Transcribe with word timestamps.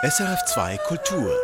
SRF2 0.00 0.78
Kultur. 0.86 1.34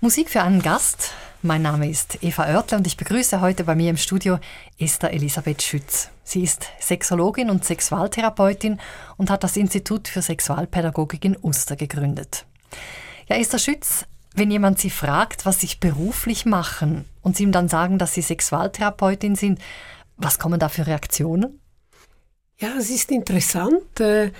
Musik 0.00 0.28
für 0.28 0.42
einen 0.42 0.60
Gast. 0.60 1.12
Mein 1.42 1.62
Name 1.62 1.88
ist 1.88 2.20
Eva 2.24 2.46
Oertle 2.48 2.78
und 2.78 2.86
ich 2.88 2.96
begrüße 2.96 3.40
heute 3.40 3.62
bei 3.62 3.76
mir 3.76 3.90
im 3.90 3.96
Studio 3.96 4.40
Esther 4.76 5.12
Elisabeth 5.12 5.62
Schütz. 5.62 6.10
Sie 6.24 6.42
ist 6.42 6.66
Sexologin 6.80 7.48
und 7.48 7.64
Sexualtherapeutin 7.64 8.80
und 9.16 9.30
hat 9.30 9.44
das 9.44 9.56
Institut 9.56 10.08
für 10.08 10.20
Sexualpädagogik 10.20 11.24
in 11.24 11.38
Uster 11.40 11.76
gegründet. 11.76 12.44
Ja, 13.28 13.36
Esther 13.36 13.60
Schütz, 13.60 14.04
wenn 14.34 14.50
jemand 14.50 14.80
Sie 14.80 14.90
fragt, 14.90 15.46
was 15.46 15.60
Sie 15.60 15.70
beruflich 15.78 16.44
machen 16.44 17.04
und 17.22 17.36
Sie 17.36 17.44
ihm 17.44 17.52
dann 17.52 17.68
sagen, 17.68 17.98
dass 17.98 18.14
Sie 18.14 18.22
Sexualtherapeutin 18.22 19.36
sind, 19.36 19.60
was 20.16 20.40
kommen 20.40 20.58
da 20.58 20.68
für 20.68 20.84
Reaktionen? 20.84 21.60
Ja, 22.60 22.74
es 22.76 22.90
ist 22.90 23.12
interessant. 23.12 24.00
Äh, 24.00 24.32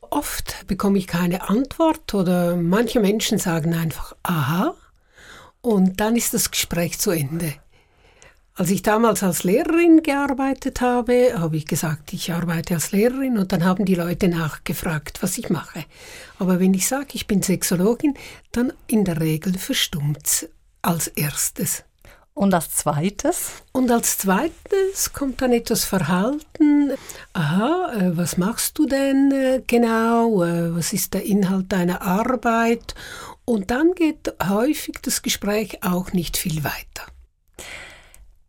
oft 0.00 0.66
bekomme 0.66 0.98
ich 0.98 1.06
keine 1.06 1.48
Antwort 1.48 2.12
oder 2.12 2.54
manche 2.54 3.00
Menschen 3.00 3.38
sagen 3.38 3.72
einfach 3.72 4.14
Aha 4.22 4.74
und 5.62 5.98
dann 6.00 6.14
ist 6.14 6.34
das 6.34 6.50
Gespräch 6.50 6.98
zu 6.98 7.12
Ende. 7.12 7.54
Als 8.54 8.68
ich 8.68 8.82
damals 8.82 9.22
als 9.22 9.44
Lehrerin 9.44 10.02
gearbeitet 10.02 10.82
habe, 10.82 11.32
habe 11.38 11.56
ich 11.56 11.66
gesagt, 11.66 12.12
ich 12.12 12.30
arbeite 12.30 12.74
als 12.74 12.92
Lehrerin 12.92 13.38
und 13.38 13.52
dann 13.52 13.64
haben 13.64 13.86
die 13.86 13.94
Leute 13.94 14.28
nachgefragt, 14.28 15.22
was 15.22 15.38
ich 15.38 15.48
mache. 15.48 15.86
Aber 16.38 16.60
wenn 16.60 16.74
ich 16.74 16.86
sage, 16.86 17.14
ich 17.14 17.26
bin 17.26 17.42
Sexologin, 17.42 18.12
dann 18.50 18.74
in 18.86 19.06
der 19.06 19.18
Regel 19.18 19.56
verstummt 19.56 20.50
als 20.82 21.06
erstes. 21.06 21.84
Und 22.34 22.54
als 22.54 22.70
zweites? 22.70 23.62
Und 23.72 23.90
als 23.90 24.18
zweites 24.18 25.12
kommt 25.12 25.42
dann 25.42 25.52
etwas 25.52 25.84
Verhalten. 25.84 26.92
Aha, 27.34 27.92
äh, 27.94 28.16
was 28.16 28.38
machst 28.38 28.78
du 28.78 28.86
denn 28.86 29.30
äh, 29.32 29.62
genau? 29.66 30.42
Äh, 30.42 30.74
was 30.74 30.92
ist 30.92 31.12
der 31.12 31.24
Inhalt 31.24 31.70
deiner 31.70 32.00
Arbeit? 32.00 32.94
Und 33.44 33.70
dann 33.70 33.92
geht 33.94 34.34
häufig 34.42 34.96
das 35.02 35.20
Gespräch 35.20 35.82
auch 35.82 36.12
nicht 36.12 36.36
viel 36.38 36.64
weiter. 36.64 37.06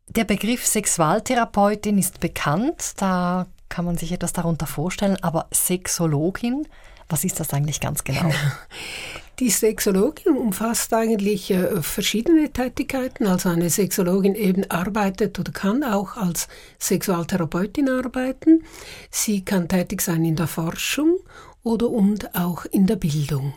Der 0.07 0.23
Begriff 0.23 0.65
Sexualtherapeutin 0.65 1.97
ist 1.97 2.19
bekannt, 2.19 2.93
da 2.97 3.47
kann 3.67 3.85
man 3.85 3.97
sich 3.97 4.11
etwas 4.11 4.31
darunter 4.31 4.67
vorstellen, 4.67 5.17
aber 5.23 5.47
Sexologin, 5.51 6.67
was 7.09 7.23
ist 7.23 7.39
das 7.39 7.53
eigentlich 7.53 7.81
ganz 7.81 8.03
genau? 8.03 8.31
Die 9.39 9.49
Sexologin 9.49 10.37
umfasst 10.37 10.93
eigentlich 10.93 11.49
äh, 11.51 11.81
verschiedene 11.81 12.51
Tätigkeiten. 12.51 13.25
Also 13.25 13.49
eine 13.49 13.69
Sexologin 13.69 14.35
eben 14.35 14.69
arbeitet 14.69 15.39
oder 15.39 15.51
kann 15.51 15.83
auch 15.83 16.17
als 16.17 16.47
Sexualtherapeutin 16.79 17.89
arbeiten. 17.89 18.63
Sie 19.09 19.43
kann 19.43 19.67
tätig 19.67 20.01
sein 20.01 20.23
in 20.23 20.35
der 20.35 20.47
Forschung 20.47 21.17
oder 21.63 21.89
und 21.89 22.35
auch 22.35 22.65
in 22.65 22.85
der 22.85 22.97
Bildung. 22.97 23.53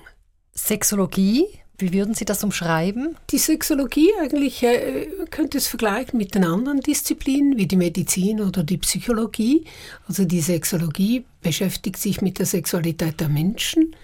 Sexologie 0.54 1.46
wie 1.78 1.92
würden 1.92 2.14
Sie 2.14 2.24
das 2.24 2.42
umschreiben? 2.42 3.16
Die 3.30 3.38
Sexologie 3.38 4.08
eigentlich 4.20 4.62
äh, 4.62 5.08
könnte 5.30 5.58
es 5.58 5.66
vergleichen 5.66 6.16
mit 6.16 6.34
den 6.34 6.44
anderen 6.44 6.80
Disziplinen 6.80 7.58
wie 7.58 7.66
die 7.66 7.76
Medizin 7.76 8.40
oder 8.40 8.62
die 8.62 8.78
Psychologie. 8.78 9.64
Also 10.08 10.24
die 10.24 10.40
Sexologie 10.40 11.24
beschäftigt 11.42 11.98
sich 11.98 12.22
mit 12.22 12.38
der 12.38 12.46
Sexualität 12.46 13.20
der 13.20 13.28
Menschen, 13.28 13.94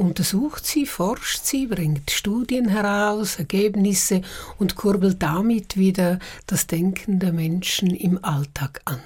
untersucht 0.00 0.66
sie, 0.66 0.86
forscht 0.86 1.44
sie, 1.44 1.66
bringt 1.66 2.10
Studien 2.10 2.68
heraus, 2.68 3.36
Ergebnisse 3.36 4.22
und 4.58 4.74
kurbelt 4.74 5.22
damit 5.22 5.76
wieder 5.76 6.18
das 6.46 6.66
Denken 6.66 7.20
der 7.20 7.32
Menschen 7.32 7.94
im 7.94 8.24
Alltag 8.24 8.80
an. 8.86 9.00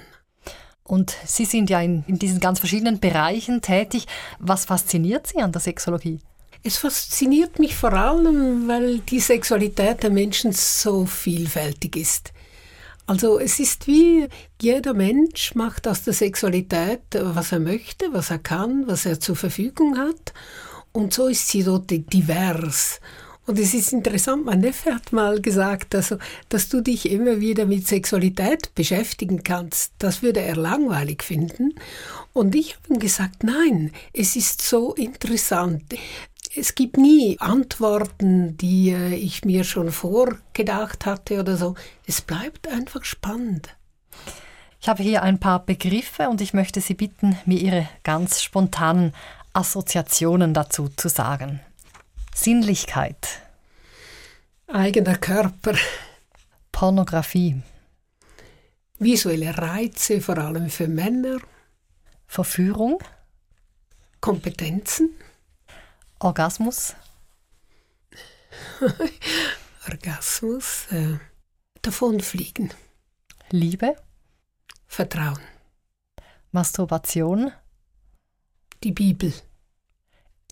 Und 0.83 1.15
Sie 1.25 1.45
sind 1.45 1.69
ja 1.69 1.81
in, 1.81 2.03
in 2.07 2.19
diesen 2.19 2.39
ganz 2.39 2.59
verschiedenen 2.59 2.99
Bereichen 2.99 3.61
tätig. 3.61 4.05
Was 4.39 4.65
fasziniert 4.65 5.27
Sie 5.27 5.39
an 5.39 5.51
der 5.51 5.61
Sexologie? 5.61 6.19
Es 6.63 6.77
fasziniert 6.77 7.59
mich 7.59 7.75
vor 7.75 7.93
allem, 7.93 8.67
weil 8.67 8.99
die 8.99 9.19
Sexualität 9.19 10.03
der 10.03 10.11
Menschen 10.11 10.51
so 10.51 11.05
vielfältig 11.05 11.95
ist. 11.95 12.31
Also 13.07 13.39
es 13.39 13.59
ist 13.59 13.85
wie 13.87 14.27
jeder 14.59 14.93
Mensch 14.93 15.53
macht 15.53 15.87
aus 15.87 16.03
der 16.03 16.13
Sexualität, 16.13 17.01
was 17.13 17.51
er 17.51 17.59
möchte, 17.59 18.13
was 18.13 18.31
er 18.31 18.39
kann, 18.39 18.87
was 18.87 19.05
er 19.05 19.19
zur 19.19 19.35
Verfügung 19.35 19.97
hat. 19.97 20.33
Und 20.95 21.13
so 21.13 21.27
ist 21.27 21.49
sie 21.49 21.61
dort 21.61 21.91
divers. 21.91 23.01
Und 23.45 23.59
es 23.59 23.73
ist 23.73 23.91
interessant, 23.91 24.45
mein 24.45 24.61
Neffe 24.61 24.95
hat 24.95 25.11
mal 25.11 25.41
gesagt, 25.41 25.93
also, 25.93 26.17
dass 26.47 26.69
du 26.69 26.81
dich 26.81 27.11
immer 27.11 27.41
wieder 27.41 27.65
mit 27.65 27.85
Sexualität 27.85 28.73
beschäftigen 28.73 29.43
kannst. 29.43 29.91
Das 29.99 30.21
würde 30.23 30.39
er 30.39 30.55
langweilig 30.55 31.21
finden. 31.21 31.75
Und 32.31 32.55
ich 32.55 32.75
habe 32.75 32.93
ihm 32.93 32.99
gesagt, 32.99 33.43
nein, 33.43 33.91
es 34.13 34.37
ist 34.37 34.61
so 34.61 34.93
interessant 34.93 35.83
es 36.57 36.73
gibt 36.73 36.95
nie 36.95 37.37
Antworten, 37.41 38.55
die 38.55 38.91
äh, 38.91 39.13
ich 39.15 39.43
mir 39.43 39.65
schon 39.65 39.91
vorgedacht 39.91 41.05
hatte 41.05 41.41
oder 41.41 41.57
so. 41.57 41.75
Es 42.07 42.21
bleibt 42.21 42.69
einfach 42.69 43.03
spannend. 43.03 43.75
Ich 44.79 44.87
habe 44.87 45.03
hier 45.03 45.21
ein 45.23 45.39
paar 45.39 45.65
Begriffe 45.65 46.29
und 46.29 46.39
ich 46.39 46.53
möchte 46.53 46.79
Sie 46.79 46.93
bitten, 46.93 47.37
mir 47.45 47.59
Ihre 47.59 47.89
ganz 48.03 48.41
spontanen 48.41 49.13
Assoziationen 49.55 50.53
dazu 50.53 50.89
zu 50.89 51.07
sagen. 51.07 51.61
Sinnlichkeit. 52.33 53.41
Eigener 54.67 55.17
Körper. 55.17 55.75
Pornografie. 56.73 57.61
Visuelle 58.99 59.57
Reize, 59.57 60.19
vor 60.19 60.37
allem 60.39 60.69
für 60.69 60.89
Männer. 60.89 61.37
Verführung. 62.27 63.01
Kompetenzen. 64.19 65.11
Orgasmus? 66.19 66.93
Orgasmus, 69.87 70.87
äh, 70.91 71.17
davonfliegen. 71.81 72.73
Liebe? 73.51 73.95
Vertrauen. 74.87 75.39
Masturbation? 76.51 77.53
Die 78.83 78.91
Bibel. 78.91 79.33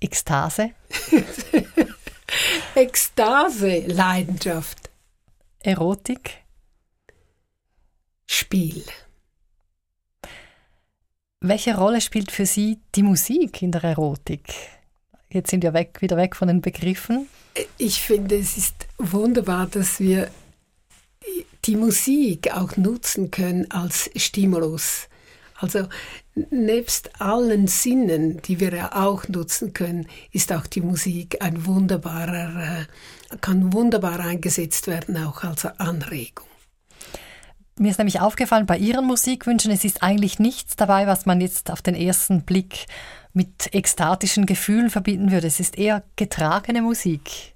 Ekstase? 0.03 0.71
Ekstase, 2.75 3.85
Leidenschaft. 3.87 4.89
Erotik? 5.61 6.43
Spiel. 8.25 8.83
Welche 11.39 11.77
Rolle 11.77 12.01
spielt 12.01 12.31
für 12.31 12.45
Sie 12.45 12.79
die 12.95 13.03
Musik 13.03 13.61
in 13.61 13.71
der 13.71 13.83
Erotik? 13.83 14.53
Jetzt 15.29 15.51
sind 15.51 15.63
wir 15.63 15.73
weg, 15.73 16.01
wieder 16.01 16.17
weg 16.17 16.35
von 16.35 16.47
den 16.47 16.61
Begriffen. 16.61 17.27
Ich 17.77 18.01
finde, 18.01 18.37
es 18.37 18.57
ist 18.57 18.75
wunderbar, 18.97 19.67
dass 19.67 19.99
wir 19.99 20.29
die 21.65 21.75
Musik 21.77 22.53
auch 22.53 22.75
nutzen 22.75 23.31
können 23.31 23.71
als 23.71 24.09
Stimulus. 24.15 25.07
Also 25.63 25.87
nebst 26.35 27.21
allen 27.21 27.67
Sinnen, 27.67 28.41
die 28.41 28.59
wir 28.59 28.73
ja 28.73 29.01
auch 29.01 29.29
nutzen 29.29 29.71
können, 29.71 30.07
ist 30.33 30.51
auch 30.51 30.67
die 30.67 30.81
Musik 30.81 31.41
ein 31.41 31.65
wunderbarer, 31.65 32.81
äh, 32.81 33.37
kann 33.39 33.71
wunderbar 33.71 34.19
eingesetzt 34.19 34.87
werden, 34.87 35.15
auch 35.15 35.45
als 35.45 35.65
Anregung. 35.65 36.45
Mir 37.79 37.91
ist 37.91 37.97
nämlich 37.97 38.19
aufgefallen, 38.19 38.65
bei 38.65 38.77
Ihren 38.77 39.05
Musikwünschen, 39.05 39.71
es 39.71 39.85
ist 39.85 40.03
eigentlich 40.03 40.37
nichts 40.37 40.75
dabei, 40.75 41.07
was 41.07 41.25
man 41.25 41.39
jetzt 41.39 41.71
auf 41.71 41.81
den 41.81 41.95
ersten 41.95 42.41
Blick 42.41 42.85
mit 43.31 43.73
ekstatischen 43.73 44.45
Gefühlen 44.45 44.89
verbinden 44.89 45.31
würde. 45.31 45.47
Es 45.47 45.61
ist 45.61 45.77
eher 45.77 46.03
getragene 46.17 46.81
Musik. 46.81 47.53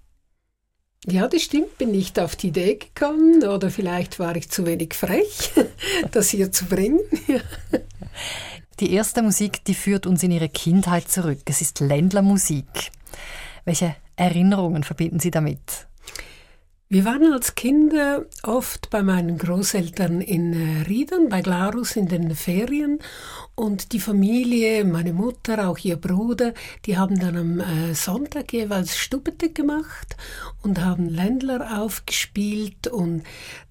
Ja, 1.09 1.27
das 1.27 1.43
stimmt, 1.43 1.77
bin 1.77 1.91
nicht 1.91 2.19
auf 2.19 2.35
die 2.35 2.47
Idee 2.47 2.75
gekommen 2.75 3.43
oder 3.43 3.69
vielleicht 3.69 4.19
war 4.19 4.35
ich 4.35 4.49
zu 4.49 4.65
wenig 4.65 4.93
frech, 4.93 5.51
das 6.11 6.29
hier 6.29 6.51
zu 6.51 6.65
bringen. 6.65 6.99
die 8.79 8.93
erste 8.93 9.21
Musik, 9.21 9.63
die 9.65 9.73
führt 9.73 10.05
uns 10.05 10.23
in 10.23 10.31
ihre 10.31 10.49
Kindheit 10.49 11.09
zurück. 11.09 11.39
Es 11.45 11.61
ist 11.61 11.79
Ländlermusik. 11.79 12.91
Welche 13.65 13.95
Erinnerungen 14.15 14.83
verbinden 14.83 15.19
Sie 15.19 15.31
damit? 15.31 15.86
Wir 16.89 17.03
waren 17.03 17.33
als 17.33 17.55
Kinder 17.55 18.27
oft 18.43 18.89
bei 18.89 19.03
meinen 19.03 19.37
Großeltern 19.37 20.21
in 20.21 20.53
äh, 20.53 20.83
Riedern, 20.83 21.27
bei 21.27 21.41
Glarus 21.41 21.97
in 21.97 22.07
den 22.07 22.33
Ferien 22.33 22.99
und 23.55 23.91
die 23.91 23.99
Familie, 23.99 24.85
meine 24.85 25.11
Mutter, 25.11 25.67
auch 25.67 25.77
ihr 25.79 25.97
Bruder, 25.97 26.53
die 26.85 26.97
haben 26.97 27.19
dann 27.19 27.35
am 27.35 27.59
äh, 27.59 27.93
Sonntag 27.93 28.53
jeweils 28.53 28.95
Stubete 28.95 29.49
gemacht 29.49 30.15
und 30.61 30.79
haben 30.79 31.09
Ländler 31.09 31.81
aufgespielt 31.81 32.87
und 32.87 33.23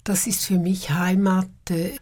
das 0.03 0.27
ist 0.27 0.45
für 0.45 0.59
mich 0.59 0.91
Heimat. 0.91 1.47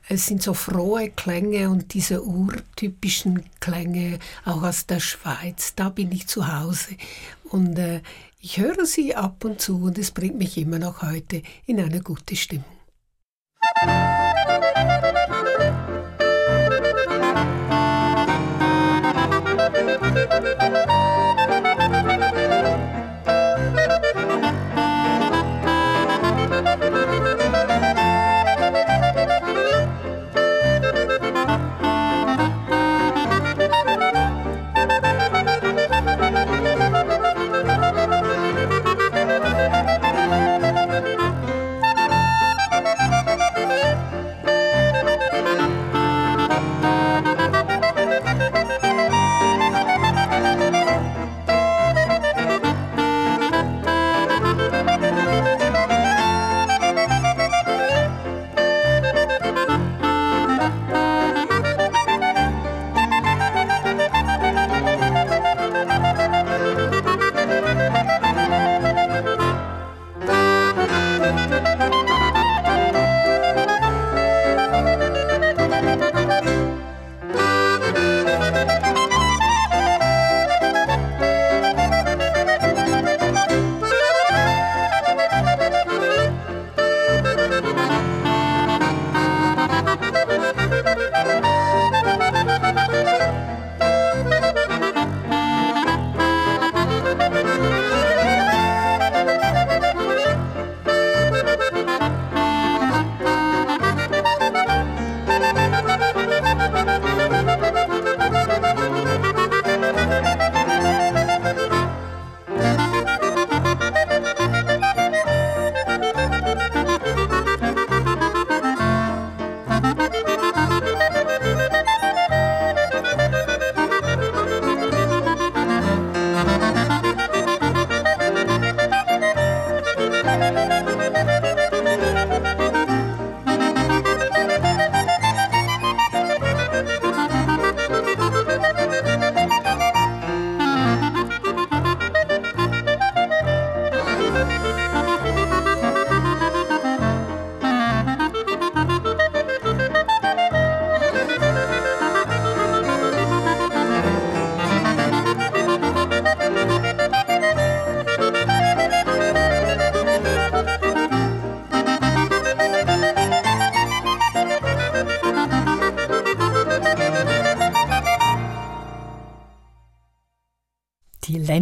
Es 0.09 0.25
sind 0.25 0.43
so 0.43 0.53
frohe 0.53 1.11
Klänge 1.11 1.69
und 1.69 1.93
diese 1.93 2.25
urtypischen 2.25 3.45
Klänge 3.61 4.19
auch 4.43 4.63
aus 4.63 4.85
der 4.85 4.99
Schweiz. 4.99 5.75
Da 5.77 5.87
bin 5.87 6.11
ich 6.11 6.27
zu 6.27 6.53
Hause 6.53 6.97
und 7.45 7.79
äh, 7.79 8.01
ich 8.45 8.59
höre 8.59 8.85
sie 8.85 9.15
ab 9.15 9.43
und 9.43 9.59
zu 9.59 9.81
und 9.81 9.97
es 9.97 10.11
bringt 10.11 10.37
mich 10.37 10.55
immer 10.59 10.77
noch 10.77 11.01
heute 11.01 11.41
in 11.65 11.79
eine 11.79 12.01
gute 12.01 12.35
Stimmung. 12.35 12.63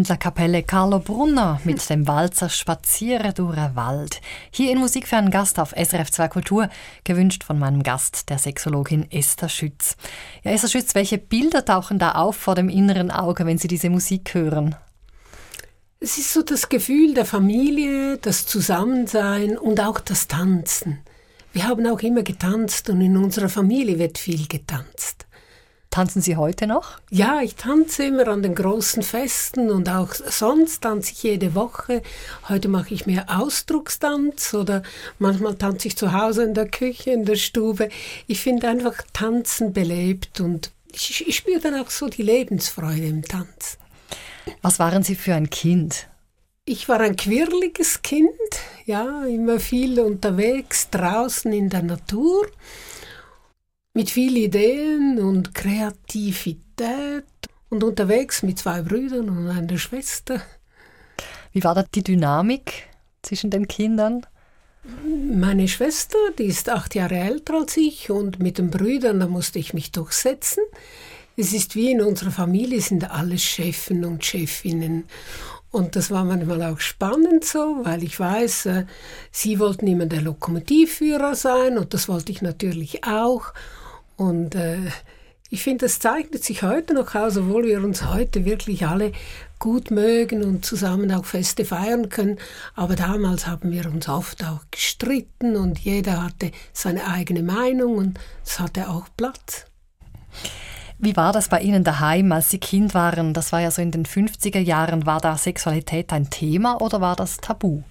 Ländlerkapelle 0.03 0.63
Carlo 0.63 0.99
Brunner 0.99 1.61
mit 1.63 1.89
dem 1.89 2.05
Walzer 2.09 2.49
Spaziere 2.49 3.31
durch 3.31 3.55
den 3.55 3.73
Wald. 3.77 4.19
Hier 4.51 4.69
in 4.69 4.79
Musik 4.79 5.07
für 5.07 5.15
einen 5.15 5.31
Gast 5.31 5.59
auf 5.59 5.71
SRF 5.71 6.11
2 6.11 6.27
Kultur, 6.27 6.69
gewünscht 7.05 7.45
von 7.45 7.57
meinem 7.57 7.83
Gast, 7.83 8.29
der 8.29 8.37
Sexologin 8.37 9.09
Esther 9.11 9.47
Schütz. 9.47 9.95
Ja, 10.43 10.51
Esther 10.51 10.67
Schütz, 10.67 10.93
welche 10.93 11.17
Bilder 11.17 11.63
tauchen 11.63 11.99
da 11.99 12.15
auf 12.15 12.35
vor 12.35 12.55
dem 12.55 12.67
inneren 12.67 13.11
Auge, 13.11 13.45
wenn 13.45 13.57
Sie 13.57 13.69
diese 13.69 13.89
Musik 13.89 14.33
hören? 14.33 14.75
Es 16.01 16.17
ist 16.17 16.33
so 16.33 16.41
das 16.41 16.67
Gefühl 16.67 17.13
der 17.13 17.25
Familie, 17.25 18.17
das 18.17 18.45
Zusammensein 18.45 19.57
und 19.57 19.79
auch 19.79 20.01
das 20.01 20.27
Tanzen. 20.27 20.99
Wir 21.53 21.65
haben 21.65 21.87
auch 21.87 22.01
immer 22.01 22.23
getanzt 22.23 22.89
und 22.89 22.99
in 22.99 23.15
unserer 23.15 23.47
Familie 23.47 23.97
wird 23.99 24.17
viel 24.17 24.47
getanzt. 24.47 24.82
Tanzen 25.93 26.23
Sie 26.23 26.37
heute 26.37 26.65
noch? 26.65 26.99
Ja, 27.11 27.43
ich 27.43 27.53
tanze 27.53 28.05
immer 28.05 28.27
an 28.27 28.41
den 28.41 28.55
großen 28.55 29.03
Festen 29.03 29.69
und 29.69 29.87
auch 29.89 30.11
sonst 30.15 30.81
tanze 30.81 31.11
ich 31.11 31.21
jede 31.21 31.53
Woche. 31.53 32.01
Heute 32.49 32.67
mache 32.67 32.95
ich 32.95 33.05
mehr 33.05 33.27
Ausdruckstanz 33.27 34.55
oder 34.55 34.81
manchmal 35.19 35.53
tanze 35.53 35.89
ich 35.89 35.95
zu 35.95 36.11
Hause 36.11 36.45
in 36.45 36.55
der 36.55 36.67
Küche, 36.67 37.11
in 37.11 37.25
der 37.25 37.35
Stube. 37.35 37.89
Ich 38.25 38.41
finde 38.41 38.69
einfach 38.69 39.03
Tanzen 39.13 39.71
belebt 39.71 40.41
und 40.41 40.71
ich, 40.91 41.27
ich 41.27 41.35
spüre 41.35 41.59
dann 41.59 41.79
auch 41.79 41.91
so 41.91 42.09
die 42.09 42.23
Lebensfreude 42.23 43.05
im 43.05 43.21
Tanz. 43.21 43.77
Was 44.63 44.79
waren 44.79 45.03
Sie 45.03 45.13
für 45.13 45.35
ein 45.35 45.51
Kind? 45.51 46.07
Ich 46.65 46.89
war 46.89 47.01
ein 47.01 47.17
quirliges 47.17 48.01
Kind, 48.01 48.31
ja, 48.85 49.25
immer 49.25 49.59
viel 49.59 49.99
unterwegs 49.99 50.89
draußen 50.89 51.53
in 51.53 51.69
der 51.69 51.83
Natur 51.83 52.47
mit 53.93 54.09
vielen 54.09 54.37
Ideen 54.37 55.19
und 55.19 55.53
Kreativität 55.53 57.25
und 57.69 57.83
unterwegs 57.83 58.41
mit 58.41 58.57
zwei 58.57 58.81
Brüdern 58.81 59.29
und 59.29 59.47
einer 59.47 59.77
Schwester. 59.77 60.41
Wie 61.51 61.63
war 61.63 61.75
da 61.75 61.83
die 61.83 62.03
Dynamik 62.03 62.87
zwischen 63.21 63.51
den 63.51 63.67
Kindern? 63.67 64.25
Meine 65.05 65.67
Schwester, 65.67 66.17
die 66.37 66.45
ist 66.45 66.69
acht 66.69 66.95
Jahre 66.95 67.15
älter 67.15 67.53
als 67.53 67.77
ich 67.77 68.09
und 68.09 68.39
mit 68.39 68.57
den 68.57 68.71
Brüdern, 68.71 69.19
da 69.19 69.27
musste 69.27 69.59
ich 69.59 69.73
mich 69.73 69.91
durchsetzen. 69.91 70.63
Es 71.37 71.53
ist 71.53 71.75
wie 71.75 71.91
in 71.91 72.01
unserer 72.01 72.31
Familie, 72.31 72.81
sind 72.81 73.09
alle 73.09 73.37
Chefen 73.37 74.05
und 74.05 74.25
Chefinnen. 74.25 75.05
Und 75.71 75.95
das 75.95 76.11
war 76.11 76.23
manchmal 76.23 76.63
auch 76.63 76.79
spannend 76.79 77.45
so, 77.45 77.79
weil 77.83 78.03
ich 78.03 78.19
weiß, 78.19 78.65
äh, 78.67 78.85
sie 79.31 79.57
wollten 79.57 79.87
immer 79.87 80.05
der 80.05 80.21
Lokomotivführer 80.21 81.35
sein 81.35 81.77
und 81.77 81.93
das 81.93 82.07
wollte 82.07 82.31
ich 82.31 82.41
natürlich 82.41 83.03
auch. 83.05 83.53
Und 84.17 84.55
äh, 84.55 84.77
ich 85.49 85.61
finde, 85.63 85.85
das 85.85 85.99
zeichnet 85.99 86.43
sich 86.43 86.63
heute 86.63 86.95
noch 86.95 87.13
aus, 87.13 87.37
obwohl 87.37 87.65
wir 87.65 87.83
uns 87.83 88.05
heute 88.05 88.43
wirklich 88.43 88.87
alle 88.87 89.11
gut 89.59 89.91
mögen 89.91 90.43
und 90.43 90.65
zusammen 90.65 91.11
auch 91.11 91.25
Feste 91.25 91.63
feiern 91.63 92.09
können. 92.09 92.39
Aber 92.75 92.95
damals 92.95 93.45
haben 93.45 93.71
wir 93.71 93.85
uns 93.85 94.09
oft 94.09 94.43
auch 94.43 94.61
gestritten 94.71 95.55
und 95.55 95.79
jeder 95.79 96.23
hatte 96.23 96.51
seine 96.73 97.07
eigene 97.07 97.43
Meinung 97.43 97.97
und 97.97 98.19
es 98.43 98.59
hatte 98.59 98.89
auch 98.89 99.05
Platz. 99.15 99.65
Wie 100.97 101.15
war 101.15 101.33
das 101.33 101.49
bei 101.49 101.59
Ihnen 101.61 101.83
daheim, 101.83 102.31
als 102.31 102.49
Sie 102.49 102.59
Kind 102.59 102.93
waren? 102.93 103.33
Das 103.33 103.51
war 103.51 103.61
ja 103.61 103.71
so 103.71 103.81
in 103.81 103.91
den 103.91 104.05
50er 104.05 104.59
Jahren. 104.59 105.05
War 105.05 105.21
da 105.21 105.37
Sexualität 105.37 106.11
ein 106.13 106.29
Thema 106.29 106.81
oder 106.81 106.99
war 106.99 107.15
das 107.15 107.37
tabu? 107.37 107.83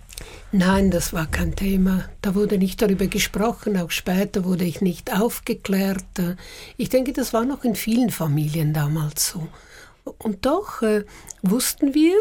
Nein, 0.53 0.91
das 0.91 1.13
war 1.13 1.27
kein 1.27 1.57
Thema. 1.57 2.05
Da 2.21 2.35
wurde 2.35 2.59
nicht 2.59 2.83
darüber 2.83 3.07
gesprochen. 3.07 3.77
Auch 3.77 3.91
später 3.91 4.45
wurde 4.45 4.65
ich 4.65 4.81
nicht 4.81 5.13
aufgeklärt. 5.13 6.05
Ich 6.77 6.89
denke, 6.89 7.13
das 7.13 7.33
war 7.33 7.45
noch 7.45 7.65
in 7.65 7.75
vielen 7.75 8.11
Familien 8.11 8.75
damals 8.75 9.29
so. 9.29 9.49
Und 10.19 10.47
doch 10.47 10.83
äh, 10.83 11.05
wussten 11.43 11.95
wir, 11.95 12.17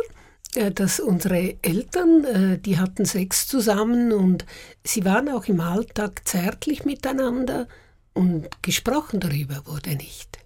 äh, 0.55 0.71
dass 0.71 0.99
unsere 0.99 1.55
Eltern, 1.61 2.25
äh, 2.25 2.57
die 2.57 2.77
hatten 2.77 3.05
Sex 3.05 3.47
zusammen 3.47 4.11
und 4.11 4.45
sie 4.83 5.05
waren 5.05 5.29
auch 5.29 5.45
im 5.45 5.61
Alltag 5.61 6.27
zärtlich 6.27 6.85
miteinander 6.85 7.67
und 8.13 8.49
gesprochen 8.61 9.19
darüber 9.19 9.61
wurde 9.65 9.95
nicht. 9.95 10.39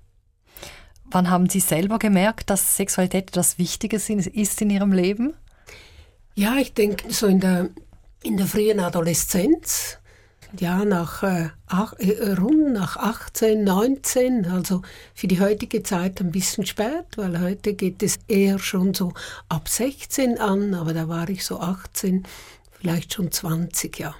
Wann 1.05 1.29
haben 1.29 1.49
Sie 1.49 1.59
selber 1.59 1.99
gemerkt, 1.99 2.49
dass 2.49 2.77
Sexualität 2.77 3.29
etwas 3.29 3.57
Wichtiges 3.57 4.09
ist 4.09 4.61
in 4.61 4.69
Ihrem 4.69 4.91
Leben? 4.91 5.33
Ja, 6.37 6.57
ich 6.57 6.73
denke, 6.73 7.13
so 7.13 7.27
in 7.27 7.39
der, 7.39 7.69
in 8.21 8.35
der 8.35 8.45
frühen 8.45 8.81
Adoleszenz, 8.81 9.99
ja, 10.59 10.83
nach, 10.83 11.23
äh, 11.23 11.49
ach, 11.67 11.93
äh, 11.93 12.33
rund 12.33 12.73
nach 12.73 12.97
18, 12.97 13.63
19, 13.63 14.45
also 14.45 14.81
für 15.13 15.27
die 15.27 15.39
heutige 15.39 15.81
Zeit 15.81 16.19
ein 16.19 16.31
bisschen 16.31 16.65
spät, 16.65 17.05
weil 17.15 17.39
heute 17.39 17.73
geht 17.73 18.03
es 18.03 18.17
eher 18.27 18.59
schon 18.59 18.93
so 18.93 19.13
ab 19.47 19.69
16 19.69 20.37
an, 20.37 20.73
aber 20.73 20.93
da 20.93 21.07
war 21.07 21.29
ich 21.29 21.45
so 21.45 21.61
18, 21.61 22.23
vielleicht 22.69 23.13
schon 23.13 23.31
20, 23.31 23.97
ja. 23.97 24.13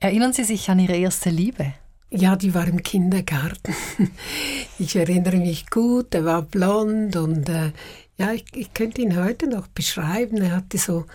Erinnern 0.00 0.32
Sie 0.32 0.44
sich 0.44 0.68
an 0.68 0.80
Ihre 0.80 0.96
erste 0.96 1.30
Liebe? 1.30 1.74
Ja, 2.10 2.34
die 2.34 2.54
war 2.54 2.66
im 2.66 2.82
Kindergarten. 2.82 3.74
Ich 4.76 4.96
erinnere 4.96 5.36
mich 5.36 5.70
gut, 5.70 6.12
er 6.16 6.24
war 6.24 6.42
blond 6.42 7.14
und 7.14 7.48
äh, 7.48 7.70
ja, 8.16 8.32
ich, 8.32 8.44
ich 8.54 8.74
könnte 8.74 9.02
ihn 9.02 9.16
heute 9.16 9.48
noch 9.48 9.66
beschreiben. 9.68 10.38
Er 10.42 10.56
hatte 10.56 10.78
so 10.78 11.06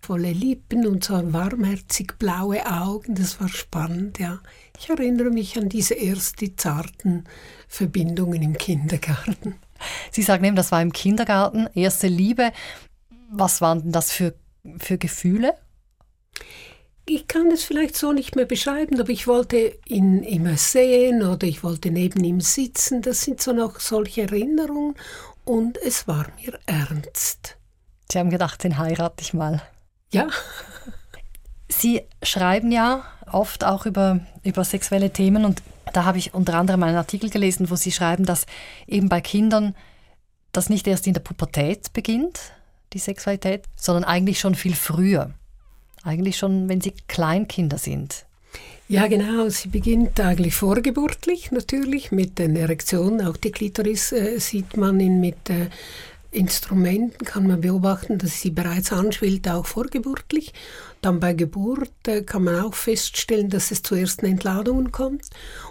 volle 0.00 0.32
Lippen 0.32 0.86
und 0.86 1.04
so 1.04 1.32
warmherzig 1.32 2.18
blaue 2.18 2.64
Augen. 2.64 3.14
Das 3.14 3.40
war 3.40 3.48
spannend, 3.48 4.18
ja. 4.18 4.38
Ich 4.78 4.88
erinnere 4.88 5.30
mich 5.30 5.58
an 5.58 5.68
diese 5.68 5.98
ersten 5.98 6.56
zarten 6.56 7.24
Verbindungen 7.68 8.42
im 8.42 8.56
Kindergarten. 8.56 9.56
Sie 10.10 10.22
sagen 10.22 10.44
eben, 10.44 10.56
das 10.56 10.72
war 10.72 10.80
im 10.80 10.92
Kindergarten, 10.92 11.68
erste 11.74 12.06
Liebe. 12.06 12.52
Was 13.30 13.60
waren 13.60 13.82
denn 13.82 13.92
das 13.92 14.12
für, 14.12 14.34
für 14.78 14.96
Gefühle? 14.96 15.54
Ich 17.08 17.28
kann 17.28 17.50
es 17.52 17.62
vielleicht 17.62 17.96
so 17.96 18.12
nicht 18.12 18.34
mehr 18.34 18.46
beschreiben, 18.46 18.98
aber 18.98 19.10
ich 19.10 19.26
wollte 19.28 19.78
ihn 19.86 20.22
immer 20.22 20.56
sehen 20.56 21.22
oder 21.22 21.46
ich 21.46 21.62
wollte 21.62 21.90
neben 21.90 22.24
ihm 22.24 22.40
sitzen. 22.40 23.00
Das 23.02 23.22
sind 23.22 23.40
so 23.40 23.52
noch 23.52 23.78
solche 23.78 24.22
Erinnerungen 24.22 24.94
und 25.46 25.78
es 25.78 26.06
war 26.06 26.26
mir 26.38 26.58
ernst. 26.66 27.56
Sie 28.10 28.18
haben 28.18 28.30
gedacht, 28.30 28.62
den 28.62 28.76
heirate 28.76 29.22
ich 29.22 29.32
mal. 29.32 29.62
Ja. 30.12 30.28
Sie 31.68 32.02
schreiben 32.22 32.70
ja 32.70 33.04
oft 33.30 33.64
auch 33.64 33.86
über, 33.86 34.20
über 34.44 34.64
sexuelle 34.64 35.12
Themen 35.12 35.44
und 35.44 35.62
da 35.92 36.04
habe 36.04 36.18
ich 36.18 36.34
unter 36.34 36.54
anderem 36.54 36.82
einen 36.82 36.96
Artikel 36.96 37.30
gelesen, 37.30 37.70
wo 37.70 37.76
Sie 37.76 37.92
schreiben, 37.92 38.24
dass 38.24 38.46
eben 38.86 39.08
bei 39.08 39.20
Kindern 39.20 39.74
das 40.52 40.68
nicht 40.68 40.86
erst 40.86 41.06
in 41.06 41.14
der 41.14 41.20
Pubertät 41.20 41.92
beginnt, 41.92 42.52
die 42.92 42.98
Sexualität, 42.98 43.64
sondern 43.76 44.04
eigentlich 44.04 44.40
schon 44.40 44.54
viel 44.54 44.74
früher. 44.74 45.32
Eigentlich 46.02 46.38
schon, 46.38 46.68
wenn 46.68 46.80
sie 46.80 46.92
Kleinkinder 47.08 47.78
sind. 47.78 48.26
Ja, 48.88 49.08
genau. 49.08 49.48
Sie 49.48 49.68
beginnt 49.68 50.20
eigentlich 50.20 50.54
vorgeburtlich 50.54 51.50
natürlich 51.50 52.12
mit 52.12 52.38
den 52.38 52.54
Erektionen. 52.54 53.26
Auch 53.26 53.36
die 53.36 53.50
Klitoris 53.50 54.12
äh, 54.12 54.38
sieht 54.38 54.76
man 54.76 55.00
in, 55.00 55.20
mit 55.20 55.50
äh, 55.50 55.68
Instrumenten 56.30 57.24
kann 57.24 57.46
man 57.46 57.60
beobachten, 57.62 58.18
dass 58.18 58.40
sie 58.40 58.50
bereits 58.50 58.92
anschwillt, 58.92 59.48
auch 59.48 59.66
vorgeburtlich. 59.66 60.52
Dann 61.06 61.20
bei 61.20 61.34
Geburt 61.34 62.08
äh, 62.08 62.22
kann 62.22 62.42
man 62.42 62.58
auch 62.58 62.74
feststellen, 62.74 63.48
dass 63.48 63.70
es 63.70 63.80
zu 63.80 63.94
ersten 63.94 64.26
Entladungen 64.26 64.90
kommt. 64.90 65.22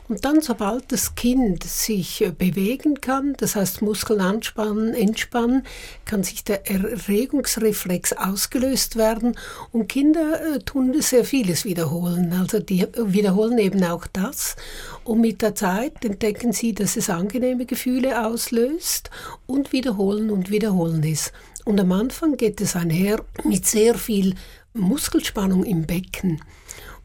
Und 0.07 0.23
dann, 0.23 0.39
sobald 0.39 0.93
das 0.93 1.15
Kind 1.15 1.65
sich 1.65 2.21
äh, 2.21 2.31
bewegen 2.31 3.01
kann, 3.01 3.33
das 3.37 3.57
heißt 3.57 3.81
Muskeln 3.81 4.21
anspannen, 4.21 4.93
entspannen, 4.93 5.63
kann 6.05 6.23
sich 6.23 6.45
der 6.45 6.71
Erregungsreflex 6.71 8.13
ausgelöst 8.13 8.95
werden. 8.95 9.35
Und 9.73 9.89
Kinder 9.89 10.55
äh, 10.55 10.59
tun 10.59 10.95
sehr 11.01 11.25
vieles 11.25 11.65
wiederholen. 11.65 12.31
Also 12.31 12.59
die 12.59 12.87
wiederholen 12.95 13.57
eben 13.57 13.83
auch 13.83 14.07
das. 14.07 14.55
Und 15.03 15.19
mit 15.19 15.41
der 15.41 15.53
Zeit 15.53 16.05
entdecken 16.05 16.53
sie, 16.53 16.73
dass 16.73 16.95
es 16.95 17.09
angenehme 17.09 17.65
Gefühle 17.65 18.25
auslöst 18.25 19.09
und 19.47 19.73
wiederholen 19.73 20.29
und 20.29 20.49
wiederholen 20.49 21.03
es. 21.03 21.33
Und 21.65 21.79
am 21.79 21.91
Anfang 21.91 22.37
geht 22.37 22.61
es 22.61 22.75
einher 22.75 23.25
mit 23.43 23.65
sehr 23.65 23.95
viel 23.95 24.35
Muskelspannung 24.75 25.63
im 25.63 25.85
Becken. 25.85 26.41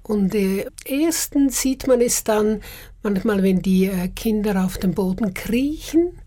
Und 0.03 0.35
äh, 0.35 0.67
erstens 0.85 1.61
sieht 1.61 1.87
man 1.87 2.01
es 2.01 2.25
dann 2.25 2.61
manchmal, 3.03 3.43
wenn 3.43 3.63
die 3.63 3.87
äh, 3.87 4.09
Kinder 4.09 4.65
auf 4.65 4.79
dem 4.79 4.93
Boden 4.93 5.35
kriechen 5.35 6.19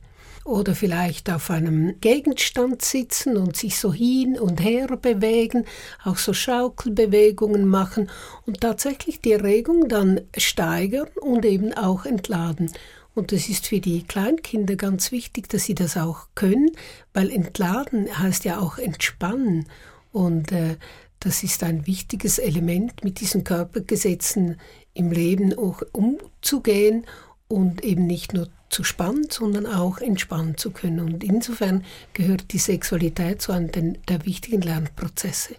oder 0.45 0.75
vielleicht 0.75 1.29
auf 1.29 1.49
einem 1.49 1.99
Gegenstand 2.01 2.81
sitzen 2.81 3.37
und 3.37 3.55
sich 3.55 3.77
so 3.77 3.93
hin 3.93 4.37
und 4.39 4.61
her 4.61 4.87
bewegen, 4.97 5.65
auch 6.03 6.17
so 6.17 6.33
Schaukelbewegungen 6.33 7.65
machen 7.67 8.09
und 8.45 8.61
tatsächlich 8.61 9.21
die 9.21 9.33
Erregung 9.33 9.87
dann 9.87 10.21
steigern 10.37 11.07
und 11.21 11.45
eben 11.45 11.73
auch 11.73 12.05
entladen. 12.05 12.71
Und 13.15 13.31
das 13.31 13.47
ist 13.47 13.67
für 13.67 13.79
die 13.79 14.03
Kleinkinder 14.03 14.75
ganz 14.75 15.11
wichtig, 15.11 15.47
dass 15.49 15.65
sie 15.65 15.75
das 15.75 15.97
auch 15.97 16.27
können, 16.35 16.71
weil 17.13 17.29
entladen 17.29 18.07
heißt 18.17 18.43
ja 18.43 18.59
auch 18.59 18.77
entspannen. 18.77 19.67
Und 20.11 20.51
äh, 20.51 20.77
das 21.23 21.41
ist 21.41 21.63
ein 21.63 21.87
wichtiges 21.87 22.37
Element, 22.37 23.01
mit 23.03 23.21
diesen 23.21 23.45
Körpergesetzen 23.45 24.57
im 24.93 25.09
Leben 25.09 25.57
auch 25.57 25.81
umzugehen 25.93 27.05
und 27.47 27.81
eben 27.81 28.05
nicht 28.05 28.33
nur 28.33 28.49
zu 28.67 28.83
spannen, 28.83 29.27
sondern 29.29 29.65
auch 29.65 29.99
entspannen 29.99 30.57
zu 30.57 30.71
können. 30.71 30.99
Und 30.99 31.23
insofern 31.23 31.85
gehört 32.11 32.51
die 32.51 32.57
Sexualität 32.57 33.41
zu 33.41 33.53
einem 33.53 33.71
der 34.03 34.25
wichtigen 34.25 34.61
Lernprozesse. 34.61 35.55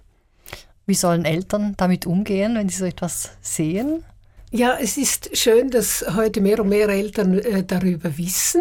Wie 0.84 0.94
sollen 0.94 1.24
Eltern 1.24 1.72
damit 1.78 2.06
umgehen, 2.06 2.56
wenn 2.56 2.68
sie 2.68 2.76
so 2.76 2.84
etwas 2.84 3.30
sehen? 3.40 4.04
Ja, 4.50 4.76
es 4.78 4.98
ist 4.98 5.34
schön, 5.34 5.70
dass 5.70 6.04
heute 6.14 6.42
mehr 6.42 6.60
und 6.60 6.68
mehr 6.68 6.90
Eltern 6.90 7.38
äh, 7.38 7.64
darüber 7.64 8.18
wissen 8.18 8.60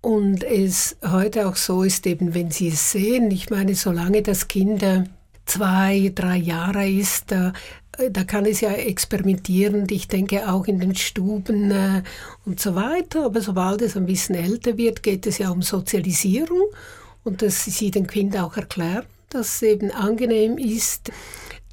und 0.00 0.42
es 0.42 0.96
heute 1.06 1.46
auch 1.46 1.56
so 1.56 1.84
ist, 1.84 2.08
eben 2.08 2.34
wenn 2.34 2.50
sie 2.50 2.68
es 2.68 2.90
sehen. 2.90 3.30
Ich 3.30 3.50
meine, 3.50 3.76
solange 3.76 4.22
das 4.22 4.48
Kinder 4.48 5.04
zwei, 5.46 6.12
drei 6.14 6.36
Jahre 6.36 6.88
ist, 6.88 7.30
da, 7.30 7.52
da 8.10 8.24
kann 8.24 8.46
es 8.46 8.60
ja 8.60 8.72
experimentieren. 8.72 9.86
Ich 9.90 10.08
denke 10.08 10.50
auch 10.50 10.66
in 10.66 10.80
den 10.80 10.94
Stuben 10.94 11.70
äh, 11.70 12.02
und 12.44 12.60
so 12.60 12.74
weiter. 12.74 13.26
Aber 13.26 13.40
sobald 13.40 13.82
es 13.82 13.96
ein 13.96 14.06
bisschen 14.06 14.34
älter 14.34 14.76
wird, 14.76 15.02
geht 15.02 15.26
es 15.26 15.38
ja 15.38 15.50
um 15.50 15.62
Sozialisierung 15.62 16.68
und 17.22 17.42
dass 17.42 17.64
sie 17.64 17.90
den 17.90 18.06
Kindern 18.06 18.44
auch 18.44 18.56
erklären, 18.56 19.06
dass 19.30 19.56
es 19.56 19.62
eben 19.62 19.90
angenehm 19.90 20.58
ist, 20.58 21.10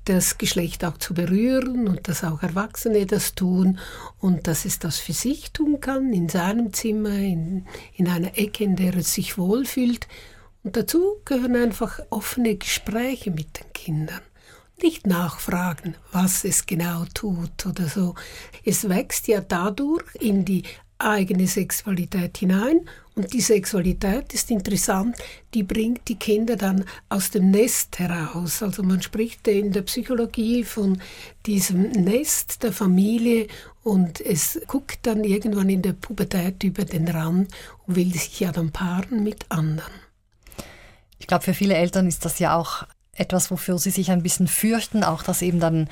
das 0.05 0.37
Geschlecht 0.37 0.83
auch 0.83 0.97
zu 0.97 1.13
berühren 1.13 1.87
und 1.87 2.07
dass 2.07 2.23
auch 2.23 2.41
Erwachsene 2.41 3.05
das 3.05 3.35
tun 3.35 3.77
und 4.19 4.47
dass 4.47 4.65
es 4.65 4.79
das 4.79 4.97
für 4.97 5.13
sich 5.13 5.51
tun 5.51 5.79
kann, 5.79 6.11
in 6.11 6.27
seinem 6.27 6.73
Zimmer, 6.73 7.15
in, 7.17 7.65
in 7.95 8.07
einer 8.07 8.37
Ecke, 8.37 8.63
in 8.63 8.75
der 8.75 8.95
es 8.95 9.13
sich 9.13 9.37
wohlfühlt 9.37 10.07
und 10.63 10.77
dazu 10.77 11.17
gehören 11.25 11.55
einfach 11.55 11.99
offene 12.09 12.55
Gespräche 12.55 13.31
mit 13.31 13.59
den 13.59 13.73
Kindern. 13.73 14.21
Nicht 14.81 15.05
nachfragen, 15.05 15.95
was 16.11 16.43
es 16.43 16.65
genau 16.65 17.05
tut 17.13 17.65
oder 17.65 17.87
so. 17.87 18.15
Es 18.65 18.89
wächst 18.89 19.27
ja 19.27 19.41
dadurch 19.41 20.03
in 20.19 20.45
die 20.45 20.63
eigene 20.97 21.47
Sexualität 21.47 22.37
hinein 22.37 22.87
und 23.15 23.33
die 23.33 23.41
Sexualität 23.41 24.33
ist 24.33 24.49
interessant, 24.51 25.17
die 25.53 25.63
bringt 25.63 26.07
die 26.07 26.15
Kinder 26.15 26.55
dann 26.55 26.85
aus 27.09 27.29
dem 27.31 27.51
Nest 27.51 27.99
heraus. 27.99 28.63
Also 28.63 28.83
man 28.83 29.01
spricht 29.01 29.47
in 29.47 29.71
der 29.71 29.81
Psychologie 29.81 30.63
von 30.63 31.01
diesem 31.45 31.91
Nest 31.91 32.63
der 32.63 32.71
Familie 32.71 33.47
und 33.83 34.21
es 34.21 34.61
guckt 34.67 34.99
dann 35.03 35.23
irgendwann 35.23 35.69
in 35.69 35.81
der 35.81 35.93
Pubertät 35.93 36.63
über 36.63 36.85
den 36.85 37.07
Rand 37.07 37.51
und 37.85 37.95
will 37.95 38.13
sich 38.13 38.39
ja 38.39 38.51
dann 38.51 38.71
paaren 38.71 39.23
mit 39.23 39.45
anderen. 39.49 39.91
Ich 41.21 41.27
glaube, 41.27 41.43
für 41.43 41.53
viele 41.53 41.75
Eltern 41.75 42.07
ist 42.07 42.25
das 42.25 42.39
ja 42.39 42.57
auch 42.57 42.87
etwas, 43.13 43.51
wofür 43.51 43.77
sie 43.77 43.91
sich 43.91 44.09
ein 44.09 44.23
bisschen 44.23 44.47
fürchten, 44.47 45.03
auch 45.03 45.21
dass 45.21 45.43
eben 45.43 45.59
dann 45.59 45.87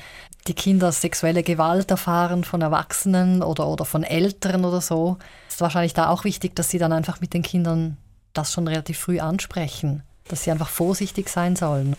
die 0.48 0.54
Kinder 0.54 0.90
sexuelle 0.90 1.44
Gewalt 1.44 1.88
erfahren 1.92 2.42
von 2.42 2.60
Erwachsenen 2.60 3.44
oder, 3.44 3.68
oder 3.68 3.84
von 3.84 4.02
Eltern 4.02 4.64
oder 4.64 4.80
so. 4.80 5.18
Ist 5.48 5.60
wahrscheinlich 5.60 5.94
da 5.94 6.08
auch 6.08 6.24
wichtig, 6.24 6.56
dass 6.56 6.68
sie 6.68 6.78
dann 6.78 6.92
einfach 6.92 7.20
mit 7.20 7.32
den 7.32 7.42
Kindern 7.42 7.96
das 8.32 8.52
schon 8.52 8.66
relativ 8.66 8.98
früh 8.98 9.20
ansprechen, 9.20 10.02
dass 10.26 10.42
sie 10.42 10.50
einfach 10.50 10.68
vorsichtig 10.68 11.28
sein 11.28 11.54
sollen. 11.54 11.94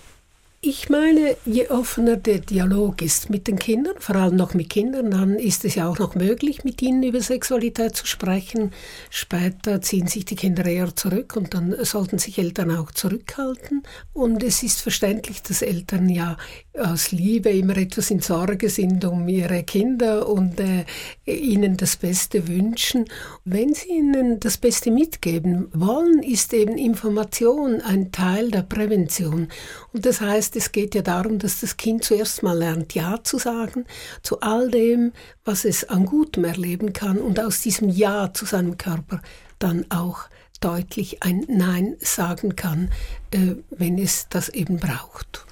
Ich 0.64 0.92
meine, 0.92 1.38
je 1.44 1.70
offener 1.70 2.18
der 2.18 2.38
Dialog 2.38 3.02
ist 3.02 3.32
mit 3.32 3.48
den 3.48 3.58
Kindern, 3.58 3.96
vor 3.98 4.16
allem 4.16 4.36
noch 4.36 4.54
mit 4.54 4.70
Kindern, 4.70 5.10
dann 5.10 5.40
ist 5.40 5.66
es 5.66 5.74
ja 5.74 5.90
auch 5.90 5.98
noch 5.98 6.14
möglich, 6.14 6.64
mit 6.64 6.84
ihnen 6.84 7.02
über 7.02 7.20
Sexualität 7.20 7.96
zu 7.96 8.06
sprechen. 8.06 8.70
Später 9.10 9.82
ziehen 9.82 10.06
sich 10.06 10.24
die 10.24 10.36
Kinder 10.36 10.64
eher 10.64 10.96
zurück 10.96 11.36
und 11.36 11.56
dann 11.56 11.76
sollten 11.84 12.20
sich 12.20 12.38
Eltern 12.38 12.70
auch 12.78 12.92
zurückhalten. 12.92 13.82
Und 14.14 14.44
es 14.44 14.62
ist 14.62 14.82
verständlich, 14.82 15.42
dass 15.42 15.64
Eltern 15.64 16.10
ja 16.10 16.38
aus 16.78 17.12
Liebe 17.12 17.50
immer 17.50 17.76
etwas 17.78 18.12
in 18.12 18.20
Sorge 18.20 18.70
sind 18.70 19.04
um 19.04 19.28
ihre 19.28 19.64
Kinder 19.64 20.30
und 20.30 20.60
äh, 20.60 20.86
ihnen 21.26 21.76
das 21.76 21.96
Beste 21.96 22.48
wünschen. 22.48 23.06
Wenn 23.46 23.74
sie 23.74 23.90
ihnen 23.90 24.40
das 24.40 24.60
Beste 24.60 24.92
mitgeben 24.92 25.70
wollen, 25.74 26.22
ist 26.22 26.54
eben 26.54 26.78
Information 26.78 27.82
ein 27.82 28.12
Teil 28.12 28.52
der 28.52 28.62
Prävention. 28.62 29.48
Und 29.92 30.06
das 30.06 30.22
heißt, 30.22 30.51
heißt, 30.52 30.56
es 30.56 30.72
geht 30.72 30.96
ja 30.96 31.02
darum, 31.02 31.40
dass 31.40 31.62
das 31.62 31.78
Kind 31.78 32.04
zuerst 32.04 32.44
mal 32.44 32.58
lernt, 32.58 32.94
Ja 32.94 33.24
zu 33.24 33.38
sagen 33.38 33.86
zu 34.22 34.42
all 34.42 34.70
dem, 34.70 35.14
was 35.46 35.66
es 35.66 35.88
an 35.88 36.06
Gutem 36.06 36.44
erleben 36.44 36.94
kann 36.94 37.18
und 37.20 37.40
aus 37.40 37.62
diesem 37.62 37.90
Ja 37.90 38.34
zu 38.34 38.46
seinem 38.46 38.78
Körper 38.78 39.22
dann 39.60 39.86
auch 39.90 40.26
deutlich 40.60 41.24
ein 41.24 41.46
Nein 41.48 41.96
sagen 42.00 42.56
kann, 42.56 42.90
äh, 43.32 43.56
wenn 43.70 43.98
es 43.98 44.28
das 44.30 44.50
eben 44.50 44.78
braucht. 44.78 45.46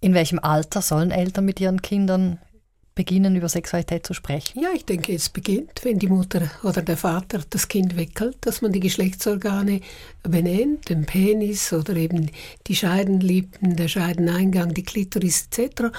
In 0.00 0.14
welchem 0.14 0.38
Alter 0.38 0.82
sollen 0.82 1.10
Eltern 1.10 1.44
mit 1.44 1.60
ihren 1.60 1.82
Kindern 1.82 2.38
beginnen, 2.94 3.34
über 3.36 3.48
Sexualität 3.48 4.06
zu 4.06 4.14
sprechen? 4.14 4.60
Ja, 4.60 4.68
ich 4.74 4.84
denke, 4.84 5.12
es 5.12 5.28
beginnt, 5.28 5.80
wenn 5.82 5.98
die 5.98 6.06
Mutter 6.06 6.50
oder 6.62 6.82
der 6.82 6.96
Vater 6.96 7.40
das 7.50 7.68
Kind 7.68 7.96
weckelt, 7.96 8.36
dass 8.42 8.62
man 8.62 8.72
die 8.72 8.80
Geschlechtsorgane 8.80 9.80
benennt, 10.22 10.88
den 10.88 11.04
Penis 11.04 11.72
oder 11.72 11.96
eben 11.96 12.30
die 12.66 12.76
Scheidenlippen, 12.76 13.76
der 13.76 13.88
Scheideneingang, 13.88 14.74
die 14.74 14.84
Klitoris 14.84 15.48
etc. 15.50 15.90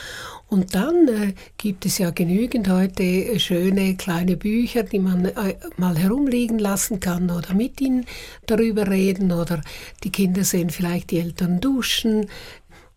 Und 0.48 0.74
dann 0.76 1.08
äh, 1.08 1.34
gibt 1.58 1.86
es 1.86 1.98
ja 1.98 2.12
genügend 2.12 2.70
heute 2.70 3.40
schöne 3.40 3.96
kleine 3.96 4.38
Bücher, 4.38 4.84
die 4.84 5.00
man 5.00 5.26
äh, 5.26 5.56
mal 5.78 5.98
herumliegen 5.98 6.60
lassen 6.60 7.00
kann 7.00 7.30
oder 7.30 7.54
mit 7.54 7.82
ihnen 7.82 8.06
darüber 8.46 8.90
reden 8.90 9.32
oder 9.32 9.62
die 10.04 10.12
Kinder 10.12 10.44
sehen 10.44 10.70
vielleicht 10.70 11.12
die 11.12 11.20
Eltern 11.20 11.60
duschen, 11.60 12.28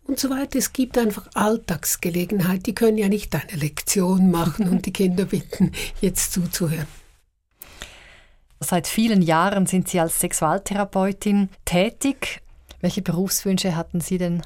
und 0.09 0.19
so 0.19 0.29
weiter. 0.29 0.57
Es 0.57 0.73
gibt 0.73 0.97
einfach 0.97 1.27
Alltagsgelegenheit. 1.35 2.65
Die 2.65 2.75
können 2.75 2.97
ja 2.97 3.07
nicht 3.07 3.33
eine 3.35 3.59
Lektion 3.59 4.31
machen 4.31 4.67
und 4.67 4.85
die 4.85 4.93
Kinder 4.93 5.25
bitten, 5.25 5.71
jetzt 6.01 6.33
zuzuhören. 6.33 6.87
Seit 8.59 8.87
vielen 8.87 9.21
Jahren 9.21 9.67
sind 9.67 9.87
Sie 9.87 9.99
als 9.99 10.19
Sexualtherapeutin 10.19 11.49
tätig. 11.63 12.41
Welche 12.81 13.01
Berufswünsche 13.01 13.75
hatten 13.75 14.01
Sie 14.01 14.17
denn 14.17 14.41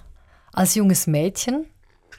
als 0.51 0.75
junges 0.75 1.07
Mädchen? 1.07 1.65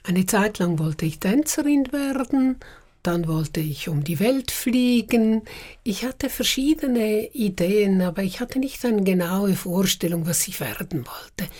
Eine 0.03 0.27
Zeit 0.27 0.59
lang 0.59 0.79
wollte 0.79 1.07
ich 1.07 1.21
Tänzerin 1.21 1.93
werden, 1.93 2.57
dann 3.03 3.29
wollte 3.29 3.61
ich 3.61 3.89
um 3.89 4.03
die 4.03 4.19
Welt 4.19 4.51
fliegen. 4.51 5.43
Ich 5.83 6.05
hatte 6.05 6.29
verschiedene 6.29 7.29
Ideen, 7.33 8.03
aber 8.03 8.23
ich 8.23 8.41
hatte 8.41 8.59
nicht 8.59 8.85
eine 8.85 9.05
genaue 9.05 9.55
Vorstellung, 9.55 10.27
was 10.27 10.49
ich 10.49 10.61
werden 10.61 11.07
wollte. 11.07 11.51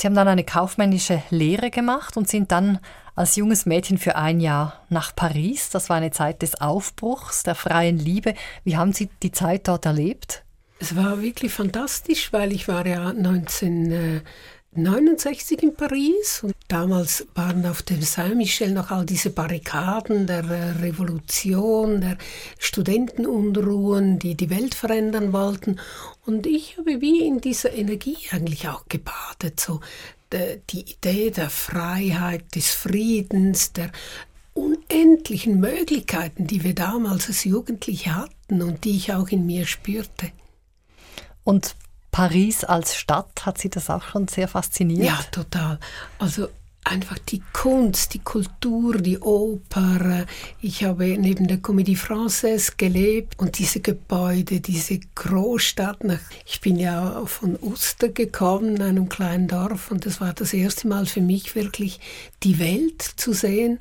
Sie 0.00 0.06
haben 0.06 0.14
dann 0.14 0.28
eine 0.28 0.44
kaufmännische 0.44 1.22
Lehre 1.28 1.70
gemacht 1.70 2.16
und 2.16 2.26
sind 2.26 2.52
dann 2.52 2.78
als 3.14 3.36
junges 3.36 3.66
Mädchen 3.66 3.98
für 3.98 4.16
ein 4.16 4.40
Jahr 4.40 4.86
nach 4.88 5.14
Paris. 5.14 5.68
Das 5.68 5.90
war 5.90 5.96
eine 5.98 6.10
Zeit 6.10 6.40
des 6.40 6.58
Aufbruchs, 6.58 7.42
der 7.42 7.54
freien 7.54 7.98
Liebe. 7.98 8.32
Wie 8.64 8.78
haben 8.78 8.94
Sie 8.94 9.10
die 9.22 9.30
Zeit 9.30 9.68
dort 9.68 9.84
erlebt? 9.84 10.42
Es 10.78 10.96
war 10.96 11.20
wirklich 11.20 11.52
fantastisch, 11.52 12.32
weil 12.32 12.52
ich 12.52 12.66
war 12.66 12.86
ja 12.86 13.12
19 13.12 14.22
69 14.72 15.64
in 15.64 15.74
Paris 15.74 16.44
und 16.44 16.54
damals 16.68 17.26
waren 17.34 17.66
auf 17.66 17.82
dem 17.82 18.02
Saint-Michel 18.02 18.70
noch 18.70 18.92
all 18.92 19.04
diese 19.04 19.30
Barrikaden 19.30 20.28
der 20.28 20.44
äh, 20.44 20.70
Revolution, 20.80 22.00
der 22.00 22.16
Studentenunruhen, 22.56 24.20
die 24.20 24.36
die 24.36 24.48
Welt 24.48 24.76
verändern 24.76 25.32
wollten 25.32 25.80
und 26.26 26.46
ich 26.46 26.78
habe 26.78 27.00
wie 27.00 27.26
in 27.26 27.40
dieser 27.40 27.72
Energie 27.72 28.16
eigentlich 28.30 28.68
auch 28.68 28.84
gebadet, 28.88 29.58
so 29.58 29.80
die 30.32 30.92
Idee 30.92 31.30
der 31.30 31.50
Freiheit, 31.50 32.54
des 32.54 32.70
Friedens, 32.70 33.72
der 33.72 33.90
unendlichen 34.54 35.58
Möglichkeiten, 35.58 36.46
die 36.46 36.62
wir 36.62 36.74
damals 36.74 37.26
als 37.26 37.44
Jugendliche 37.44 38.14
hatten 38.14 38.62
und 38.62 38.84
die 38.84 38.96
ich 38.96 39.12
auch 39.12 39.28
in 39.28 39.46
mir 39.46 39.66
spürte. 39.66 40.30
Und 41.42 41.74
Paris 42.12 42.64
als 42.64 42.96
Stadt, 42.96 43.46
hat 43.46 43.58
Sie 43.58 43.70
das 43.70 43.90
auch 43.90 44.02
schon 44.02 44.28
sehr 44.28 44.48
fasziniert? 44.48 45.04
Ja, 45.04 45.20
total. 45.32 45.78
Also 46.18 46.48
einfach 46.90 47.18
die 47.18 47.42
Kunst, 47.52 48.14
die 48.14 48.18
Kultur, 48.18 48.98
die 48.98 49.18
Oper. 49.18 50.26
Ich 50.60 50.84
habe 50.84 51.16
neben 51.18 51.46
der 51.46 51.58
Comédie 51.58 51.96
Française 51.96 52.72
gelebt 52.76 53.38
und 53.38 53.58
diese 53.58 53.80
Gebäude, 53.80 54.60
diese 54.60 54.98
Großstadt. 55.14 55.98
Ich 56.46 56.60
bin 56.60 56.76
ja 56.76 57.24
von 57.26 57.56
Uster 57.60 58.08
gekommen, 58.08 58.82
einem 58.82 59.08
kleinen 59.08 59.46
Dorf, 59.46 59.90
und 59.90 60.04
das 60.04 60.20
war 60.20 60.32
das 60.32 60.52
erste 60.52 60.88
Mal 60.88 61.06
für 61.06 61.20
mich 61.20 61.54
wirklich 61.54 62.00
die 62.42 62.58
Welt 62.58 63.02
zu 63.02 63.32
sehen. 63.32 63.78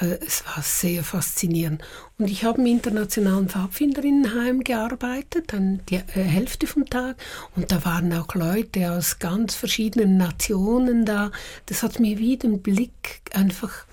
Äh, 0.00 0.18
es 0.26 0.44
war 0.46 0.62
sehr 0.62 1.04
faszinierend. 1.04 1.82
Und 2.18 2.28
ich 2.28 2.42
habe 2.42 2.60
im 2.60 2.66
internationalen 2.66 3.48
Pfadfinderinnenheim 3.48 4.64
gearbeitet, 4.64 5.52
dann 5.52 5.80
die 5.88 5.96
äh, 5.96 6.00
Hälfte 6.22 6.66
vom 6.66 6.84
Tag. 6.84 7.16
Und 7.54 7.70
da 7.70 7.84
waren 7.84 8.12
auch 8.12 8.34
Leute 8.34 8.90
aus 8.90 9.20
ganz 9.20 9.54
verschiedenen 9.54 10.16
Nationen 10.16 11.04
da. 11.04 11.30
Das 11.66 11.84
hat 11.84 12.00
mir 12.00 12.18
wie 12.18 12.36
den 12.36 12.60
Blick 12.60 13.20
einfach 13.32 13.86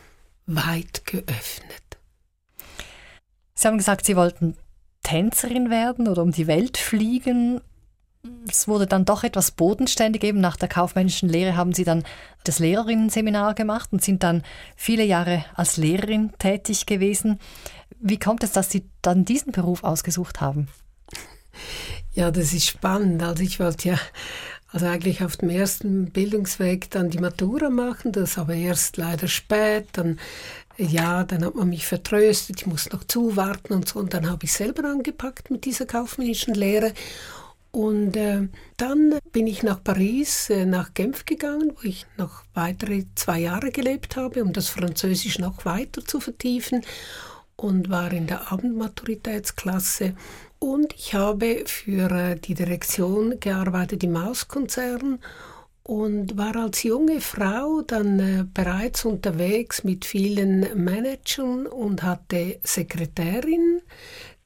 weit 0.48 1.06
geöffnet. 1.06 1.84
Sie 3.54 3.68
haben 3.68 3.78
gesagt, 3.78 4.06
Sie 4.08 4.16
wollten 4.16 4.58
Tänzerin 5.04 5.70
werden 5.70 6.08
oder 6.08 6.24
um 6.24 6.32
die 6.32 6.48
Welt 6.48 6.78
fliegen 6.78 7.62
es 8.48 8.68
wurde 8.68 8.88
dann 8.88 9.06
doch 9.06 9.24
etwas 9.24 9.52
bodenständig. 9.52 10.24
Eben 10.24 10.40
nach 10.40 10.58
der 10.58 10.70
kaufmännischen 10.70 11.30
Lehre 11.30 11.56
haben 11.56 11.74
Sie 11.74 11.84
dann 11.84 12.04
das 12.44 12.60
Lehrerinnenseminar 12.60 13.54
gemacht 13.54 13.90
und 13.92 14.04
sind 14.04 14.24
dann 14.24 14.44
viele 14.76 15.04
Jahre 15.04 15.46
als 15.56 15.78
Lehrerin 15.78 16.32
tätig 16.40 16.86
gewesen. 16.86 17.40
Wie 18.08 18.20
kommt 18.20 18.44
es, 18.44 18.52
dass 18.52 18.70
Sie 18.70 18.86
dann 19.02 19.26
diesen 19.26 19.52
Beruf 19.52 19.84
ausgesucht 19.84 20.40
haben? 20.40 20.68
Ja, 22.14 22.30
das 22.30 22.54
ist 22.54 22.68
spannend. 22.68 23.24
Also 23.24 23.42
ich 23.42 23.60
wollte 23.60 23.90
ja 23.90 24.00
also 24.72 24.86
eigentlich 24.86 25.24
auf 25.24 25.38
dem 25.38 25.50
ersten 25.50 26.12
Bildungsweg 26.12 26.92
dann 26.92 27.10
die 27.10 27.18
Matura 27.18 27.72
machen, 27.72 28.12
das 28.12 28.38
aber 28.38 28.54
erst 28.54 28.98
leider 28.98 29.28
spät. 29.28 29.88
Dann 29.94 30.20
ja, 30.78 31.24
dann 31.24 31.44
hat 31.44 31.56
man 31.56 31.70
mich 31.70 31.88
vertröstet, 31.88 32.62
ich 32.62 32.68
muss 32.68 32.92
noch 32.92 33.06
zuwarten 33.06 33.74
und 33.74 33.88
so. 33.88 33.98
Und 33.98 34.14
dann 34.14 34.30
habe 34.30 34.46
ich 34.46 34.54
selber 34.54 34.88
angepackt 34.88 35.50
mit 35.50 35.66
dieser 35.66 35.88
kaufmännischen 35.88 36.54
Lehre 36.54 36.94
und 37.72 38.16
äh, 38.16 38.48
dann 38.78 39.18
bin 39.32 39.48
ich 39.48 39.64
nach 39.64 39.84
Paris, 39.84 40.52
äh, 40.52 40.66
nach 40.66 40.94
Genf 40.94 41.26
gegangen, 41.26 41.74
wo 41.76 41.88
ich 41.88 42.06
noch 42.18 42.44
weitere 42.54 43.06
zwei 43.16 43.40
Jahre 43.40 43.72
gelebt 43.72 44.16
habe, 44.16 44.44
um 44.44 44.54
das 44.54 44.70
Französisch 44.70 45.40
noch 45.40 45.66
weiter 45.66 46.06
zu 46.06 46.20
vertiefen 46.20 46.86
und 47.56 47.90
war 47.90 48.12
in 48.12 48.28
der 48.28 48.52
Abendmaturitätsklasse. 48.52 50.16
Und 50.60 50.94
ich 50.94 51.14
habe 51.14 51.64
für 51.66 52.12
äh, 52.12 52.36
die 52.40 52.54
Direktion 52.54 53.40
gearbeitet 53.40 54.04
im 54.04 54.14
Mauskonzern 54.14 55.20
und 55.84 56.36
war 56.36 56.56
als 56.56 56.82
junge 56.82 57.22
Frau 57.22 57.82
dann 57.82 58.20
äh, 58.20 58.46
bereits 58.52 59.06
unterwegs 59.06 59.84
mit 59.84 60.04
vielen 60.04 60.84
Managern 60.84 61.68
und 61.68 62.02
hatte 62.02 62.60
Sekretärin, 62.64 63.82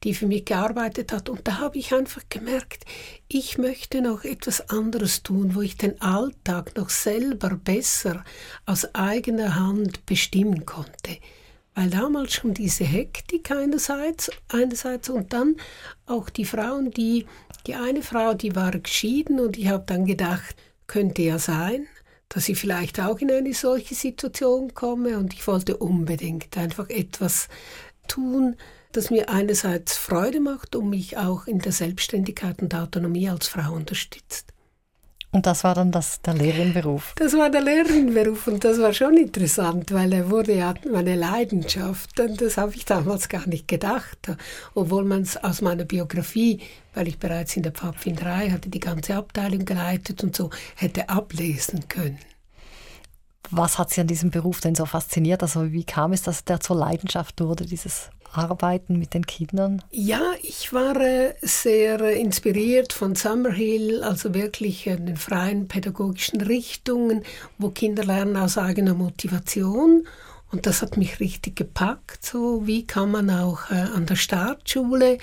die 0.04 0.14
für 0.14 0.26
mich 0.26 0.44
gearbeitet 0.44 1.12
hat. 1.12 1.30
Und 1.30 1.48
da 1.48 1.58
habe 1.58 1.78
ich 1.78 1.94
einfach 1.94 2.22
gemerkt, 2.28 2.84
ich 3.28 3.56
möchte 3.56 4.02
noch 4.02 4.24
etwas 4.24 4.68
anderes 4.68 5.22
tun, 5.22 5.54
wo 5.54 5.62
ich 5.62 5.78
den 5.78 6.00
Alltag 6.02 6.76
noch 6.76 6.90
selber 6.90 7.50
besser 7.50 8.24
aus 8.66 8.94
eigener 8.94 9.54
Hand 9.54 10.04
bestimmen 10.04 10.66
konnte. 10.66 11.16
Weil 11.74 11.90
damals 11.90 12.34
schon 12.34 12.54
diese 12.54 12.84
Hektik 12.84 13.50
einerseits, 13.50 14.30
einerseits 14.48 15.08
und 15.08 15.32
dann 15.32 15.56
auch 16.06 16.28
die 16.28 16.44
Frauen, 16.44 16.90
die, 16.90 17.26
die 17.66 17.74
eine 17.74 18.02
Frau, 18.02 18.34
die 18.34 18.56
war 18.56 18.72
geschieden 18.72 19.40
und 19.40 19.56
ich 19.56 19.68
habe 19.68 19.84
dann 19.86 20.04
gedacht, 20.04 20.56
könnte 20.86 21.22
ja 21.22 21.38
sein, 21.38 21.86
dass 22.28 22.48
ich 22.48 22.58
vielleicht 22.58 23.00
auch 23.00 23.18
in 23.18 23.30
eine 23.30 23.54
solche 23.54 23.94
Situation 23.94 24.74
komme 24.74 25.18
und 25.18 25.32
ich 25.34 25.46
wollte 25.46 25.76
unbedingt 25.76 26.56
einfach 26.56 26.88
etwas 26.88 27.48
tun, 28.08 28.56
das 28.92 29.10
mir 29.10 29.28
einerseits 29.28 29.96
Freude 29.96 30.40
macht 30.40 30.74
und 30.74 30.90
mich 30.90 31.16
auch 31.16 31.46
in 31.46 31.60
der 31.60 31.72
Selbstständigkeit 31.72 32.60
und 32.62 32.74
Autonomie 32.74 33.28
als 33.28 33.48
Frau 33.48 33.72
unterstützt. 33.74 34.52
Und 35.32 35.46
das 35.46 35.62
war 35.62 35.76
dann 35.76 35.92
das, 35.92 36.20
der 36.22 36.34
Lehrerinnenberuf? 36.34 37.14
Das 37.16 37.34
war 37.34 37.50
der 37.50 37.60
Lehrerinnenberuf 37.60 38.48
und 38.48 38.64
das 38.64 38.80
war 38.80 38.92
schon 38.92 39.16
interessant, 39.16 39.92
weil 39.92 40.12
er 40.12 40.28
wurde 40.28 40.54
ja 40.54 40.74
meine 40.90 41.14
Leidenschaft 41.14 42.18
und 42.18 42.40
das 42.40 42.56
habe 42.56 42.74
ich 42.74 42.84
damals 42.84 43.28
gar 43.28 43.46
nicht 43.46 43.68
gedacht, 43.68 44.18
obwohl 44.74 45.04
man 45.04 45.22
es 45.22 45.36
aus 45.36 45.62
meiner 45.62 45.84
Biografie, 45.84 46.60
weil 46.94 47.06
ich 47.06 47.18
bereits 47.20 47.56
in 47.56 47.62
der 47.62 47.70
Pfadfinderei 47.70 48.50
hatte, 48.50 48.70
die 48.70 48.80
ganze 48.80 49.14
Abteilung 49.14 49.64
geleitet 49.64 50.24
und 50.24 50.34
so, 50.34 50.50
hätte 50.74 51.08
ablesen 51.08 51.86
können. 51.88 52.18
Was 53.52 53.78
hat 53.78 53.90
Sie 53.90 54.00
an 54.00 54.08
diesem 54.08 54.30
Beruf 54.30 54.60
denn 54.60 54.74
so 54.74 54.84
fasziniert? 54.84 55.42
Also 55.42 55.72
wie 55.72 55.84
kam 55.84 56.12
es, 56.12 56.22
dass 56.22 56.44
der 56.44 56.60
zur 56.60 56.76
Leidenschaft 56.76 57.40
wurde, 57.40 57.66
dieses 57.66 58.10
Arbeiten 58.32 58.98
mit 58.98 59.14
den 59.14 59.26
Kindern? 59.26 59.82
Ja, 59.90 60.22
ich 60.42 60.72
war 60.72 60.96
äh, 61.00 61.34
sehr 61.42 62.00
äh, 62.00 62.20
inspiriert 62.20 62.92
von 62.92 63.14
Summerhill, 63.14 64.02
also 64.02 64.34
wirklich 64.34 64.84
den 64.84 65.16
freien 65.16 65.68
pädagogischen 65.68 66.40
Richtungen, 66.40 67.22
wo 67.58 67.70
Kinder 67.70 68.04
lernen 68.04 68.36
aus 68.36 68.58
eigener 68.58 68.94
Motivation. 68.94 70.06
Und 70.52 70.66
das 70.66 70.82
hat 70.82 70.96
mich 70.96 71.20
richtig 71.20 71.56
gepackt. 71.56 72.26
So, 72.26 72.66
wie 72.66 72.84
kann 72.84 73.12
man 73.12 73.30
auch 73.30 73.70
äh, 73.70 73.74
an 73.74 74.06
der 74.06 74.16
Startschule 74.16 75.18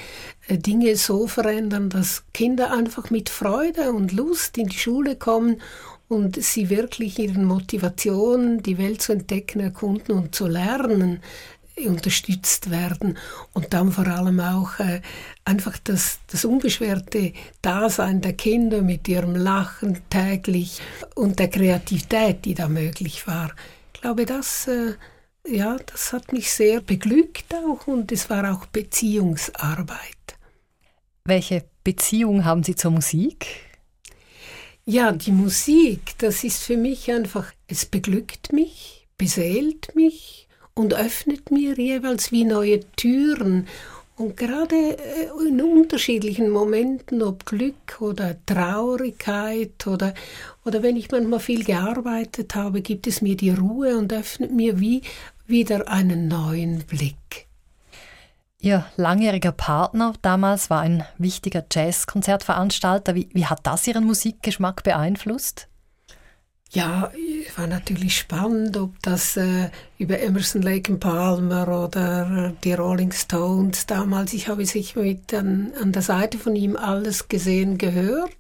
äh, 0.48 0.58
Dinge 0.58 0.96
so 0.96 1.28
verändern, 1.28 1.90
dass 1.90 2.24
Kinder 2.34 2.72
einfach 2.72 3.10
mit 3.10 3.30
Freude 3.30 3.92
und 3.92 4.14
Lust 4.14 4.58
in 4.58 4.68
die 4.68 4.78
Schule 4.78 5.18
kommen 5.18 5.62
und 6.08 6.42
sie 6.42 6.70
wirklich 6.70 7.20
ihren 7.20 7.44
Motivationen, 7.44 8.64
die 8.64 8.78
Welt 8.78 9.02
zu 9.02 9.12
entdecken, 9.12 9.60
erkunden 9.60 10.16
und 10.16 10.34
zu 10.34 10.48
lernen, 10.48 11.20
unterstützt 11.86 12.72
werden 12.72 13.18
und 13.54 13.74
dann 13.74 13.92
vor 13.92 14.08
allem 14.08 14.40
auch 14.40 14.80
äh, 14.80 15.02
einfach 15.46 15.78
das, 15.84 16.20
das 16.28 16.46
unbeschwerte 16.46 17.34
Dasein 17.62 18.22
der 18.22 18.34
Kinder 18.34 18.82
mit 18.82 19.08
ihrem 19.08 19.36
Lachen 19.36 20.02
täglich 20.10 20.82
und 21.16 21.40
der 21.40 21.50
Kreativität, 21.50 22.46
die 22.46 22.56
da 22.56 22.68
möglich 22.68 23.28
war. 23.28 23.54
Ich 23.94 24.02
glaube, 24.02 24.26
das, 24.26 24.68
äh, 24.68 24.94
ja, 25.48 25.78
das 25.86 26.14
hat 26.14 26.34
mich 26.34 26.52
sehr 26.52 26.82
beglückt 26.82 27.54
auch 27.54 27.86
und 27.88 28.12
es 28.12 28.30
war 28.30 28.52
auch 28.52 28.66
Beziehungsarbeit. 28.66 30.00
Welche 31.26 31.66
Beziehung 31.84 32.46
haben 32.46 32.64
Sie 32.64 32.76
zur 32.76 32.92
Musik? 32.92 33.48
Ja, 34.86 35.12
die 35.12 35.34
Musik, 35.34 36.18
das 36.20 36.44
ist 36.44 36.64
für 36.64 36.78
mich 36.78 37.12
einfach, 37.12 37.52
es 37.68 37.86
beglückt 37.86 38.54
mich, 38.54 39.08
beseelt 39.18 39.94
mich 39.96 40.47
und 40.78 40.94
öffnet 40.94 41.52
mir 41.52 41.74
jeweils 41.76 42.32
wie 42.32 42.46
neue 42.46 42.80
Türen. 42.96 43.68
Und 44.16 44.38
gerade 44.38 44.76
äh, 44.76 45.48
in 45.48 45.62
unterschiedlichen 45.62 46.50
Momenten, 46.50 47.22
ob 47.22 47.46
Glück 47.46 48.00
oder 48.00 48.36
Traurigkeit 48.46 49.86
oder, 49.86 50.14
oder 50.66 50.82
wenn 50.84 50.96
ich 50.96 51.12
manchmal 51.12 51.40
viel 51.40 51.64
gearbeitet 51.64 52.56
habe, 52.56 52.82
gibt 52.82 53.08
es 53.08 53.22
mir 53.22 53.36
die 53.36 53.52
Ruhe 53.52 53.98
und 53.98 54.14
öffnet 54.14 54.52
mir 54.52 54.80
wie 54.80 55.02
wieder 55.46 55.88
einen 55.88 56.28
neuen 56.28 56.80
Blick. 56.84 57.48
Ihr 58.60 58.86
langjähriger 58.98 59.52
Partner 59.52 60.14
damals 60.22 60.70
war 60.70 60.82
ein 60.82 61.04
wichtiger 61.18 61.64
Jazzkonzertveranstalter. 61.72 63.14
Wie, 63.14 63.30
wie 63.34 63.46
hat 63.46 63.66
das 63.68 63.86
Ihren 63.88 64.04
Musikgeschmack 64.06 64.84
beeinflusst? 64.84 65.68
Ja, 66.72 67.12
war 67.56 67.68
natürlich 67.68 68.18
spannend, 68.18 68.76
ob 68.78 69.02
das 69.02 69.38
äh, 69.38 69.70
über 69.98 70.20
Emerson, 70.20 70.62
Lake 70.62 70.92
and 70.92 71.00
Palmer 71.00 71.86
oder 71.86 72.50
äh, 72.50 72.54
die 72.64 72.74
Rolling 72.74 73.12
Stones 73.14 73.88
damals. 73.88 74.34
Ich 74.34 74.48
habe 74.48 74.66
sich 74.66 74.96
mit 74.96 75.34
an, 75.34 75.72
an 75.82 75.92
der 75.94 76.02
Seite 76.02 76.38
von 76.38 76.56
ihm 76.56 76.76
alles 76.76 77.30
gesehen, 77.30 77.78
gehört 77.78 78.36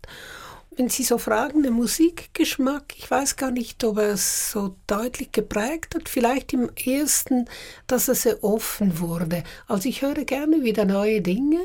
wenn 0.77 0.89
Sie 0.89 1.03
so 1.03 1.17
fragen, 1.17 1.63
der 1.63 1.71
Musikgeschmack, 1.71 2.93
ich 2.95 3.09
weiß 3.09 3.35
gar 3.35 3.49
nicht, 3.49 3.83
ob 3.83 3.97
er 3.97 4.11
es 4.11 4.51
so 4.51 4.75
deutlich 4.85 5.31
geprägt 5.31 5.95
hat. 5.95 6.07
Vielleicht 6.07 6.53
im 6.53 6.69
ersten, 6.75 7.45
dass 7.87 8.07
er 8.07 8.15
sehr 8.15 8.43
offen 8.43 8.99
wurde. 8.99 9.43
Also 9.67 9.89
ich 9.89 10.03
höre 10.03 10.23
gerne 10.23 10.63
wieder 10.63 10.85
neue 10.85 11.21
Dinge, 11.21 11.59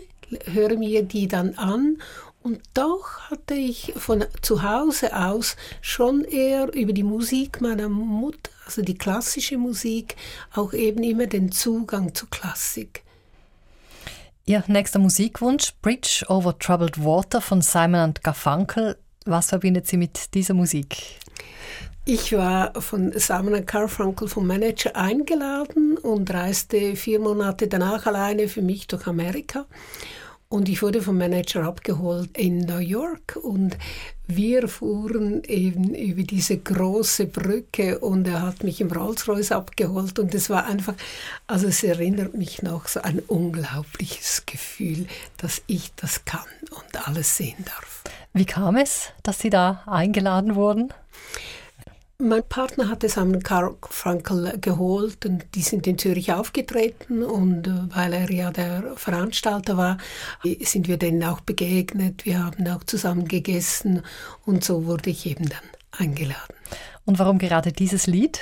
höre 0.50 0.78
mir 0.78 1.02
die 1.02 1.28
dann 1.28 1.54
an 1.56 1.98
und 2.42 2.60
doch 2.74 3.30
hatte 3.30 3.54
ich 3.54 3.92
von 3.96 4.24
zu 4.40 4.62
Hause 4.62 5.16
aus 5.16 5.56
schon 5.80 6.24
eher 6.24 6.72
über 6.74 6.92
die 6.92 7.02
Musik 7.02 7.60
meiner 7.60 7.88
Mutter, 7.88 8.50
also 8.66 8.82
die 8.82 8.98
klassische 8.98 9.58
Musik, 9.58 10.16
auch 10.54 10.72
eben 10.72 11.02
immer 11.02 11.26
den 11.26 11.52
Zugang 11.52 12.14
zu 12.14 12.26
Klassik. 12.26 13.02
Ihr 14.44 14.64
nächster 14.66 14.98
Musikwunsch, 14.98 15.72
Bridge 15.82 16.24
over 16.28 16.58
Troubled 16.58 17.04
Water 17.04 17.40
von 17.40 17.62
Simon 17.62 18.14
Garfunkel. 18.22 18.98
Was 19.24 19.50
verbindet 19.50 19.86
Sie 19.86 19.96
mit 19.96 20.34
dieser 20.34 20.54
Musik? 20.54 21.20
Ich 22.04 22.32
war 22.32 22.72
von 22.80 23.12
Simon 23.14 23.64
Garfunkel 23.64 24.26
vom 24.26 24.48
Manager 24.48 24.96
eingeladen 24.96 25.96
und 25.96 26.28
reiste 26.34 26.96
vier 26.96 27.20
Monate 27.20 27.68
danach 27.68 28.06
alleine 28.06 28.48
für 28.48 28.62
mich 28.62 28.88
durch 28.88 29.06
Amerika. 29.06 29.66
Und 30.52 30.68
ich 30.68 30.82
wurde 30.82 31.00
vom 31.00 31.16
Manager 31.16 31.64
abgeholt 31.64 32.36
in 32.36 32.58
New 32.58 32.76
York 32.76 33.38
und 33.42 33.78
wir 34.26 34.68
fuhren 34.68 35.42
eben 35.44 35.94
über 35.94 36.24
diese 36.24 36.58
große 36.58 37.24
Brücke 37.24 37.98
und 38.00 38.28
er 38.28 38.42
hat 38.42 38.62
mich 38.62 38.82
im 38.82 38.92
Rolls-Royce 38.92 39.52
abgeholt 39.52 40.18
und 40.18 40.34
es 40.34 40.50
war 40.50 40.66
einfach, 40.66 40.92
also 41.46 41.68
es 41.68 41.82
erinnert 41.82 42.34
mich 42.34 42.62
noch 42.62 42.86
so 42.86 43.00
ein 43.00 43.20
unglaubliches 43.20 44.44
Gefühl, 44.44 45.06
dass 45.38 45.62
ich 45.68 45.90
das 45.96 46.26
kann 46.26 46.40
und 46.70 47.08
alles 47.08 47.34
sehen 47.38 47.64
darf. 47.64 48.04
Wie 48.34 48.44
kam 48.44 48.76
es, 48.76 49.08
dass 49.22 49.38
Sie 49.38 49.48
da 49.48 49.82
eingeladen 49.86 50.54
wurden? 50.54 50.92
Mein 52.24 52.44
Partner 52.44 52.88
hat 52.88 53.02
es 53.02 53.18
an 53.18 53.42
Karl 53.42 53.74
Frankel 53.82 54.56
geholt 54.60 55.26
und 55.26 55.44
die 55.56 55.62
sind 55.62 55.88
in 55.88 55.98
Zürich 55.98 56.32
aufgetreten 56.32 57.24
und 57.24 57.66
äh, 57.66 57.72
weil 57.92 58.12
er 58.12 58.30
ja 58.30 58.52
der 58.52 58.92
Veranstalter 58.94 59.76
war, 59.76 59.98
sind 60.60 60.86
wir 60.86 60.98
denen 60.98 61.24
auch 61.24 61.40
begegnet. 61.40 62.24
Wir 62.24 62.44
haben 62.44 62.64
auch 62.68 62.84
zusammen 62.84 63.26
gegessen 63.26 64.02
und 64.46 64.62
so 64.62 64.86
wurde 64.86 65.10
ich 65.10 65.26
eben 65.26 65.48
dann 65.48 65.64
eingeladen. 65.90 66.54
Und 67.04 67.18
warum 67.18 67.38
gerade 67.38 67.72
dieses 67.72 68.06
Lied? 68.06 68.38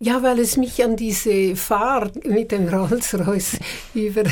Ja, 0.00 0.22
weil 0.22 0.38
es 0.38 0.56
mich 0.56 0.84
an 0.84 0.94
diese 0.94 1.56
Fahrt 1.56 2.24
mit 2.24 2.52
dem 2.52 2.68
Rolls-Royce 2.68 3.58
über 3.94 4.22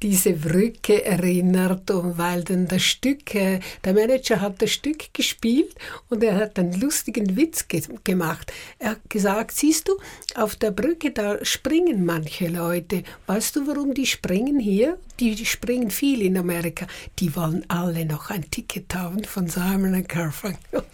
diese 0.00 0.32
Brücke 0.32 1.04
erinnert 1.04 1.90
und 1.90 2.16
weil 2.16 2.42
dann 2.44 2.66
das 2.66 2.80
Stück, 2.80 3.34
äh, 3.34 3.60
der 3.84 3.92
Manager 3.92 4.40
hat 4.40 4.62
das 4.62 4.70
Stück 4.70 5.12
gespielt 5.12 5.74
und 6.08 6.24
er 6.24 6.36
hat 6.36 6.58
einen 6.58 6.80
lustigen 6.80 7.36
Witz 7.36 7.68
ge 7.68 7.82
gemacht. 8.04 8.54
Er 8.78 8.92
hat 8.92 9.10
gesagt, 9.10 9.52
siehst 9.52 9.88
du, 9.88 9.98
auf 10.34 10.56
der 10.56 10.70
Brücke, 10.70 11.10
da 11.10 11.44
springen 11.44 12.06
manche 12.06 12.48
Leute. 12.48 13.02
Weißt 13.26 13.54
du, 13.56 13.66
warum 13.66 13.92
die 13.92 14.06
springen 14.06 14.58
hier? 14.58 14.96
Die, 15.20 15.44
springen 15.44 15.90
viel 15.90 16.22
in 16.22 16.38
Amerika. 16.38 16.86
Die 17.18 17.36
wollen 17.36 17.66
alle 17.68 18.06
noch 18.06 18.30
ein 18.30 18.50
Ticket 18.50 18.94
haben 18.94 19.24
von 19.24 19.46
Simon 19.46 20.04
Garfunkel. 20.04 20.84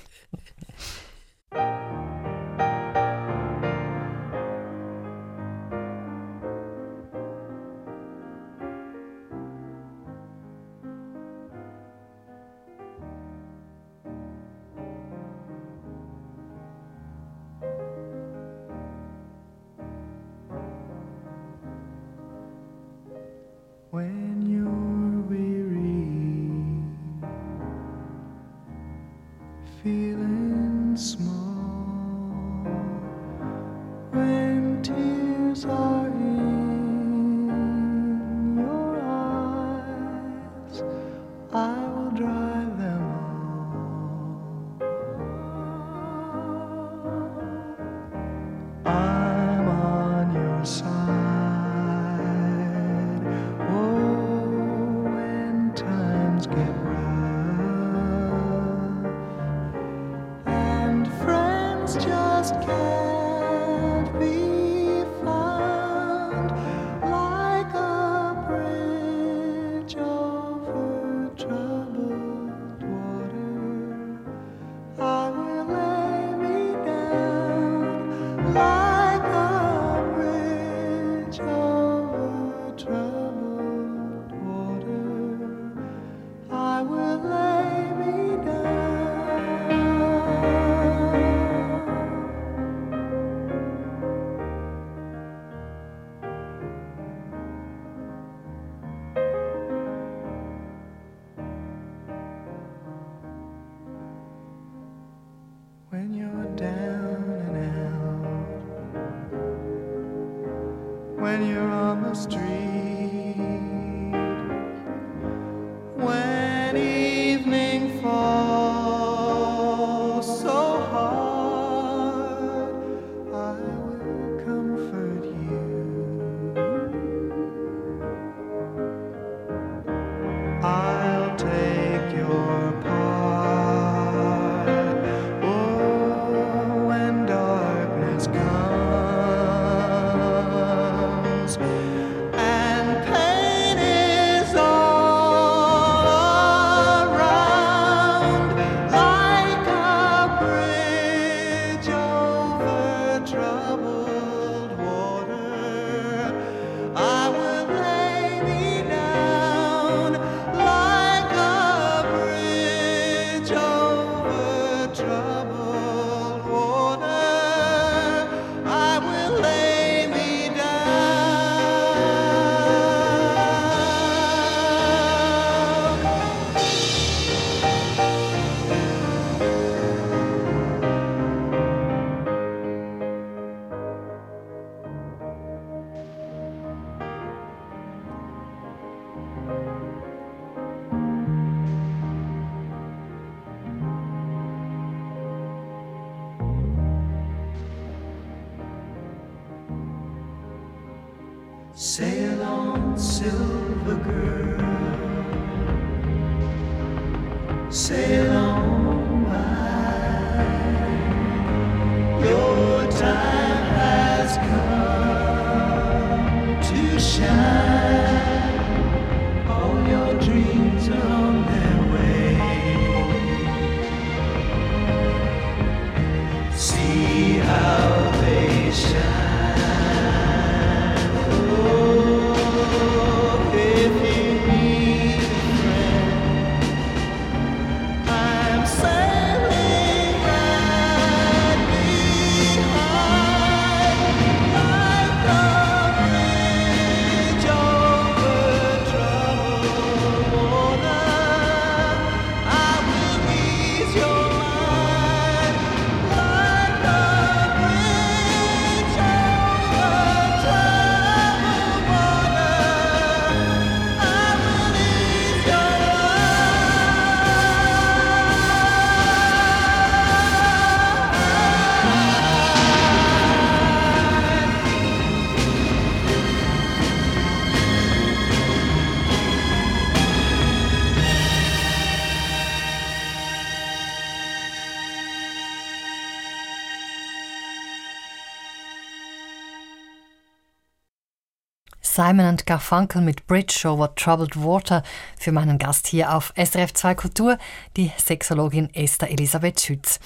Simon 291.98 292.26
and 292.26 292.46
Garfunkel 292.46 293.02
mit 293.02 293.26
Bridge 293.26 293.68
over 293.68 293.92
Troubled 293.96 294.40
Water 294.40 294.84
für 295.18 295.32
meinen 295.32 295.58
Gast 295.58 295.88
hier 295.88 296.14
auf 296.14 296.32
SRF 296.36 296.72
2 296.72 296.94
Kultur, 296.94 297.38
die 297.76 297.90
Sexologin 297.98 298.72
Esther 298.72 299.10
Elisabeth 299.10 299.60
Schütz. 299.60 299.98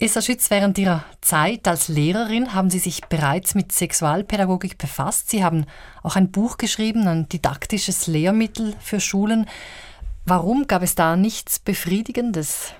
Esther 0.00 0.22
Schütz, 0.22 0.50
während 0.50 0.76
Ihrer 0.76 1.04
Zeit 1.20 1.68
als 1.68 1.86
Lehrerin 1.86 2.52
haben 2.52 2.68
Sie 2.68 2.80
sich 2.80 3.04
bereits 3.04 3.54
mit 3.54 3.70
Sexualpädagogik 3.70 4.76
befasst. 4.76 5.30
Sie 5.30 5.44
haben 5.44 5.66
auch 6.02 6.16
ein 6.16 6.32
Buch 6.32 6.56
geschrieben, 6.56 7.06
ein 7.06 7.28
didaktisches 7.28 8.08
Lehrmittel 8.08 8.74
für 8.80 8.98
Schulen. 8.98 9.46
Warum 10.24 10.66
gab 10.66 10.82
es 10.82 10.96
da 10.96 11.14
nichts 11.14 11.60
Befriedigendes? 11.60 12.74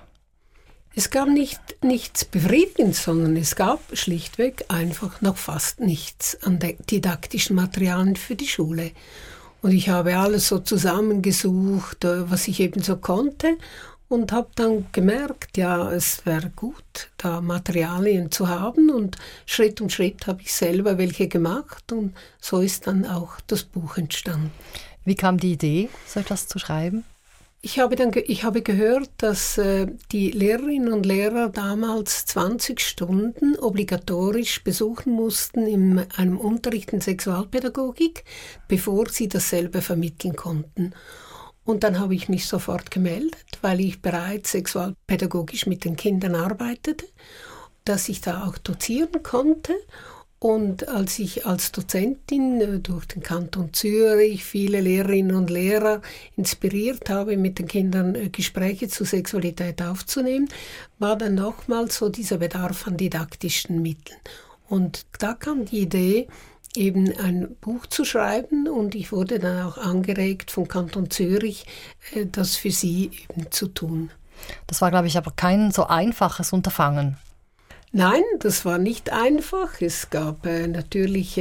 Es 0.96 1.10
gab 1.10 1.28
nicht 1.28 1.60
nichts 1.82 2.24
Befriedigendes, 2.24 3.02
sondern 3.02 3.36
es 3.36 3.56
gab 3.56 3.80
schlichtweg 3.94 4.64
einfach 4.68 5.20
noch 5.20 5.36
fast 5.36 5.80
nichts 5.80 6.40
an 6.42 6.60
didaktischen 6.88 7.56
Materialien 7.56 8.14
für 8.14 8.36
die 8.36 8.46
Schule. 8.46 8.92
Und 9.60 9.72
ich 9.72 9.88
habe 9.88 10.16
alles 10.16 10.46
so 10.46 10.60
zusammengesucht, 10.60 12.04
äh, 12.04 12.30
was 12.30 12.46
ich 12.46 12.60
eben 12.60 12.82
so 12.82 12.96
konnte 12.96 13.56
und 14.08 14.30
habe 14.30 14.50
dann 14.54 14.86
gemerkt, 14.92 15.56
ja, 15.56 15.90
es 15.90 16.24
wäre 16.26 16.50
gut, 16.50 17.10
da 17.16 17.40
Materialien 17.40 18.30
zu 18.30 18.48
haben 18.48 18.90
und 18.90 19.16
Schritt 19.46 19.80
um 19.80 19.90
Schritt 19.90 20.28
habe 20.28 20.42
ich 20.42 20.52
selber 20.52 20.96
welche 20.96 21.26
gemacht 21.26 21.90
und 21.90 22.14
so 22.38 22.60
ist 22.60 22.86
dann 22.86 23.04
auch 23.04 23.40
das 23.48 23.64
Buch 23.64 23.96
entstanden. 23.96 24.52
Wie 25.04 25.16
kam 25.16 25.38
die 25.38 25.52
Idee, 25.52 25.88
so 26.06 26.20
etwas 26.20 26.46
zu 26.46 26.60
schreiben? 26.60 27.04
Ich 27.64 27.78
habe, 27.78 27.96
dann 27.96 28.12
ich 28.14 28.44
habe 28.44 28.60
gehört, 28.60 29.08
dass 29.16 29.56
äh, 29.56 29.86
die 30.12 30.30
Lehrerinnen 30.30 30.92
und 30.92 31.06
Lehrer 31.06 31.48
damals 31.48 32.26
20 32.26 32.78
Stunden 32.78 33.56
obligatorisch 33.56 34.62
besuchen 34.62 35.14
mussten 35.14 35.66
in 35.66 35.98
einem 36.14 36.36
Unterricht 36.36 36.92
in 36.92 37.00
Sexualpädagogik, 37.00 38.24
bevor 38.68 39.08
sie 39.08 39.28
dasselbe 39.28 39.80
vermitteln 39.80 40.36
konnten. 40.36 40.92
Und 41.64 41.84
dann 41.84 41.98
habe 41.98 42.14
ich 42.14 42.28
mich 42.28 42.46
sofort 42.46 42.90
gemeldet, 42.90 43.46
weil 43.62 43.80
ich 43.80 44.02
bereits 44.02 44.50
sexualpädagogisch 44.50 45.64
mit 45.64 45.86
den 45.86 45.96
Kindern 45.96 46.34
arbeitete, 46.34 47.06
dass 47.86 48.10
ich 48.10 48.20
da 48.20 48.44
auch 48.44 48.58
dozieren 48.58 49.22
konnte. 49.22 49.72
Und 50.44 50.88
als 50.90 51.18
ich 51.20 51.46
als 51.46 51.72
Dozentin 51.72 52.60
äh, 52.60 52.78
durch 52.78 53.06
den 53.06 53.22
Kanton 53.22 53.72
Zürich 53.72 54.44
viele 54.44 54.82
Lehrerinnen 54.82 55.34
und 55.34 55.48
Lehrer 55.48 56.02
inspiriert 56.36 57.08
habe, 57.08 57.38
mit 57.38 57.58
den 57.58 57.66
Kindern 57.66 58.14
äh, 58.14 58.28
Gespräche 58.28 58.88
zur 58.88 59.06
Sexualität 59.06 59.80
aufzunehmen, 59.80 60.50
war 60.98 61.16
dann 61.16 61.36
nochmals 61.36 61.96
so 61.96 62.10
dieser 62.10 62.36
Bedarf 62.36 62.86
an 62.86 62.98
didaktischen 62.98 63.80
Mitteln. 63.80 64.18
Und 64.68 65.06
da 65.18 65.32
kam 65.32 65.64
die 65.64 65.80
Idee, 65.80 66.28
eben 66.76 67.10
ein 67.16 67.56
Buch 67.62 67.86
zu 67.86 68.04
schreiben 68.04 68.68
und 68.68 68.94
ich 68.94 69.12
wurde 69.12 69.38
dann 69.38 69.64
auch 69.64 69.78
angeregt 69.78 70.50
vom 70.50 70.68
Kanton 70.68 71.08
Zürich, 71.08 71.64
äh, 72.12 72.26
das 72.26 72.56
für 72.56 72.70
sie 72.70 73.12
eben 73.30 73.50
zu 73.50 73.68
tun. 73.68 74.10
Das 74.66 74.82
war, 74.82 74.90
glaube 74.90 75.06
ich, 75.06 75.16
aber 75.16 75.30
kein 75.30 75.70
so 75.70 75.86
einfaches 75.86 76.52
Unterfangen. 76.52 77.16
Nein, 77.96 78.24
das 78.40 78.64
war 78.64 78.78
nicht 78.78 79.12
einfach. 79.12 79.80
Es 79.80 80.10
gab 80.10 80.46
äh, 80.46 80.66
natürlich 80.66 81.40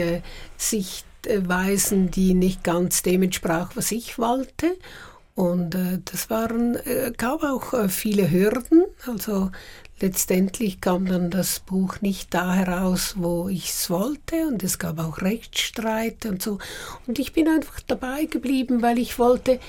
Sichtweisen, 0.56 2.12
die 2.12 2.36
nicht 2.36 2.64
ganz 2.64 3.02
dem 3.02 3.24
entsprach, 3.24 3.72
was 3.74 3.92
ich 3.92 4.20
wollte. 4.20 4.78
Und 5.34 5.74
äh, 5.74 6.00
das 6.06 6.30
waren, 6.30 6.76
äh, 6.76 7.12
gab 7.18 7.44
auch 7.44 7.74
äh, 7.74 7.90
viele 7.90 8.30
Hürden. 8.30 8.84
Also 9.08 9.50
letztendlich 10.00 10.80
kam 10.80 11.08
dann 11.08 11.32
das 11.32 11.60
Buch 11.60 12.02
nicht 12.02 12.32
da 12.36 12.54
heraus, 12.54 13.16
wo 13.18 13.50
ich 13.50 13.70
es 13.70 13.90
wollte. 13.90 14.48
Und 14.48 14.62
es 14.62 14.78
gab 14.78 15.00
auch 15.00 15.22
Rechtsstreit 15.22 16.28
und 16.28 16.44
so. 16.44 16.60
Und 17.08 17.18
ich 17.18 17.34
bin 17.34 17.48
einfach 17.48 17.80
dabei 17.80 18.26
geblieben, 18.26 18.84
weil 18.84 19.00
ich 19.00 19.18
wollte, 19.18 19.60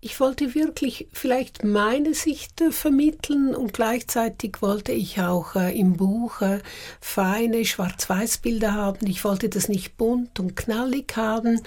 ich 0.00 0.20
wollte 0.20 0.54
wirklich 0.54 1.08
vielleicht 1.12 1.64
meine 1.64 2.14
Sicht 2.14 2.60
äh, 2.60 2.70
vermitteln 2.70 3.54
und 3.54 3.72
gleichzeitig 3.72 4.62
wollte 4.62 4.92
ich 4.92 5.20
auch 5.20 5.56
äh, 5.56 5.76
im 5.76 5.96
Buch 5.96 6.40
äh, 6.40 6.60
feine 7.00 7.64
Schwarz-Weiß-Bilder 7.64 8.74
haben. 8.74 9.06
Ich 9.06 9.24
wollte 9.24 9.48
das 9.48 9.68
nicht 9.68 9.96
bunt 9.96 10.38
und 10.38 10.54
knallig 10.54 11.16
haben. 11.16 11.60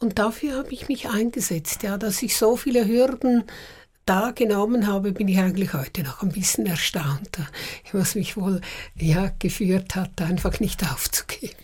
Und 0.00 0.18
dafür 0.18 0.58
habe 0.58 0.72
ich 0.72 0.88
mich 0.88 1.08
eingesetzt, 1.08 1.82
ja, 1.82 1.96
dass 1.96 2.22
ich 2.22 2.36
so 2.36 2.56
viele 2.56 2.86
Hürden 2.86 3.44
da 4.04 4.32
genommen 4.32 4.88
habe, 4.88 5.12
bin 5.12 5.28
ich 5.28 5.38
eigentlich 5.38 5.74
heute 5.74 6.02
noch 6.02 6.22
ein 6.22 6.32
bisschen 6.32 6.66
erstaunt, 6.66 7.38
was 7.92 8.16
mich 8.16 8.36
wohl 8.36 8.60
ja, 8.96 9.30
geführt 9.38 9.94
hat, 9.94 10.20
einfach 10.20 10.58
nicht 10.58 10.82
aufzugeben. 10.82 11.54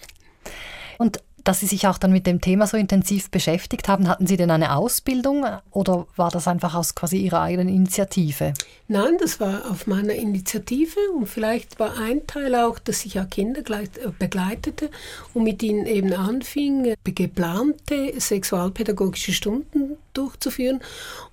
Und 0.98 1.20
dass 1.48 1.60
Sie 1.60 1.66
sich 1.66 1.86
auch 1.86 1.96
dann 1.96 2.12
mit 2.12 2.26
dem 2.26 2.42
Thema 2.42 2.66
so 2.66 2.76
intensiv 2.76 3.30
beschäftigt 3.30 3.88
haben, 3.88 4.06
hatten 4.06 4.26
Sie 4.26 4.36
denn 4.36 4.50
eine 4.50 4.76
Ausbildung 4.76 5.46
oder 5.70 6.06
war 6.14 6.30
das 6.30 6.46
einfach 6.46 6.74
aus 6.74 6.94
quasi 6.94 7.16
Ihrer 7.16 7.40
eigenen 7.40 7.70
Initiative? 7.70 8.52
Nein, 8.86 9.16
das 9.18 9.40
war 9.40 9.70
auf 9.70 9.86
meiner 9.86 10.12
Initiative 10.12 11.00
und 11.16 11.26
vielleicht 11.26 11.80
war 11.80 11.96
ein 11.96 12.26
Teil 12.26 12.54
auch, 12.54 12.78
dass 12.78 13.06
ich 13.06 13.14
ja 13.14 13.24
Kinder 13.24 13.62
äh, 13.70 13.86
begleitete 14.18 14.90
und 15.32 15.44
mit 15.44 15.62
ihnen 15.62 15.86
eben 15.86 16.12
anfing, 16.12 16.84
äh, 16.84 16.96
geplante 17.02 18.12
sexualpädagogische 18.20 19.32
Stunden 19.32 19.96
durchzuführen. 20.12 20.80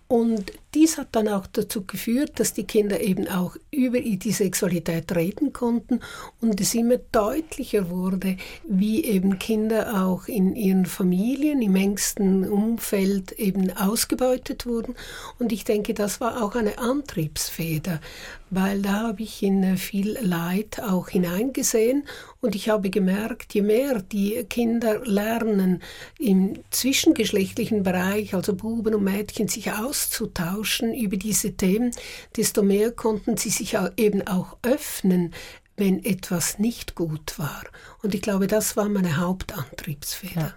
Und 0.08 0.54
dies 0.76 0.98
hat 0.98 1.08
dann 1.14 1.30
auch 1.30 1.48
dazu 1.48 1.86
geführt, 1.86 2.34
dass 2.36 2.52
die 2.52 2.66
Kinder 2.66 3.00
eben 3.00 3.30
auch 3.30 3.56
über 3.72 4.02
die 4.02 4.32
Sexualität 4.32 5.16
reden 5.16 5.54
konnten 5.54 6.02
und 6.42 6.60
es 6.60 6.76
immer 6.76 6.98
deutlicher 6.98 7.90
wurde, 7.90 8.36
wie 8.68 9.06
eben 9.06 9.40
Kinder 9.40 10.06
auch 10.06 10.28
in 10.28 10.56
ihren 10.56 10.86
Familien, 10.86 11.62
im 11.62 11.78
engsten 11.78 12.48
Umfeld 12.48 13.32
eben 13.34 13.72
ausgebeutet 13.72 14.66
wurden. 14.66 14.96
Und 15.40 15.54
ich 15.54 15.64
denke, 15.64 15.94
das 15.94 16.20
war 16.20 16.44
auch 16.44 16.56
eine 16.56 16.78
Antriebsfeder, 16.78 18.02
weil 18.50 18.82
da 18.82 19.08
habe 19.08 19.24
ich 19.24 19.42
in 19.42 19.64
äh, 19.64 19.78
viel 19.78 20.18
Leid 20.22 20.82
auch 20.82 21.08
hineingesehen 21.10 22.04
und 22.42 22.54
ich 22.54 22.70
habe 22.70 22.90
gemerkt, 22.90 23.54
je 23.54 23.62
mehr 23.62 24.02
die 24.02 24.44
Kinder 24.44 25.02
lernen, 25.06 25.82
im 26.20 26.60
zwischengeschlechtlichen 26.70 27.84
Bereich, 27.84 28.36
also 28.36 28.54
Buben 28.56 28.94
und 28.94 29.04
Mädchen, 29.04 29.48
sich 29.48 29.72
auszutauschen 29.72 30.65
über 30.94 31.18
diese 31.18 31.56
Themen, 31.56 31.92
desto 32.36 32.64
mehr 32.64 32.92
konnten 32.92 33.38
sie 33.38 33.50
sich 33.50 33.78
auch 33.78 33.90
eben 33.98 34.26
auch 34.28 34.58
öffnen, 34.62 35.34
wenn 35.78 36.04
etwas 36.04 36.60
nicht 36.60 36.96
gut 36.96 37.38
war. 37.38 37.64
Und 38.02 38.16
ich 38.16 38.22
glaube, 38.22 38.48
das 38.48 38.78
war 38.78 38.88
meine 38.90 39.18
Hauptantriebsfeder. 39.18 40.42
Ja. 40.42 40.54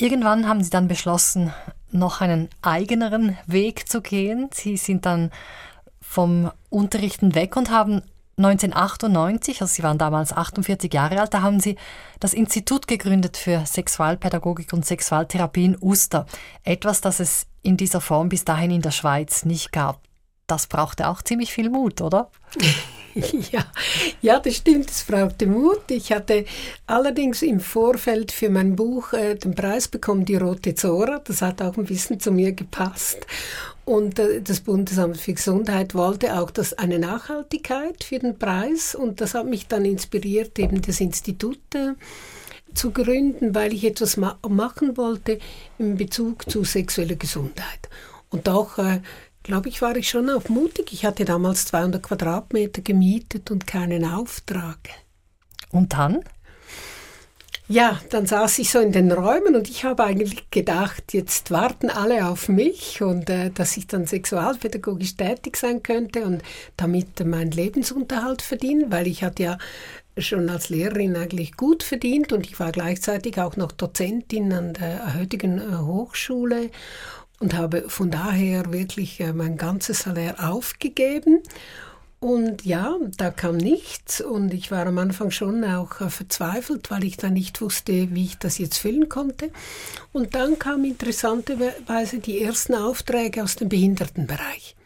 Irgendwann 0.00 0.48
haben 0.48 0.64
Sie 0.64 0.70
dann 0.70 0.88
beschlossen, 0.88 1.52
noch 1.90 2.20
einen 2.20 2.48
eigeneren 2.60 3.38
Weg 3.46 3.88
zu 3.88 4.00
gehen. 4.00 4.48
Sie 4.52 4.76
sind 4.76 5.06
dann 5.06 5.30
vom 6.00 6.50
Unterrichten 6.70 7.34
weg 7.34 7.56
und 7.56 7.70
haben 7.70 8.02
1998, 8.36 9.60
also 9.60 9.72
Sie 9.72 9.82
waren 9.82 9.98
damals 9.98 10.32
48 10.32 10.92
Jahre 10.92 11.20
alt, 11.20 11.34
da 11.34 11.42
haben 11.42 11.60
Sie 11.60 11.76
das 12.18 12.34
Institut 12.34 12.86
gegründet 12.86 13.36
für 13.36 13.64
Sexualpädagogik 13.66 14.72
und 14.72 14.86
Sexualtherapie 14.86 15.66
in 15.66 15.76
Uster. 15.80 16.26
Etwas, 16.64 17.00
das 17.00 17.20
es 17.20 17.46
in 17.62 17.76
dieser 17.76 18.00
Form 18.00 18.28
bis 18.28 18.44
dahin 18.44 18.70
in 18.70 18.82
der 18.82 18.90
Schweiz 18.90 19.44
nicht 19.44 19.72
gab. 19.72 20.00
Das 20.46 20.66
brauchte 20.66 21.08
auch 21.08 21.22
ziemlich 21.22 21.52
viel 21.52 21.70
Mut, 21.70 22.00
oder? 22.00 22.30
Ja, 23.14 23.66
ja, 24.22 24.38
das 24.38 24.56
stimmt, 24.56 24.90
es 24.90 25.04
brauchte 25.04 25.46
Mut. 25.46 25.90
Ich 25.90 26.12
hatte 26.12 26.46
allerdings 26.86 27.42
im 27.42 27.60
Vorfeld 27.60 28.32
für 28.32 28.48
mein 28.48 28.74
Buch 28.74 29.12
äh, 29.12 29.34
den 29.34 29.54
Preis 29.54 29.86
bekommen, 29.86 30.24
die 30.24 30.36
Rote 30.36 30.74
Zora. 30.74 31.18
Das 31.18 31.42
hat 31.42 31.60
auch 31.60 31.76
ein 31.76 31.84
bisschen 31.84 32.20
zu 32.20 32.32
mir 32.32 32.52
gepasst. 32.52 33.26
Und 33.84 34.18
das 34.18 34.60
Bundesamt 34.60 35.16
für 35.16 35.32
Gesundheit 35.32 35.94
wollte 35.94 36.38
auch 36.38 36.50
das, 36.50 36.72
eine 36.74 37.00
Nachhaltigkeit 37.00 38.04
für 38.04 38.20
den 38.20 38.38
Preis. 38.38 38.94
Und 38.94 39.20
das 39.20 39.34
hat 39.34 39.46
mich 39.46 39.66
dann 39.66 39.84
inspiriert, 39.84 40.58
eben 40.58 40.82
das 40.82 41.00
Institut 41.00 41.58
äh, 41.74 41.94
zu 42.74 42.92
gründen, 42.92 43.54
weil 43.54 43.72
ich 43.72 43.84
etwas 43.84 44.16
ma 44.16 44.38
machen 44.48 44.96
wollte 44.96 45.38
in 45.78 45.96
Bezug 45.96 46.48
zu 46.48 46.64
sexueller 46.64 47.16
Gesundheit. 47.16 47.88
Und 48.30 48.48
auch 48.48 48.78
äh, 48.78 49.00
glaube 49.42 49.68
ich, 49.68 49.82
war 49.82 49.96
ich 49.96 50.08
schon 50.08 50.30
auch 50.30 50.48
mutig. 50.48 50.92
Ich 50.92 51.04
hatte 51.04 51.24
damals 51.24 51.66
200 51.66 52.02
Quadratmeter 52.02 52.82
gemietet 52.82 53.50
und 53.50 53.66
keinen 53.66 54.04
Auftrag. 54.04 54.78
Und 55.70 55.92
dann? 55.92 56.22
Ja, 57.68 58.00
dann 58.10 58.26
saß 58.26 58.58
ich 58.58 58.70
so 58.70 58.80
in 58.80 58.92
den 58.92 59.12
Räumen 59.12 59.54
und 59.54 59.70
ich 59.70 59.84
habe 59.84 60.04
eigentlich 60.04 60.50
gedacht, 60.50 61.14
jetzt 61.14 61.50
warten 61.50 61.90
alle 61.90 62.26
auf 62.26 62.48
mich 62.48 63.00
und 63.00 63.30
äh, 63.30 63.50
dass 63.50 63.76
ich 63.76 63.86
dann 63.86 64.06
sexualpädagogisch 64.06 65.16
tätig 65.16 65.56
sein 65.56 65.82
könnte 65.82 66.24
und 66.24 66.42
damit 66.76 67.24
meinen 67.24 67.52
Lebensunterhalt 67.52 68.42
verdienen, 68.42 68.90
weil 68.90 69.06
ich 69.06 69.22
hatte 69.22 69.42
ja 69.44 69.58
schon 70.18 70.50
als 70.50 70.68
Lehrerin 70.68 71.16
eigentlich 71.16 71.56
gut 71.56 71.82
verdient 71.82 72.32
und 72.32 72.46
ich 72.46 72.58
war 72.60 72.72
gleichzeitig 72.72 73.38
auch 73.40 73.56
noch 73.56 73.72
Dozentin 73.72 74.52
an 74.52 74.74
der 74.74 75.14
heutigen 75.18 75.58
äh, 75.58 75.76
Hochschule 75.76 76.70
und 77.38 77.54
habe 77.54 77.84
von 77.88 78.10
daher 78.10 78.72
wirklich 78.72 79.20
äh, 79.20 79.32
mein 79.32 79.56
ganzes 79.56 80.00
Salär 80.00 80.50
aufgegeben. 80.50 81.40
Und 82.22 82.64
ja, 82.64 82.98
da 83.16 83.32
kam 83.32 83.56
nichts 83.56 84.20
und 84.20 84.54
ich 84.54 84.70
war 84.70 84.86
am 84.86 84.98
Anfang 84.98 85.32
schon 85.32 85.64
auch 85.64 86.00
äh, 86.00 86.08
verzweifelt, 86.08 86.88
weil 86.88 87.02
ich 87.02 87.16
dann 87.16 87.32
nicht 87.32 87.60
wusste, 87.60 88.14
wie 88.14 88.26
ich 88.26 88.38
das 88.38 88.58
jetzt 88.58 88.78
füllen 88.78 89.08
konnte. 89.08 89.50
Und 90.12 90.36
dann 90.36 90.56
kamen 90.56 90.84
interessanterweise 90.84 92.20
die 92.20 92.40
ersten 92.40 92.76
Aufträge 92.76 93.42
aus 93.42 93.56
dem 93.56 93.68
Behindertenbereich. 93.68 94.76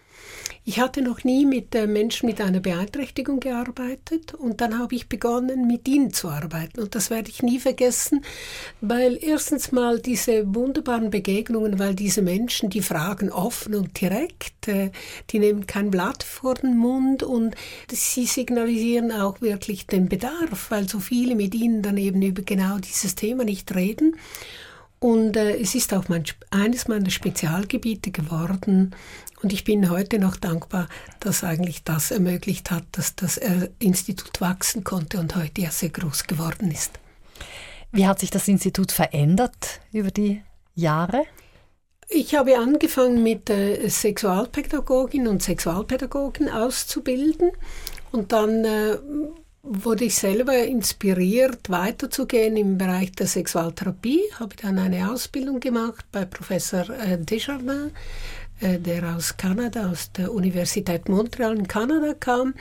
Ich 0.68 0.81
hatte 0.81 1.00
noch 1.00 1.22
nie 1.22 1.46
mit 1.46 1.76
äh, 1.76 1.87
Menschen 1.87 2.26
mit 2.26 2.40
einer 2.40 2.59
Beeinträchtigung 2.59 3.38
gearbeitet 3.38 4.35
und 4.35 4.61
dann 4.61 4.76
habe 4.81 4.96
ich 4.96 5.09
begonnen, 5.09 5.68
mit 5.68 5.87
ihnen 5.87 6.12
zu 6.12 6.29
arbeiten. 6.29 6.81
Und 6.81 6.96
das 6.96 7.09
werde 7.09 7.31
ich 7.31 7.40
nie 7.40 7.61
vergessen, 7.61 8.24
weil 8.81 9.16
erstens 9.22 9.70
mal 9.70 10.00
diese 10.00 10.57
wunderbaren 10.57 11.11
Begegnungen, 11.11 11.79
weil 11.79 11.94
diese 11.94 12.20
Menschen, 12.20 12.68
die 12.68 12.83
fragen 12.83 13.31
offen 13.31 13.76
und 13.76 14.00
direkt, 14.00 14.66
äh, 14.66 14.90
die 15.31 15.38
nehmen 15.38 15.68
kein 15.68 15.92
Blatt 15.92 16.24
vor 16.24 16.55
den 16.55 16.76
Mund 16.76 17.22
und 17.22 17.55
sie 17.88 18.26
signalisieren 18.26 19.12
auch 19.12 19.40
wirklich 19.40 19.87
den 19.87 20.09
Bedarf, 20.09 20.72
weil 20.72 20.88
so 20.88 20.98
viele 20.98 21.37
mit 21.37 21.55
ihnen 21.55 21.83
dann 21.83 21.96
eben 21.96 22.20
über 22.22 22.42
genau 22.42 22.79
dieses 22.79 23.14
Thema 23.14 23.44
nicht 23.44 23.72
reden. 23.72 24.16
Und 25.07 25.37
äh, 25.37 25.57
es 25.57 25.77
ist 25.77 25.95
auch 25.95 26.09
mein, 26.09 26.25
eines 26.51 26.88
meiner 26.88 27.11
Spezialgebiete 27.11 28.11
geworden, 28.11 28.92
und 29.40 29.53
ich 29.53 29.62
bin 29.62 29.88
heute 29.88 30.19
noch 30.19 30.35
dankbar, 30.35 30.88
dass 31.21 31.45
eigentlich 31.45 31.85
das 31.85 32.11
ermöglicht 32.11 32.73
hat, 32.73 32.83
dass 32.90 33.14
das 33.14 33.37
äh, 33.37 33.69
Institut 33.79 34.40
wachsen 34.40 34.83
konnte 34.83 35.21
und 35.21 35.37
heute 35.37 35.61
ja 35.61 35.71
sehr 35.71 35.90
groß 35.90 36.25
geworden 36.25 36.73
ist. 36.73 36.90
Wie 37.92 38.09
hat 38.09 38.19
sich 38.19 38.33
das 38.33 38.49
Institut 38.49 38.90
verändert 38.90 39.81
über 39.92 40.11
die 40.11 40.42
Jahre? 40.75 41.23
Ich 42.09 42.35
habe 42.35 42.59
angefangen 42.59 43.23
mit 43.23 43.49
äh, 43.49 43.88
Sexualpädagogin 43.88 45.29
und 45.29 45.40
Sexualpädagogen 45.40 46.51
auszubilden 46.51 47.53
und 48.11 48.33
dann 48.33 48.64
äh, 48.64 48.99
wurde 49.68 50.05
ich 50.05 50.14
selber 50.14 50.57
inspiriert, 50.57 51.68
weiterzugehen 51.68 52.57
im 52.57 52.79
Bereich 52.79 53.12
der 53.12 53.26
Sexualtherapie, 53.26 54.20
habe 54.38 54.57
dann 54.61 54.79
eine 54.79 55.11
Ausbildung 55.11 55.61
gemacht 55.61 56.05
bei 56.12 56.24
Professor 56.24 56.88
äh, 56.90 57.18
Desjardins 57.18 57.92
äh, 58.61 58.79
der 58.79 59.14
aus 59.14 59.37
Kanada, 59.37 59.90
aus 59.90 60.12
der 60.12 60.33
Universität 60.33 61.09
Montreal 61.09 61.59
in 61.59 61.68
Kanada 61.68 62.14
kam. 62.14 62.55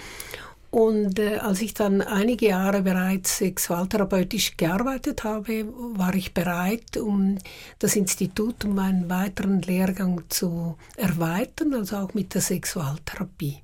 Und 0.70 1.20
äh, 1.20 1.38
als 1.38 1.62
ich 1.62 1.74
dann 1.74 2.02
einige 2.02 2.48
Jahre 2.48 2.82
bereits 2.82 3.38
sexualtherapeutisch 3.38 4.58
gearbeitet 4.58 5.24
habe, 5.24 5.66
war 5.96 6.14
ich 6.16 6.34
bereit, 6.34 6.98
um 6.98 7.38
das 7.80 7.96
Institut, 7.96 8.66
um 8.66 8.78
einen 8.78 9.10
weiteren 9.10 9.62
Lehrgang 9.62 10.24
zu 10.28 10.78
erweitern, 10.98 11.74
also 11.74 11.96
auch 11.96 12.14
mit 12.14 12.34
der 12.34 12.42
Sexualtherapie. 12.42 13.64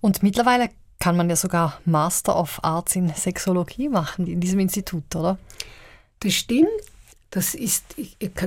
Und 0.00 0.22
mittlerweile 0.22 0.70
kann 1.00 1.16
man 1.16 1.28
ja 1.28 1.34
sogar 1.34 1.80
Master 1.84 2.36
of 2.36 2.62
Arts 2.62 2.94
in 2.94 3.12
Sexologie 3.12 3.88
machen 3.88 4.26
in 4.26 4.38
diesem 4.38 4.60
Institut, 4.60 5.16
oder? 5.16 5.38
Das 6.20 6.34
stimmt. 6.34 6.68
Das 7.32 7.54
ist, 7.54 7.84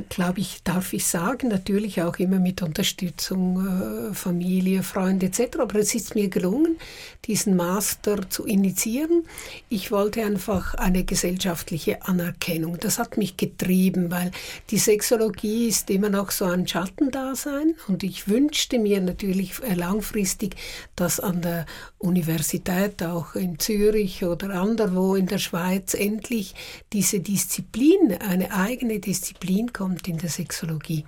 glaube 0.09 0.41
ich, 0.41 0.61
darf 0.63 0.91
ich 0.91 1.05
sagen, 1.05 1.47
natürlich 1.47 2.01
auch 2.01 2.17
immer 2.17 2.39
mit 2.39 2.61
Unterstützung 2.61 3.65
äh, 3.65 4.13
Familie, 4.13 4.83
Freunde 4.83 5.27
etc. 5.27 5.59
Aber 5.59 5.79
es 5.79 5.95
ist 5.95 6.15
mir 6.15 6.27
gelungen, 6.27 6.75
diesen 7.23 7.55
Master 7.55 8.29
zu 8.29 8.45
initiieren. 8.45 9.23
Ich 9.69 9.91
wollte 9.91 10.25
einfach 10.25 10.73
eine 10.73 11.05
gesellschaftliche 11.05 12.01
Anerkennung. 12.01 12.77
Das 12.77 12.99
hat 12.99 13.15
mich 13.15 13.37
getrieben, 13.37 14.11
weil 14.11 14.31
die 14.69 14.77
Sexologie 14.77 15.69
ist 15.69 15.89
immer 15.89 16.09
noch 16.09 16.31
so 16.31 16.43
ein 16.43 16.67
Schattendasein 16.67 17.75
und 17.87 18.03
ich 18.03 18.27
wünschte 18.27 18.79
mir 18.79 18.99
natürlich 18.99 19.63
äh, 19.63 19.75
langfristig, 19.75 20.57
dass 20.97 21.21
an 21.21 21.41
der 21.41 21.65
Universität, 21.99 23.01
auch 23.01 23.35
in 23.35 23.59
Zürich 23.59 24.25
oder 24.25 24.49
anderswo 24.49 25.15
in 25.15 25.27
der 25.27 25.37
Schweiz, 25.37 25.93
endlich 25.93 26.53
diese 26.91 27.21
Disziplin, 27.21 28.17
eine 28.19 28.51
eigene 28.73 28.99
Disziplin 28.99 29.71
kommt 29.71 30.07
in 30.07 30.17
der 30.17 30.29
Sexologie. 30.29 31.05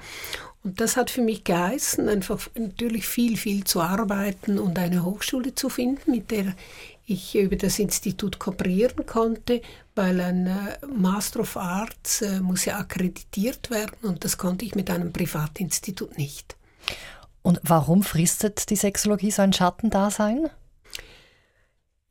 Und 0.63 0.79
das 0.79 0.97
hat 0.97 1.09
für 1.09 1.21
mich 1.21 1.43
geheißen, 1.43 2.07
einfach 2.09 2.39
natürlich 2.57 3.07
viel, 3.07 3.37
viel 3.37 3.63
zu 3.63 3.81
arbeiten 3.81 4.57
und 4.57 4.79
eine 4.79 5.03
Hochschule 5.03 5.53
zu 5.53 5.69
finden, 5.69 6.11
mit 6.11 6.31
der 6.31 6.55
ich 7.05 7.35
über 7.35 7.55
das 7.55 7.77
Institut 7.77 8.39
kooperieren 8.39 9.05
konnte, 9.05 9.61
weil 9.93 10.19
ein 10.19 10.47
äh, 10.47 10.85
Master 10.87 11.41
of 11.41 11.55
Arts 11.55 12.21
äh, 12.21 12.39
muss 12.39 12.65
ja 12.65 12.79
akkreditiert 12.79 13.69
werden 13.69 13.95
und 14.01 14.23
das 14.23 14.37
konnte 14.37 14.65
ich 14.65 14.73
mit 14.73 14.89
einem 14.89 15.13
Privatinstitut 15.13 16.17
nicht. 16.17 16.55
Und 17.43 17.59
warum 17.61 18.01
fristet 18.01 18.71
die 18.71 18.75
Sexologie 18.75 19.29
so 19.29 19.43
ein 19.43 19.53
Schattendasein? 19.53 20.49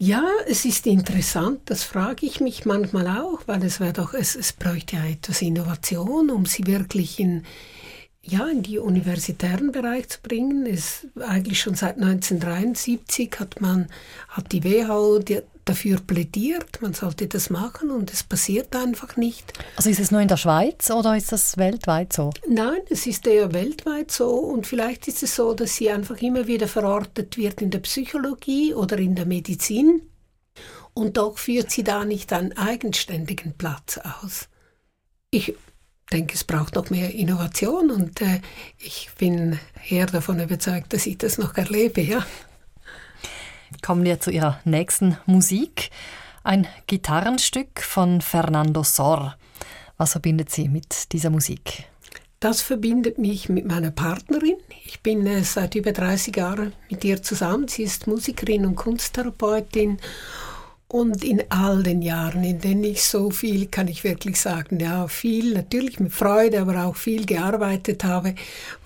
Ja, 0.00 0.24
es 0.46 0.64
ist 0.64 0.86
interessant, 0.86 1.60
das 1.66 1.84
frage 1.84 2.26
ich 2.26 2.40
mich 2.40 2.64
manchmal 2.66 3.06
auch, 3.06 3.42
weil 3.46 3.62
es, 3.64 3.78
doch, 3.94 4.12
es, 4.12 4.34
es 4.34 4.52
bräuchte 4.52 4.96
ja 4.96 5.04
etwas 5.06 5.40
Innovation, 5.40 6.30
um 6.30 6.46
sie 6.46 6.66
wirklich 6.66 7.20
in, 7.20 7.44
ja, 8.20 8.46
in 8.48 8.62
die 8.62 8.78
universitären 8.78 9.70
Bereich 9.70 10.08
zu 10.08 10.20
bringen. 10.20 10.66
Es, 10.66 11.06
eigentlich 11.20 11.60
schon 11.60 11.76
seit 11.76 11.96
1973 11.96 13.30
hat 13.38 13.60
man, 13.60 13.88
hat 14.28 14.50
die 14.52 14.64
WHO 14.64 15.20
die, 15.20 15.42
dafür 15.64 16.00
plädiert, 16.00 16.80
man 16.82 16.94
sollte 16.94 17.26
das 17.26 17.50
machen 17.50 17.90
und 17.90 18.12
es 18.12 18.22
passiert 18.22 18.74
einfach 18.76 19.16
nicht. 19.16 19.52
Also 19.76 19.90
ist 19.90 20.00
es 20.00 20.10
nur 20.10 20.20
in 20.20 20.28
der 20.28 20.36
Schweiz 20.36 20.90
oder 20.90 21.16
ist 21.16 21.32
das 21.32 21.56
weltweit 21.56 22.12
so? 22.12 22.30
Nein, 22.48 22.80
es 22.90 23.06
ist 23.06 23.26
eher 23.26 23.52
weltweit 23.52 24.10
so 24.10 24.30
und 24.30 24.66
vielleicht 24.66 25.08
ist 25.08 25.22
es 25.22 25.34
so, 25.34 25.54
dass 25.54 25.76
sie 25.76 25.90
einfach 25.90 26.20
immer 26.20 26.46
wieder 26.46 26.68
verortet 26.68 27.36
wird 27.36 27.62
in 27.62 27.70
der 27.70 27.80
Psychologie 27.80 28.74
oder 28.74 28.98
in 28.98 29.14
der 29.14 29.26
Medizin 29.26 30.02
und 30.94 31.16
doch 31.16 31.38
führt 31.38 31.70
sie 31.70 31.84
da 31.84 32.04
nicht 32.04 32.32
einen 32.32 32.56
eigenständigen 32.56 33.54
Platz 33.54 33.98
aus. 33.98 34.48
Ich 35.30 35.54
denke, 36.12 36.34
es 36.34 36.44
braucht 36.44 36.76
noch 36.76 36.90
mehr 36.90 37.12
Innovation 37.12 37.90
und 37.90 38.20
äh, 38.20 38.40
ich 38.78 39.10
bin 39.18 39.58
eher 39.88 40.06
davon 40.06 40.40
überzeugt, 40.40 40.92
dass 40.92 41.06
ich 41.06 41.18
das 41.18 41.38
noch 41.38 41.56
erlebe, 41.56 42.00
ja. 42.00 42.24
Kommen 43.84 44.04
wir 44.04 44.18
zu 44.18 44.30
Ihrer 44.30 44.60
nächsten 44.64 45.18
Musik. 45.26 45.90
Ein 46.42 46.66
Gitarrenstück 46.86 47.82
von 47.82 48.22
Fernando 48.22 48.82
Sor. 48.82 49.36
Was 49.98 50.12
verbindet 50.12 50.50
Sie 50.50 50.70
mit 50.70 51.12
dieser 51.12 51.28
Musik? 51.28 51.84
Das 52.40 52.62
verbindet 52.62 53.18
mich 53.18 53.50
mit 53.50 53.66
meiner 53.66 53.90
Partnerin. 53.90 54.56
Ich 54.86 55.02
bin 55.02 55.26
äh, 55.26 55.44
seit 55.44 55.74
über 55.74 55.92
30 55.92 56.34
Jahren 56.34 56.72
mit 56.90 57.04
ihr 57.04 57.22
zusammen. 57.22 57.68
Sie 57.68 57.82
ist 57.82 58.06
Musikerin 58.06 58.64
und 58.64 58.76
Kunsttherapeutin 58.76 59.98
Und 60.94 61.24
in 61.24 61.42
all 61.50 61.82
den 61.82 62.02
Jahren, 62.02 62.44
in 62.44 62.60
denen 62.60 62.84
ich 62.84 63.02
so 63.02 63.30
viel, 63.30 63.66
kann 63.66 63.88
ich 63.88 64.04
wirklich 64.04 64.40
sagen, 64.40 64.78
ja, 64.78 65.08
viel, 65.08 65.52
natürlich 65.52 65.98
mit 65.98 66.12
Freude, 66.12 66.60
aber 66.60 66.84
auch 66.84 66.94
viel 66.94 67.26
gearbeitet 67.26 68.04
habe, 68.04 68.36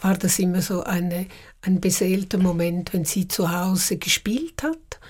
war 0.01 0.17
das 0.17 0.39
immer 0.39 0.63
so 0.63 0.83
eine, 0.85 1.27
ein 1.63 1.81
beseelter 1.81 2.39
Moment, 2.39 2.93
wenn 2.93 3.05
sie 3.05 3.29
zu 3.29 3.51
Hause 3.51 3.97
gespielt 3.97 4.63
hat. 4.63 5.01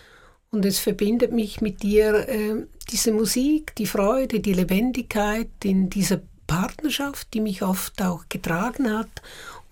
Und 0.50 0.64
es 0.64 0.78
verbindet 0.78 1.32
mich 1.32 1.60
mit 1.60 1.84
ihr 1.84 2.28
äh, 2.28 2.66
diese 2.90 3.12
Musik, 3.12 3.74
die 3.76 3.86
Freude, 3.86 4.40
die 4.40 4.54
Lebendigkeit 4.54 5.50
in 5.62 5.90
dieser 5.90 6.20
Partnerschaft, 6.46 7.34
die 7.34 7.40
mich 7.40 7.62
oft 7.62 8.00
auch 8.00 8.24
getragen 8.30 8.90
hat 8.96 9.22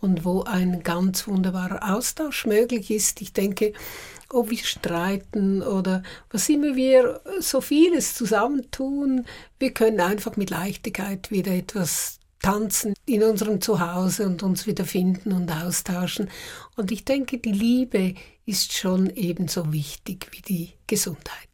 und 0.01 0.25
wo 0.25 0.43
ein 0.43 0.83
ganz 0.83 1.27
wunderbarer 1.27 1.95
Austausch 1.95 2.47
möglich 2.47 2.91
ist. 2.91 3.23
Ich 3.23 3.33
denke, 3.33 3.73
ob 4.29 4.51
wir 4.51 4.59
streiten 4.59 5.63
oder 5.63 6.03
was 6.31 6.49
immer 6.49 6.77
wir 6.77 7.21
so 7.41 7.61
vieles 7.61 8.15
zusammentun, 8.15 9.25
wir 9.59 9.73
können 9.73 10.01
einfach 10.01 10.37
mit 10.37 10.51
Leichtigkeit 10.51 11.31
wieder 11.31 11.53
etwas 11.53 12.19
tanzen 12.47 12.95
in 13.07 13.25
unserem 13.25 13.61
Zuhause 13.61 14.25
und 14.25 14.45
uns 14.45 14.69
wieder 14.69 14.85
finden 14.85 15.33
und 15.33 15.51
austauschen. 15.51 16.31
Und 16.77 16.93
ich 16.93 17.05
denke, 17.05 17.39
die 17.39 17.51
Liebe 17.51 18.15
ist 18.45 18.73
schon 18.73 19.11
ebenso 19.11 19.73
wichtig 19.73 20.29
wie 20.31 20.43
die 20.43 20.73
Gesundheit. 20.87 21.46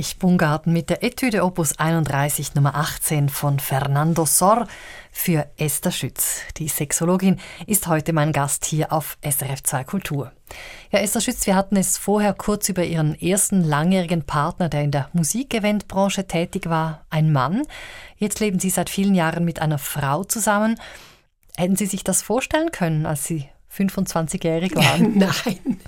Erich 0.00 0.18
Bungarten 0.18 0.72
mit 0.72 0.88
der 0.88 1.02
Etüde 1.02 1.44
Opus 1.44 1.78
31 1.78 2.54
Nummer 2.54 2.74
18 2.74 3.28
von 3.28 3.58
Fernando 3.58 4.24
Sor 4.24 4.66
für 5.12 5.46
Esther 5.58 5.92
Schütz. 5.92 6.40
Die 6.56 6.68
Sexologin 6.68 7.38
ist 7.66 7.86
heute 7.86 8.14
mein 8.14 8.32
Gast 8.32 8.64
hier 8.64 8.94
auf 8.94 9.18
SRF 9.22 9.62
2 9.62 9.84
Kultur. 9.84 10.32
Ja, 10.90 11.00
Esther 11.00 11.20
Schütz, 11.20 11.46
wir 11.46 11.54
hatten 11.54 11.76
es 11.76 11.98
vorher 11.98 12.32
kurz 12.32 12.70
über 12.70 12.82
Ihren 12.82 13.14
ersten 13.20 13.62
langjährigen 13.62 14.22
Partner, 14.22 14.70
der 14.70 14.84
in 14.84 14.90
der 14.90 15.10
Musikeventbranche 15.12 16.26
tätig 16.26 16.70
war, 16.70 17.04
ein 17.10 17.30
Mann. 17.30 17.64
Jetzt 18.16 18.40
leben 18.40 18.58
Sie 18.58 18.70
seit 18.70 18.88
vielen 18.88 19.14
Jahren 19.14 19.44
mit 19.44 19.60
einer 19.60 19.78
Frau 19.78 20.24
zusammen. 20.24 20.80
Hätten 21.58 21.76
Sie 21.76 21.84
sich 21.84 22.04
das 22.04 22.22
vorstellen 22.22 22.72
können, 22.72 23.04
als 23.04 23.24
Sie 23.24 23.50
25-jährig 23.76 24.74
waren? 24.76 25.18
nein, 25.18 25.78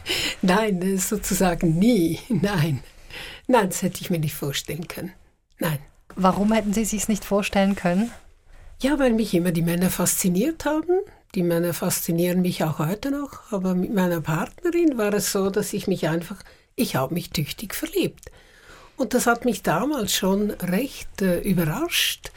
nein, 0.43 0.99
sozusagen 0.99 1.79
nie, 1.79 2.19
nein. 2.29 2.83
Nein, 3.53 3.69
das 3.69 3.83
hätte 3.83 4.01
ich 4.01 4.09
mir 4.09 4.19
nicht 4.19 4.35
vorstellen 4.35 4.89
können. 4.89 5.13
Nein. 5.59 5.79
Warum 6.17 6.53
hätten 6.53 6.73
Sie 6.73 6.87
sich 6.87 7.07
nicht 7.09 7.23
vorstellen 7.23 7.77
können? 7.77 8.11
Ja, 8.81 8.99
weil 8.99 9.13
mich 9.13 9.35
immer 9.35 9.53
die 9.53 9.61
Männer 9.61 9.91
fasziniert 9.91 10.65
haben. 10.65 11.01
Die 11.35 11.43
Männer 11.43 11.75
faszinieren 11.75 12.41
mich 12.41 12.65
auch 12.65 12.79
heute 12.79 13.11
noch. 13.11 13.53
Aber 13.53 13.75
mit 13.75 13.93
meiner 13.93 14.23
Partnerin 14.23 14.97
war 14.97 15.13
es 15.13 15.33
so, 15.33 15.51
dass 15.51 15.75
ich 15.75 15.87
mich 15.87 16.09
einfach, 16.09 16.37
ich 16.77 16.97
habe 16.97 17.13
mich 17.13 17.29
tüchtig 17.29 17.75
verliebt. 17.75 18.33
Und 18.97 19.13
das 19.13 19.27
hat 19.27 19.45
mich 19.45 19.63
damals 19.63 20.15
schon 20.15 20.53
recht 20.53 21.21
äh, 21.21 21.41
überrascht. 21.41 22.33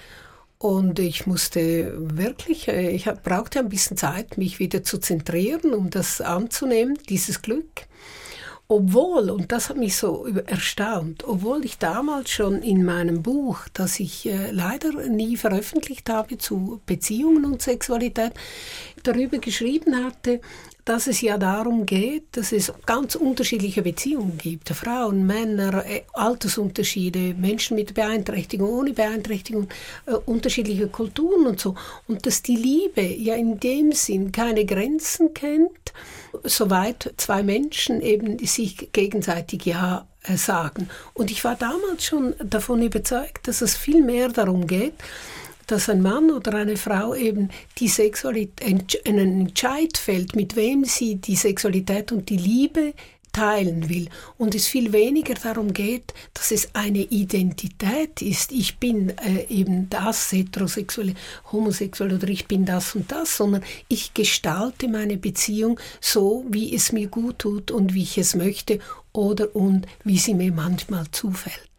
Und 0.58 1.00
ich 1.00 1.26
musste 1.26 1.94
wirklich, 1.98 2.68
äh, 2.68 2.90
ich 2.90 3.06
brauchte 3.24 3.60
ein 3.60 3.70
bisschen 3.70 3.96
Zeit, 3.96 4.38
mich 4.38 4.60
wieder 4.60 4.84
zu 4.84 4.98
zentrieren, 4.98 5.74
um 5.74 5.90
das 5.90 6.20
anzunehmen, 6.20 7.00
dieses 7.08 7.42
Glück. 7.42 7.88
Obwohl, 8.68 9.30
und 9.30 9.52
das 9.52 9.70
hat 9.70 9.78
mich 9.78 9.96
so 9.96 10.26
erstaunt, 10.26 11.24
obwohl 11.24 11.64
ich 11.66 11.78
damals 11.78 12.32
schon 12.32 12.64
in 12.64 12.84
meinem 12.84 13.22
Buch, 13.22 13.60
das 13.74 14.00
ich 14.00 14.26
äh, 14.26 14.50
leider 14.50 14.92
nie 15.08 15.38
veröffentlicht 15.38 16.10
habe 16.10 16.40
zu 16.40 16.82
Beziehungen 16.88 17.46
und 17.46 17.62
Sexualität, 17.62 18.34
darüber 19.04 19.38
geschrieben 19.38 20.04
hatte, 20.04 20.42
dass 20.86 21.08
es 21.08 21.22
ja 21.22 21.38
darum 21.40 21.88
geht, 21.88 22.26
dass 22.34 22.52
es 22.52 22.72
ganz 22.86 23.16
unterschiedliche 23.16 23.82
Beziehungen 23.82 24.38
gibt. 24.38 24.70
Frauen, 24.70 25.26
Männer, 25.26 25.84
äh, 25.86 26.04
Altersunterschiede, 26.14 27.34
Menschen 27.34 27.76
mit 27.76 27.96
Beeinträchtigung, 27.96 28.70
ohne 28.70 28.94
Beeinträchtigung, 28.94 29.68
äh, 30.06 30.14
unterschiedliche 30.14 30.88
Kulturen 30.88 31.48
und 31.48 31.60
so. 31.60 31.74
Und 32.08 32.28
dass 32.28 32.44
die 32.44 32.56
Liebe 32.56 33.02
ja 33.02 33.34
in 33.34 33.60
dem 33.60 33.92
Sinn 33.92 34.32
keine 34.32 34.64
Grenzen 34.66 35.34
kennt 35.34 35.94
soweit 36.44 37.14
zwei 37.18 37.44
Menschen 37.44 38.02
eben 38.02 38.38
sich 38.40 38.90
gegenseitig 38.92 39.66
Ja 39.66 40.06
äh, 40.24 40.38
sagen. 40.38 40.90
Und 41.14 41.32
ich 41.32 41.44
war 41.44 41.56
damals 41.56 42.06
schon 42.06 42.36
davon 42.44 42.82
überzeugt, 42.82 43.48
dass 43.48 43.62
es 43.62 43.76
viel 43.76 44.04
mehr 44.04 44.30
darum 44.30 44.68
geht, 44.68 44.94
dass 45.68 45.90
ein 45.90 46.02
Mann 46.02 46.32
oder 46.32 46.54
eine 46.54 46.78
Frau 46.78 47.16
eben 47.16 47.50
die 47.78 47.88
Sexualität, 47.88 49.06
einen 49.08 49.42
Entscheid 49.42 49.98
fällt, 49.98 50.36
mit 50.36 50.56
wem 50.56 50.86
sie 50.86 51.16
die 51.16 51.36
Sexualität 51.36 52.12
und 52.12 52.30
die 52.30 52.38
Liebe 52.38 52.94
teilen 53.36 53.90
will 53.90 54.08
und 54.38 54.56
es 54.56 54.66
viel 54.66 54.94
weniger 54.94 55.34
darum 55.34 55.74
geht, 55.74 56.14
dass 56.34 56.52
es 56.52 56.74
eine 56.74 57.00
Identität 57.00 58.22
ist, 58.22 58.54
ich 58.54 58.78
bin 58.78 59.10
äh, 59.10 59.46
eben 59.50 59.90
das 59.90 60.32
heterosexuelle, 60.32 61.16
homosexuell 61.52 62.14
oder 62.14 62.30
ich 62.30 62.48
bin 62.48 62.64
das 62.64 62.96
und 62.96 63.12
das, 63.12 63.36
sondern 63.36 63.62
ich 63.90 64.14
gestalte 64.14 64.88
meine 64.88 65.18
Beziehung 65.18 65.78
so, 66.00 66.46
wie 66.50 66.74
es 66.74 66.94
mir 66.94 67.08
gut 67.08 67.40
tut 67.40 67.72
und 67.72 67.94
wie 67.94 68.04
ich 68.04 68.18
es 68.18 68.36
möchte 68.36 68.80
oder 69.12 69.54
und 69.54 69.86
wie 70.06 70.18
sie 70.18 70.34
mir 70.34 70.54
manchmal 70.54 71.12
zufällt. 71.12 71.70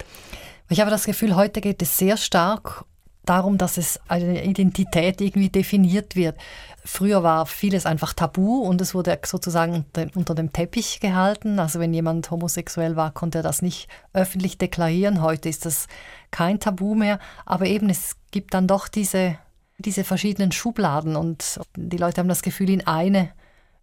Ich 0.69 0.81
habe 0.81 0.91
das 0.91 1.05
Gefühl, 1.05 1.37
heute 1.37 1.63
geht 1.63 1.81
es 1.81 1.97
sehr 1.97 2.19
stark 2.19 2.85
darum, 3.29 3.59
dass 3.59 3.77
es 3.77 4.01
eine 4.09 4.45
Identität 4.45 5.21
irgendwie 5.21 5.49
definiert 5.51 6.17
wird. 6.17 6.37
Früher 6.85 7.23
war 7.23 7.47
vieles 7.47 7.85
einfach 7.85 8.13
tabu 8.13 8.63
und 8.63 8.81
es 8.81 8.95
wurde 8.95 9.19
sozusagen 9.25 9.85
unter 10.15 10.35
dem 10.35 10.53
Teppich 10.53 11.01
gehalten. 11.01 11.59
Also 11.59 11.81
wenn 11.81 11.93
jemand 11.93 12.31
homosexuell 12.31 12.97
war, 12.97 13.11
konnte 13.13 13.39
er 13.39 13.43
das 13.43 13.61
nicht 13.61 13.89
öffentlich 14.13 14.57
deklarieren. 14.59 15.21
Heute 15.21 15.49
ist 15.49 15.67
das 15.67 15.89
kein 16.31 16.61
Tabu 16.61 16.95
mehr. 16.95 17.19
Aber 17.45 17.67
eben, 17.67 17.91
es 17.91 18.17
gibt 18.31 18.55
dann 18.55 18.69
doch 18.69 18.89
diese, 18.89 19.37
diese 19.79 20.05
verschiedenen 20.05 20.53
Schubladen 20.53 21.17
und 21.17 21.61
die 21.77 21.99
Leute 21.99 22.21
haben 22.21 22.29
das 22.29 22.43
Gefühl, 22.43 22.71
in 22.71 22.87
eine 22.87 23.31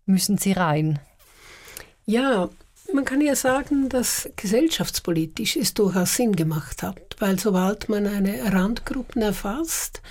müssen 0.06 0.38
sie 0.38 0.54
rein. 0.54 1.00
Ja, 2.06 2.50
man 2.94 3.06
kann 3.06 3.22
ja 3.22 3.36
sagen, 3.36 3.90
dass 3.90 4.30
gesellschaftspolitisch 4.36 5.56
es 5.56 5.74
durchaus 5.74 6.16
Sinn 6.16 6.36
gemacht 6.36 6.84
hat, 6.84 7.16
weil 7.20 7.40
sobald 7.40 7.90
man 7.90 8.08
eine 8.08 8.54
Randgruppen 8.54 9.22
erfasst, 9.22 10.02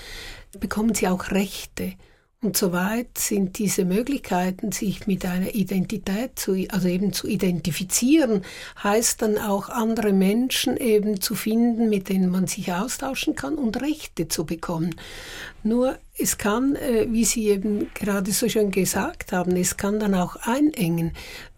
bekommen 0.58 0.94
sie 0.94 1.08
auch 1.08 1.30
Rechte. 1.30 1.94
Und 2.42 2.56
soweit 2.56 3.18
sind 3.18 3.58
diese 3.58 3.84
Möglichkeiten, 3.84 4.72
sich 4.72 5.06
mit 5.06 5.24
einer 5.24 5.54
Identität 5.54 6.36
zu, 6.40 6.56
also 6.70 6.88
eben 6.88 7.12
zu 7.12 7.28
identifizieren, 7.28 8.42
heißt 8.82 9.22
dann 9.22 9.38
auch 9.38 9.68
andere 9.68 10.12
Menschen 10.12 10.76
eben 10.76 11.20
zu 11.20 11.36
finden, 11.36 11.88
mit 11.88 12.08
denen 12.08 12.30
man 12.30 12.48
sich 12.48 12.72
austauschen 12.72 13.36
kann 13.36 13.54
und 13.54 13.80
Rechte 13.80 14.26
zu 14.26 14.44
bekommen. 14.44 14.96
Nur 15.62 15.96
es 16.18 16.36
kann, 16.36 16.74
äh, 16.74 17.06
wie 17.10 17.24
Sie 17.24 17.46
eben 17.46 17.94
gerade 17.94 18.32
so 18.32 18.48
schön 18.48 18.72
gesagt 18.72 19.30
haben, 19.30 19.54
es 19.54 19.76
kann 19.76 20.00
dann 20.00 20.16
auch 20.16 20.34
einengen, 20.34 21.12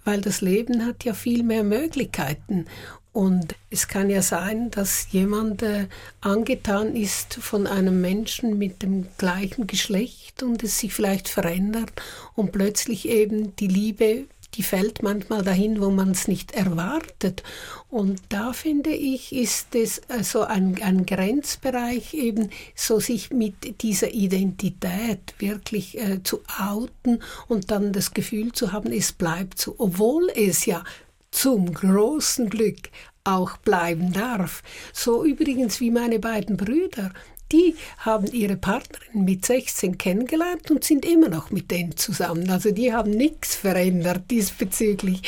weil 0.05 0.21
das 0.21 0.43
Leben 0.43 0.85
hat 0.85 1.03
ja 1.05 1.15
viel 1.15 1.45
mehr 1.45 1.65
Möglichkeiten 1.65 2.67
und 3.15 3.55
es 3.71 3.87
kann 3.87 4.11
ja 4.11 4.23
sein, 4.23 4.73
dass 4.73 5.13
jemand 5.13 5.63
äh, 5.63 5.87
angetan 6.21 6.97
ist 6.97 7.35
von 7.35 7.69
einem 7.69 8.01
Menschen 8.01 8.59
mit 8.59 8.83
dem 8.83 9.07
gleichen 9.19 9.69
Geschlecht 9.69 10.43
und 10.43 10.65
es 10.65 10.81
sich 10.81 10.93
vielleicht 10.93 11.29
verändert 11.29 11.93
und 12.35 12.51
plötzlich 12.51 13.09
eben 13.09 13.55
die 13.55 13.69
Liebe, 13.69 14.25
die 14.55 14.65
fällt 14.65 15.05
manchmal 15.05 15.45
dahin, 15.45 15.81
wo 15.81 15.91
man 15.91 16.11
es 16.11 16.27
nicht 16.27 16.53
erwartet. 16.53 17.45
Und 17.89 18.21
da 18.31 18.53
finde 18.53 18.91
ich, 18.91 19.33
ist 19.33 19.77
es 19.77 20.03
also 20.09 20.43
ein, 20.43 20.83
ein 20.83 21.07
Grenzbereich 21.07 22.15
eben, 22.15 22.51
so 22.75 22.99
sich 22.99 23.31
mit 23.31 23.83
dieser 23.83 24.13
Identität 24.13 25.35
wirklich 25.39 25.99
äh, 25.99 26.21
zu 26.25 26.41
outen 26.59 27.23
und 27.47 27.71
dann 27.71 27.93
das 27.93 28.13
Gefühl 28.13 28.51
zu 28.51 28.73
haben, 28.73 28.91
es 28.91 29.13
bleibt 29.13 29.61
so, 29.61 29.77
obwohl 29.79 30.31
es 30.35 30.67
ja 30.67 30.83
zum 31.35 31.75
großen 31.75 32.49
Glück 32.49 32.91
auch 33.25 33.57
bleiben 33.59 34.13
darf. 34.13 34.63
So 34.93 35.25
übrigens 35.25 35.81
wie 35.81 35.91
meine 35.91 36.19
beiden 36.19 36.57
Brüder. 36.57 37.13
Die 37.53 37.77
haben 37.99 38.27
ihre 38.27 38.57
Partnerin 38.57 39.25
mit 39.25 39.45
16 39.45 39.99
kennengelernt 39.99 40.71
und 40.71 40.83
sind 40.83 41.05
immer 41.05 41.29
noch 41.29 41.51
mit 41.51 41.71
denen 41.71 41.97
zusammen. 41.97 42.49
Also 42.51 42.71
die 42.71 42.93
haben 42.93 43.11
nichts 43.11 43.55
verändert 43.55 44.31
diesbezüglich. 44.31 45.23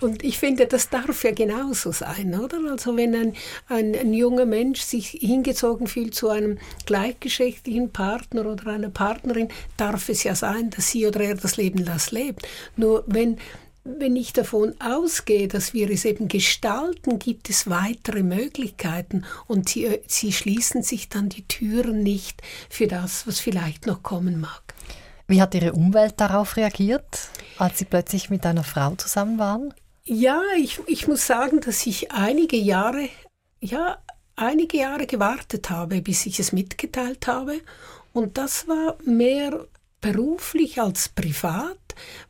Und 0.00 0.24
ich 0.24 0.38
finde, 0.38 0.66
das 0.66 0.90
darf 0.90 1.22
ja 1.22 1.30
genauso 1.30 1.92
sein, 1.92 2.38
oder? 2.38 2.58
Also 2.70 2.96
wenn 2.96 3.14
ein, 3.14 3.34
ein, 3.68 3.94
ein 3.94 4.12
junger 4.12 4.46
Mensch 4.46 4.80
sich 4.80 5.10
hingezogen 5.10 5.86
fühlt 5.86 6.14
zu 6.14 6.28
einem 6.28 6.58
gleichgeschlechtlichen 6.86 7.90
Partner 7.90 8.46
oder 8.46 8.66
einer 8.66 8.90
Partnerin, 8.90 9.48
darf 9.76 10.08
es 10.08 10.24
ja 10.24 10.34
sein, 10.34 10.70
dass 10.70 10.90
sie 10.90 11.06
oder 11.06 11.20
er 11.20 11.36
das 11.36 11.56
Leben 11.56 11.84
das 11.84 12.10
lebt. 12.10 12.46
Nur 12.76 13.04
wenn 13.06 13.38
wenn 13.84 14.16
ich 14.16 14.32
davon 14.32 14.74
ausgehe, 14.80 15.48
dass 15.48 15.72
wir 15.72 15.90
es 15.90 16.04
eben 16.04 16.28
gestalten, 16.28 17.18
gibt 17.18 17.48
es 17.48 17.70
weitere 17.70 18.22
Möglichkeiten 18.22 19.24
und 19.46 19.68
sie, 19.68 19.86
äh, 19.86 20.02
sie 20.06 20.32
schließen 20.32 20.82
sich 20.82 21.08
dann 21.08 21.28
die 21.28 21.46
Türen 21.46 22.02
nicht 22.02 22.42
für 22.68 22.86
das, 22.86 23.26
was 23.26 23.40
vielleicht 23.40 23.86
noch 23.86 24.02
kommen 24.02 24.40
mag. 24.40 24.74
Wie 25.26 25.40
hat 25.40 25.54
Ihre 25.54 25.72
Umwelt 25.72 26.14
darauf 26.16 26.56
reagiert, 26.56 27.28
als 27.56 27.78
Sie 27.78 27.84
plötzlich 27.84 28.30
mit 28.30 28.44
einer 28.44 28.64
Frau 28.64 28.96
zusammen 28.96 29.38
waren? 29.38 29.72
Ja, 30.04 30.42
ich, 30.58 30.80
ich 30.86 31.06
muss 31.06 31.26
sagen, 31.26 31.60
dass 31.60 31.86
ich 31.86 32.10
einige 32.10 32.56
Jahre, 32.56 33.08
ja, 33.60 33.98
einige 34.34 34.78
Jahre 34.78 35.06
gewartet 35.06 35.70
habe, 35.70 36.02
bis 36.02 36.26
ich 36.26 36.40
es 36.40 36.52
mitgeteilt 36.52 37.28
habe. 37.28 37.60
Und 38.12 38.38
das 38.38 38.66
war 38.66 38.96
mehr 39.04 39.66
beruflich 40.00 40.80
als 40.80 41.08
privat, 41.08 41.76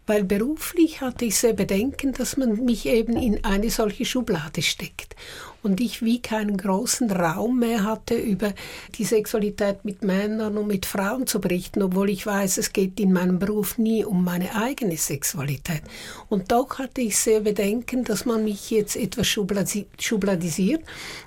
weil 0.07 0.25
beruflich 0.25 1.01
hatte 1.01 1.25
ich 1.25 1.37
sehr 1.37 1.53
Bedenken, 1.53 2.13
dass 2.13 2.37
man 2.37 2.65
mich 2.65 2.87
eben 2.87 3.17
in 3.17 3.45
eine 3.45 3.71
solche 3.71 4.05
Schublade 4.05 4.63
steckt 4.63 5.15
und 5.63 5.81
ich 5.81 6.03
wie 6.03 6.21
keinen 6.21 6.57
großen 6.57 7.11
Raum 7.11 7.59
mehr 7.59 7.85
hatte, 7.85 8.15
über 8.15 8.53
die 8.97 9.05
Sexualität 9.05 9.85
mit 9.85 10.03
Männern 10.03 10.57
und 10.57 10.67
mit 10.67 10.87
Frauen 10.87 11.27
zu 11.27 11.41
berichten, 11.41 11.83
obwohl 11.83 12.11
ich 12.11 12.27
weiß, 12.27 12.59
es 12.59 12.73
geht 12.73 12.99
in 13.01 13.13
meinem 13.13 13.39
Beruf 13.39 13.79
nie 13.79 14.05
um 14.05 14.25
meine 14.25 14.55
eigene 14.55 14.97
Sexualität. 14.97 15.83
Und 16.29 16.51
doch 16.53 16.79
hatte 16.79 17.01
ich 17.01 17.19
sehr 17.19 17.41
Bedenken, 17.41 18.05
dass 18.05 18.25
man 18.25 18.45
mich 18.45 18.71
jetzt 18.71 18.97
etwas 18.97 19.27
schubladisiert. 19.27 20.83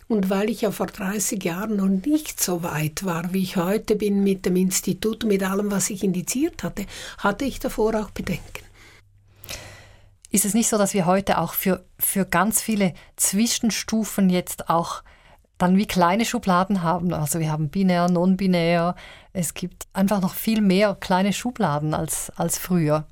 Und 0.07 0.29
weil 0.29 0.49
ich 0.49 0.61
ja 0.61 0.71
vor 0.71 0.87
30 0.87 1.43
Jahren 1.43 1.77
noch 1.77 1.87
nicht 1.87 2.41
so 2.41 2.63
weit 2.63 3.03
war, 3.03 3.33
wie 3.33 3.43
ich 3.43 3.57
heute 3.57 3.95
bin 3.95 4.23
mit 4.23 4.45
dem 4.45 4.55
Institut, 4.55 5.23
mit 5.23 5.43
allem, 5.43 5.71
was 5.71 5.89
ich 5.89 6.03
indiziert 6.03 6.63
hatte, 6.63 6.85
hatte 7.17 7.45
ich 7.45 7.59
davor 7.59 7.95
auch 7.95 8.11
Bedenken. 8.11 8.63
Ist 10.33 10.45
es 10.45 10.55
nicht 10.55 10.67
so, 10.67 10.79
dass 10.79 10.95
wir 10.95 11.05
heute 11.05 11.37
auch 11.37 11.53
für, 11.53 11.85
für 11.99 12.25
ganz 12.25 12.59
viele 12.59 12.95
Zwischenstufen 13.17 14.31
jetzt 14.31 14.67
auch 14.67 15.03
dann 15.59 15.77
wie 15.77 15.85
kleine 15.85 16.25
Schubladen 16.25 16.81
haben? 16.81 17.13
Also 17.13 17.39
wir 17.39 17.51
haben 17.51 17.69
binär, 17.69 18.09
non-binär. 18.09 18.95
Es 19.31 19.53
gibt 19.53 19.85
einfach 19.93 20.21
noch 20.21 20.33
viel 20.33 20.61
mehr 20.61 20.97
kleine 20.99 21.33
Schubladen 21.33 21.93
als, 21.93 22.31
als 22.35 22.57
früher. 22.57 23.05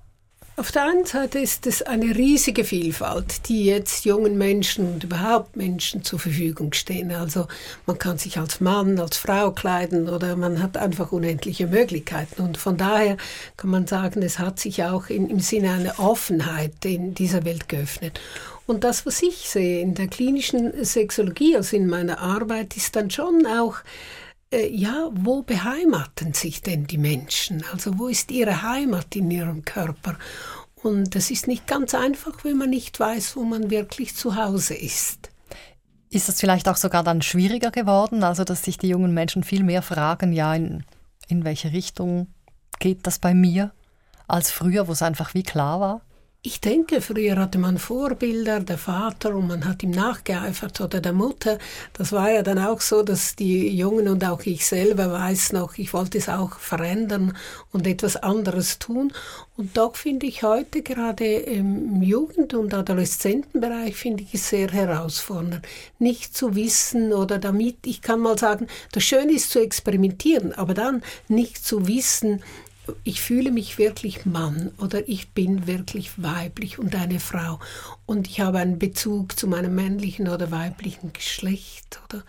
Auf 0.61 0.71
der 0.71 0.85
einen 0.85 1.05
Seite 1.05 1.39
ist 1.39 1.65
es 1.65 1.81
eine 1.81 2.15
riesige 2.15 2.63
Vielfalt, 2.63 3.49
die 3.49 3.65
jetzt 3.65 4.05
jungen 4.05 4.37
Menschen 4.37 4.93
und 4.93 5.03
überhaupt 5.03 5.55
Menschen 5.55 6.03
zur 6.03 6.19
Verfügung 6.19 6.71
stehen. 6.73 7.11
Also 7.11 7.47
man 7.87 7.97
kann 7.97 8.19
sich 8.19 8.37
als 8.37 8.61
Mann, 8.61 8.99
als 8.99 9.17
Frau 9.17 9.49
kleiden 9.49 10.07
oder 10.07 10.35
man 10.35 10.61
hat 10.61 10.77
einfach 10.77 11.11
unendliche 11.11 11.65
Möglichkeiten. 11.65 12.43
Und 12.43 12.59
von 12.59 12.77
daher 12.77 13.17
kann 13.57 13.71
man 13.71 13.87
sagen, 13.87 14.21
es 14.21 14.37
hat 14.37 14.59
sich 14.59 14.83
auch 14.83 15.09
in, 15.09 15.31
im 15.31 15.39
Sinne 15.39 15.71
einer 15.71 15.99
Offenheit 15.99 16.85
in 16.85 17.15
dieser 17.15 17.43
Welt 17.43 17.67
geöffnet. 17.67 18.21
Und 18.67 18.83
das, 18.83 19.07
was 19.07 19.23
ich 19.23 19.49
sehe 19.49 19.81
in 19.81 19.95
der 19.95 20.09
klinischen 20.09 20.85
Sexologie, 20.85 21.55
also 21.55 21.75
in 21.75 21.87
meiner 21.87 22.19
Arbeit, 22.19 22.77
ist 22.77 22.95
dann 22.95 23.09
schon 23.09 23.47
auch 23.47 23.77
ja, 24.53 25.09
wo 25.13 25.43
beheimaten 25.43 26.33
sich 26.33 26.61
denn 26.61 26.85
die 26.87 26.97
Menschen? 26.97 27.63
Also 27.71 27.97
wo 27.97 28.07
ist 28.07 28.31
ihre 28.31 28.61
Heimat 28.61 29.15
in 29.15 29.31
ihrem 29.31 29.63
Körper? 29.63 30.17
Und 30.83 31.15
das 31.15 31.31
ist 31.31 31.47
nicht 31.47 31.67
ganz 31.67 31.93
einfach, 31.93 32.43
wenn 32.43 32.57
man 32.57 32.69
nicht 32.69 32.99
weiß, 32.99 33.35
wo 33.35 33.43
man 33.43 33.69
wirklich 33.69 34.15
zu 34.15 34.35
Hause 34.35 34.73
ist. 34.73 35.29
Ist 36.09 36.27
es 36.27 36.39
vielleicht 36.39 36.67
auch 36.67 36.75
sogar 36.75 37.03
dann 37.03 37.21
schwieriger 37.21 37.71
geworden, 37.71 38.23
also 38.23 38.43
dass 38.43 38.63
sich 38.63 38.77
die 38.77 38.89
jungen 38.89 39.13
Menschen 39.13 39.43
viel 39.43 39.63
mehr 39.63 39.81
fragen, 39.81 40.33
ja, 40.33 40.53
in, 40.53 40.83
in 41.27 41.45
welche 41.45 41.71
Richtung 41.71 42.27
geht 42.79 43.07
das 43.07 43.19
bei 43.19 43.33
mir, 43.33 43.71
als 44.27 44.51
früher, 44.51 44.87
wo 44.87 44.91
es 44.91 45.01
einfach 45.01 45.33
wie 45.33 45.43
klar 45.43 45.79
war? 45.79 46.01
Ich 46.43 46.59
denke, 46.59 47.01
früher 47.01 47.37
hatte 47.37 47.59
man 47.59 47.77
Vorbilder, 47.77 48.61
der 48.61 48.79
Vater 48.79 49.35
und 49.35 49.47
man 49.47 49.63
hat 49.63 49.83
ihm 49.83 49.91
nachgeeifert 49.91 50.81
oder 50.81 50.99
der 50.99 51.13
Mutter. 51.13 51.59
Das 51.93 52.11
war 52.13 52.31
ja 52.31 52.41
dann 52.41 52.57
auch 52.57 52.81
so, 52.81 53.03
dass 53.03 53.35
die 53.35 53.69
Jungen 53.69 54.07
und 54.07 54.25
auch 54.25 54.41
ich 54.45 54.65
selber 54.65 55.11
weiß 55.11 55.53
noch, 55.53 55.77
ich 55.77 55.93
wollte 55.93 56.17
es 56.17 56.29
auch 56.29 56.57
verändern 56.57 57.37
und 57.71 57.85
etwas 57.85 58.15
anderes 58.15 58.79
tun. 58.79 59.13
Und 59.55 59.77
doch 59.77 59.95
finde 59.95 60.25
ich 60.25 60.41
heute 60.41 60.81
gerade 60.81 61.31
im 61.31 62.01
Jugend- 62.01 62.55
und 62.55 62.73
Adoleszentenbereich 62.73 63.95
finde 63.95 64.23
ich 64.23 64.33
es 64.33 64.49
sehr 64.49 64.71
herausfordernd, 64.71 65.61
nicht 65.99 66.35
zu 66.35 66.55
wissen 66.55 67.13
oder 67.13 67.37
damit, 67.37 67.85
ich 67.85 68.01
kann 68.01 68.19
mal 68.19 68.39
sagen, 68.39 68.65
das 68.93 69.03
Schöne 69.03 69.33
ist 69.33 69.51
zu 69.51 69.59
experimentieren, 69.59 70.53
aber 70.53 70.73
dann 70.73 71.03
nicht 71.27 71.63
zu 71.63 71.87
wissen, 71.87 72.41
ich 73.03 73.21
fühle 73.21 73.51
mich 73.51 73.77
wirklich 73.77 74.25
Mann 74.25 74.71
oder 74.79 75.07
ich 75.07 75.29
bin 75.29 75.67
wirklich 75.67 76.21
weiblich 76.21 76.79
und 76.79 76.95
eine 76.95 77.19
Frau 77.19 77.59
und 78.05 78.27
ich 78.27 78.41
habe 78.41 78.59
einen 78.59 78.79
Bezug 78.79 79.37
zu 79.37 79.47
meinem 79.47 79.75
männlichen 79.75 80.27
oder 80.27 80.51
weiblichen 80.51 81.13
Geschlecht 81.13 81.99
oder 82.05 82.23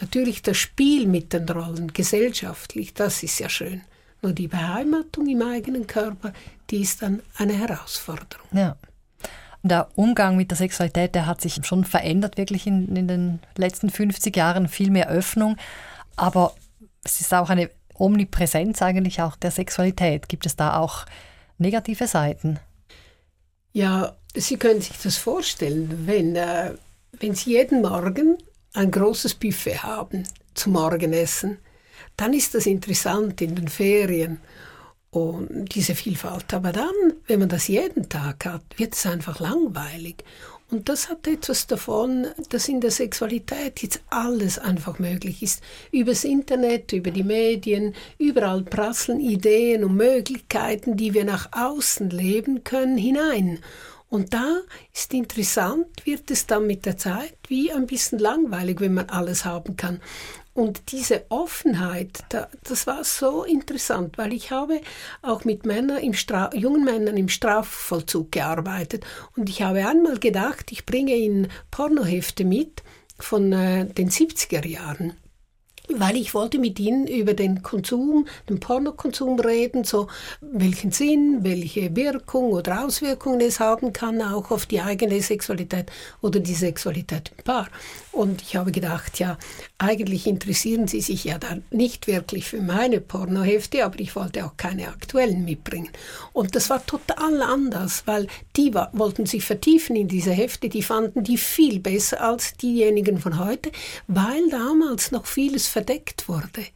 natürlich 0.00 0.42
das 0.42 0.56
Spiel 0.56 1.06
mit 1.06 1.32
den 1.32 1.48
Rollen 1.48 1.92
gesellschaftlich, 1.92 2.94
das 2.94 3.22
ist 3.22 3.38
ja 3.40 3.48
schön. 3.48 3.82
Nur 4.22 4.32
die 4.32 4.48
Beheimatung 4.48 5.28
im 5.28 5.42
eigenen 5.42 5.86
Körper, 5.86 6.32
die 6.70 6.80
ist 6.80 7.02
dann 7.02 7.22
eine 7.36 7.52
Herausforderung. 7.52 8.46
Ja. 8.52 8.76
Der 9.62 9.88
Umgang 9.96 10.36
mit 10.36 10.50
der 10.50 10.56
Sexualität, 10.56 11.14
der 11.14 11.26
hat 11.26 11.40
sich 11.40 11.60
schon 11.64 11.84
verändert, 11.84 12.36
wirklich 12.36 12.66
in, 12.66 12.94
in 12.96 13.08
den 13.08 13.40
letzten 13.56 13.90
50 13.90 14.34
Jahren, 14.36 14.68
viel 14.68 14.90
mehr 14.90 15.08
Öffnung. 15.08 15.56
Aber 16.16 16.54
es 17.04 17.20
ist 17.20 17.34
auch 17.34 17.50
eine 17.50 17.70
Omnipräsenz 17.98 18.82
eigentlich 18.82 19.20
auch 19.22 19.36
der 19.36 19.50
Sexualität. 19.50 20.28
Gibt 20.28 20.46
es 20.46 20.56
da 20.56 20.78
auch 20.78 21.04
negative 21.58 22.06
Seiten? 22.06 22.58
Ja, 23.72 24.16
Sie 24.34 24.56
können 24.56 24.80
sich 24.80 24.96
das 25.02 25.16
vorstellen, 25.16 26.06
wenn, 26.06 26.36
äh, 26.36 26.74
wenn 27.18 27.34
Sie 27.34 27.50
jeden 27.50 27.82
Morgen 27.82 28.38
ein 28.74 28.90
großes 28.90 29.34
Buffet 29.34 29.82
haben 29.82 30.24
zum 30.54 30.74
Morgenessen, 30.74 31.58
dann 32.16 32.32
ist 32.32 32.54
das 32.54 32.66
interessant 32.66 33.40
in 33.40 33.54
den 33.54 33.68
Ferien 33.68 34.40
und 35.10 35.74
diese 35.74 35.94
Vielfalt. 35.94 36.52
Aber 36.52 36.72
dann, 36.72 36.94
wenn 37.26 37.40
man 37.40 37.48
das 37.48 37.68
jeden 37.68 38.08
Tag 38.08 38.44
hat, 38.44 38.62
wird 38.76 38.94
es 38.94 39.06
einfach 39.06 39.40
langweilig. 39.40 40.24
Und 40.70 40.90
das 40.90 41.08
hat 41.08 41.26
etwas 41.26 41.66
davon, 41.66 42.26
dass 42.50 42.68
in 42.68 42.80
der 42.80 42.90
Sexualität 42.90 43.80
jetzt 43.80 44.02
alles 44.10 44.58
einfach 44.58 44.98
möglich 44.98 45.42
ist. 45.42 45.62
Übers 45.92 46.24
Internet, 46.24 46.92
über 46.92 47.10
die 47.10 47.24
Medien, 47.24 47.94
überall 48.18 48.62
prasseln 48.62 49.18
Ideen 49.18 49.82
und 49.82 49.96
Möglichkeiten, 49.96 50.96
die 50.96 51.14
wir 51.14 51.24
nach 51.24 51.48
außen 51.52 52.10
leben 52.10 52.64
können, 52.64 52.98
hinein. 52.98 53.60
Und 54.10 54.34
da 54.34 54.60
ist 54.94 55.12
interessant, 55.14 55.86
wird 56.04 56.30
es 56.30 56.46
dann 56.46 56.66
mit 56.66 56.86
der 56.86 56.96
Zeit 56.96 57.36
wie 57.48 57.72
ein 57.72 57.86
bisschen 57.86 58.18
langweilig, 58.18 58.80
wenn 58.80 58.94
man 58.94 59.08
alles 59.08 59.44
haben 59.44 59.76
kann. 59.76 60.00
Und 60.58 60.90
diese 60.90 61.24
Offenheit, 61.28 62.24
das 62.64 62.88
war 62.88 63.04
so 63.04 63.44
interessant, 63.44 64.18
weil 64.18 64.32
ich 64.32 64.50
habe 64.50 64.80
auch 65.22 65.44
mit 65.44 65.64
Männern 65.64 65.98
im 65.98 66.14
Stra 66.14 66.50
jungen 66.52 66.82
Männern 66.82 67.16
im 67.16 67.28
Strafvollzug 67.28 68.32
gearbeitet 68.32 69.04
und 69.36 69.48
ich 69.48 69.62
habe 69.62 69.86
einmal 69.86 70.18
gedacht, 70.18 70.72
ich 70.72 70.84
bringe 70.84 71.14
ihnen 71.14 71.46
Pornohefte 71.70 72.44
mit 72.44 72.82
von 73.20 73.52
äh, 73.52 73.86
den 73.86 74.10
70er 74.10 74.66
Jahren 74.66 75.12
weil 75.88 76.16
ich 76.16 76.34
wollte 76.34 76.58
mit 76.58 76.78
ihnen 76.78 77.06
über 77.06 77.34
den 77.34 77.62
Konsum, 77.62 78.26
den 78.48 78.60
Pornokonsum 78.60 79.40
reden, 79.40 79.84
so 79.84 80.08
welchen 80.40 80.92
Sinn, 80.92 81.38
welche 81.42 81.94
Wirkung 81.96 82.52
oder 82.52 82.84
Auswirkungen 82.84 83.40
es 83.40 83.60
haben 83.60 83.92
kann, 83.92 84.20
auch 84.20 84.50
auf 84.50 84.66
die 84.66 84.80
eigene 84.80 85.20
Sexualität 85.22 85.90
oder 86.20 86.40
die 86.40 86.54
Sexualität 86.54 87.32
im 87.36 87.44
Paar. 87.44 87.68
Und 88.12 88.42
ich 88.42 88.56
habe 88.56 88.72
gedacht, 88.72 89.18
ja, 89.18 89.38
eigentlich 89.78 90.26
interessieren 90.26 90.88
sie 90.88 91.00
sich 91.00 91.24
ja 91.24 91.38
dann 91.38 91.62
nicht 91.70 92.08
wirklich 92.08 92.46
für 92.46 92.60
meine 92.60 93.00
Pornohefte, 93.00 93.84
aber 93.84 94.00
ich 94.00 94.16
wollte 94.16 94.44
auch 94.44 94.56
keine 94.56 94.88
aktuellen 94.88 95.44
mitbringen. 95.44 95.90
Und 96.32 96.56
das 96.56 96.68
war 96.68 96.84
total 96.84 97.40
anders, 97.42 98.02
weil 98.06 98.26
die 98.56 98.74
war, 98.74 98.90
wollten 98.92 99.24
sich 99.24 99.44
vertiefen 99.44 99.94
in 99.94 100.08
diese 100.08 100.32
Hefte, 100.32 100.68
die 100.68 100.82
fanden 100.82 101.22
die 101.22 101.38
viel 101.38 101.78
besser 101.78 102.20
als 102.20 102.54
diejenigen 102.54 103.18
von 103.18 103.38
heute, 103.38 103.70
weil 104.08 104.48
damals 104.50 105.12
noch 105.12 105.26
vieles 105.26 105.68
verdeckt 105.68 106.28
wurde. 106.28 106.66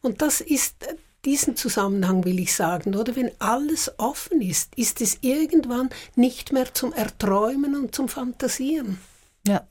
Und 0.00 0.22
das 0.22 0.40
ist 0.40 0.76
diesen 1.24 1.56
Zusammenhang 1.56 2.24
will 2.24 2.38
ich 2.38 2.54
sagen, 2.54 2.94
oder 2.94 3.14
wenn 3.14 3.30
alles 3.40 3.92
offen 3.98 4.40
ist, 4.40 4.74
ist 4.76 5.02
es 5.02 5.18
irgendwann 5.20 5.90
nicht 6.14 6.52
mehr 6.52 6.72
zum 6.72 6.94
Erträumen 6.94 7.76
und 7.76 7.94
zum 7.94 8.08
Fantasieren. 8.08 8.98
Ja. 9.46 9.66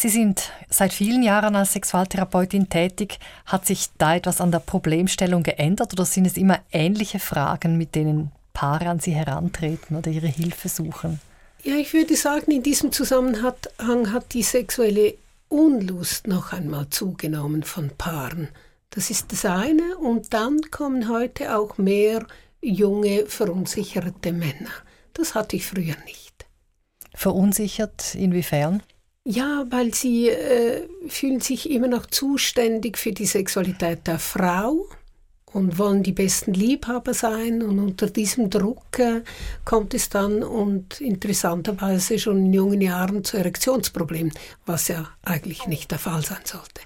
Sie 0.00 0.10
sind 0.10 0.52
seit 0.70 0.92
vielen 0.92 1.24
Jahren 1.24 1.56
als 1.56 1.72
Sexualtherapeutin 1.72 2.68
tätig. 2.68 3.18
Hat 3.46 3.66
sich 3.66 3.88
da 3.98 4.14
etwas 4.14 4.40
an 4.40 4.52
der 4.52 4.60
Problemstellung 4.60 5.42
geändert 5.42 5.92
oder 5.92 6.04
sind 6.04 6.24
es 6.24 6.36
immer 6.36 6.60
ähnliche 6.70 7.18
Fragen, 7.18 7.76
mit 7.76 7.96
denen 7.96 8.30
Paare 8.52 8.90
an 8.90 9.00
Sie 9.00 9.10
herantreten 9.10 9.96
oder 9.96 10.08
ihre 10.08 10.28
Hilfe 10.28 10.68
suchen? 10.68 11.20
Ja, 11.64 11.74
ich 11.74 11.94
würde 11.94 12.14
sagen, 12.14 12.52
in 12.52 12.62
diesem 12.62 12.92
Zusammenhang 12.92 14.12
hat 14.12 14.34
die 14.34 14.44
sexuelle 14.44 15.14
Unlust 15.48 16.28
noch 16.28 16.52
einmal 16.52 16.88
zugenommen 16.90 17.64
von 17.64 17.90
Paaren. 17.98 18.50
Das 18.90 19.10
ist 19.10 19.32
das 19.32 19.44
eine. 19.46 19.96
Und 19.96 20.32
dann 20.32 20.60
kommen 20.70 21.08
heute 21.08 21.58
auch 21.58 21.76
mehr 21.76 22.24
junge, 22.62 23.26
verunsicherte 23.26 24.32
Männer. 24.32 24.70
Das 25.14 25.34
hatte 25.34 25.56
ich 25.56 25.66
früher 25.66 25.96
nicht. 26.06 26.46
Verunsichert 27.16 28.14
inwiefern? 28.14 28.80
Ja, 29.30 29.66
weil 29.68 29.92
sie 29.92 30.30
äh, 30.30 30.88
fühlen 31.06 31.40
sich 31.40 31.68
immer 31.68 31.86
noch 31.86 32.06
zuständig 32.06 32.96
für 32.96 33.12
die 33.12 33.26
Sexualität 33.26 34.06
der 34.06 34.18
Frau 34.18 34.86
und 35.52 35.76
wollen 35.76 36.02
die 36.02 36.12
besten 36.12 36.54
Liebhaber 36.54 37.12
sein. 37.12 37.60
Und 37.60 37.78
unter 37.78 38.06
diesem 38.06 38.48
Druck 38.48 38.98
äh, 38.98 39.20
kommt 39.66 39.92
es 39.92 40.08
dann 40.08 40.42
und 40.42 41.02
interessanterweise 41.02 42.18
schon 42.18 42.38
in 42.46 42.54
jungen 42.54 42.80
Jahren 42.80 43.22
zu 43.22 43.36
Erektionsproblemen, 43.36 44.32
was 44.64 44.88
ja 44.88 45.10
eigentlich 45.20 45.66
nicht 45.66 45.90
der 45.90 45.98
Fall 45.98 46.24
sein 46.24 46.40
sollte. 46.44 46.80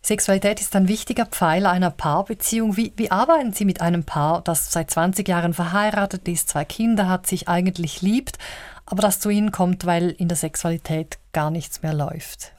Sexualität 0.00 0.60
ist 0.60 0.76
ein 0.76 0.86
wichtiger 0.86 1.26
Pfeiler 1.26 1.70
einer 1.70 1.90
Paarbeziehung. 1.90 2.76
Wie, 2.76 2.92
wie 2.96 3.10
arbeiten 3.10 3.52
Sie 3.52 3.64
mit 3.64 3.80
einem 3.80 4.04
Paar, 4.04 4.42
das 4.42 4.70
seit 4.70 4.92
20 4.92 5.26
Jahren 5.26 5.52
verheiratet 5.52 6.28
ist, 6.28 6.48
zwei 6.48 6.64
Kinder 6.64 7.08
hat, 7.08 7.26
sich 7.26 7.48
eigentlich 7.48 8.02
liebt, 8.02 8.38
aber 8.90 9.02
das 9.02 9.20
zu 9.20 9.30
ihnen 9.30 9.52
kommt, 9.52 9.84
weil 9.86 10.10
in 10.10 10.28
der 10.28 10.36
Sexualität 10.36 11.18
gar 11.32 11.50
nichts 11.50 11.82
mehr 11.82 11.94
läuft? 11.94 12.52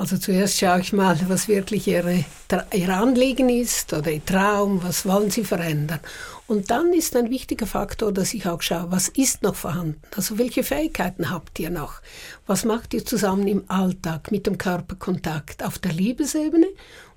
Also 0.00 0.16
zuerst 0.16 0.58
schaue 0.58 0.80
ich 0.80 0.94
mal, 0.94 1.20
was 1.28 1.46
wirklich 1.46 1.86
ihre, 1.86 2.24
ihr 2.72 2.88
Anliegen 2.88 3.50
ist 3.50 3.92
oder 3.92 4.10
ihr 4.10 4.24
Traum, 4.24 4.82
was 4.82 5.04
wollen 5.04 5.30
sie 5.30 5.44
verändern. 5.44 6.00
Und 6.46 6.70
dann 6.70 6.94
ist 6.94 7.14
ein 7.16 7.28
wichtiger 7.28 7.66
Faktor, 7.66 8.10
dass 8.10 8.32
ich 8.32 8.48
auch 8.48 8.62
schaue, 8.62 8.90
was 8.90 9.08
ist 9.08 9.42
noch 9.42 9.54
vorhanden? 9.54 10.00
Also 10.16 10.38
welche 10.38 10.64
Fähigkeiten 10.64 11.28
habt 11.28 11.58
ihr 11.58 11.68
noch? 11.68 12.00
Was 12.46 12.64
macht 12.64 12.94
ihr 12.94 13.04
zusammen 13.04 13.46
im 13.46 13.64
Alltag 13.68 14.32
mit 14.32 14.46
dem 14.46 14.56
Körperkontakt 14.56 15.62
auf 15.62 15.78
der 15.78 15.92
Liebesebene 15.92 16.66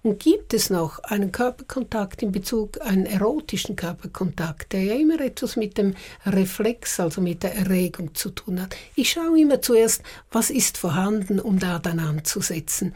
und 0.04 0.20
gibt 0.20 0.54
es 0.54 0.70
noch 0.70 1.00
einen 1.00 1.32
Körperkontakt 1.32 2.22
in 2.22 2.34
Bezug, 2.34 2.80
einen 2.82 3.06
erotischen 3.06 3.78
Körperkontakt, 3.78 4.74
der 4.74 4.84
ja 4.84 4.96
immer 4.96 5.20
etwas 5.22 5.56
mit 5.56 5.78
dem 5.78 5.96
Reflex, 6.26 7.00
also 7.00 7.22
mit 7.22 7.42
der 7.42 7.56
Erregung 7.56 8.14
zu 8.14 8.30
tun 8.30 8.62
hat? 8.62 8.76
Ich 8.96 9.12
schaue 9.12 9.40
immer 9.40 9.62
zuerst, 9.62 10.04
was 10.30 10.50
ist 10.50 10.78
vorhanden, 10.78 11.40
um 11.40 11.58
da 11.58 11.80
dann 11.80 12.00
anzusetzen. 12.00 12.94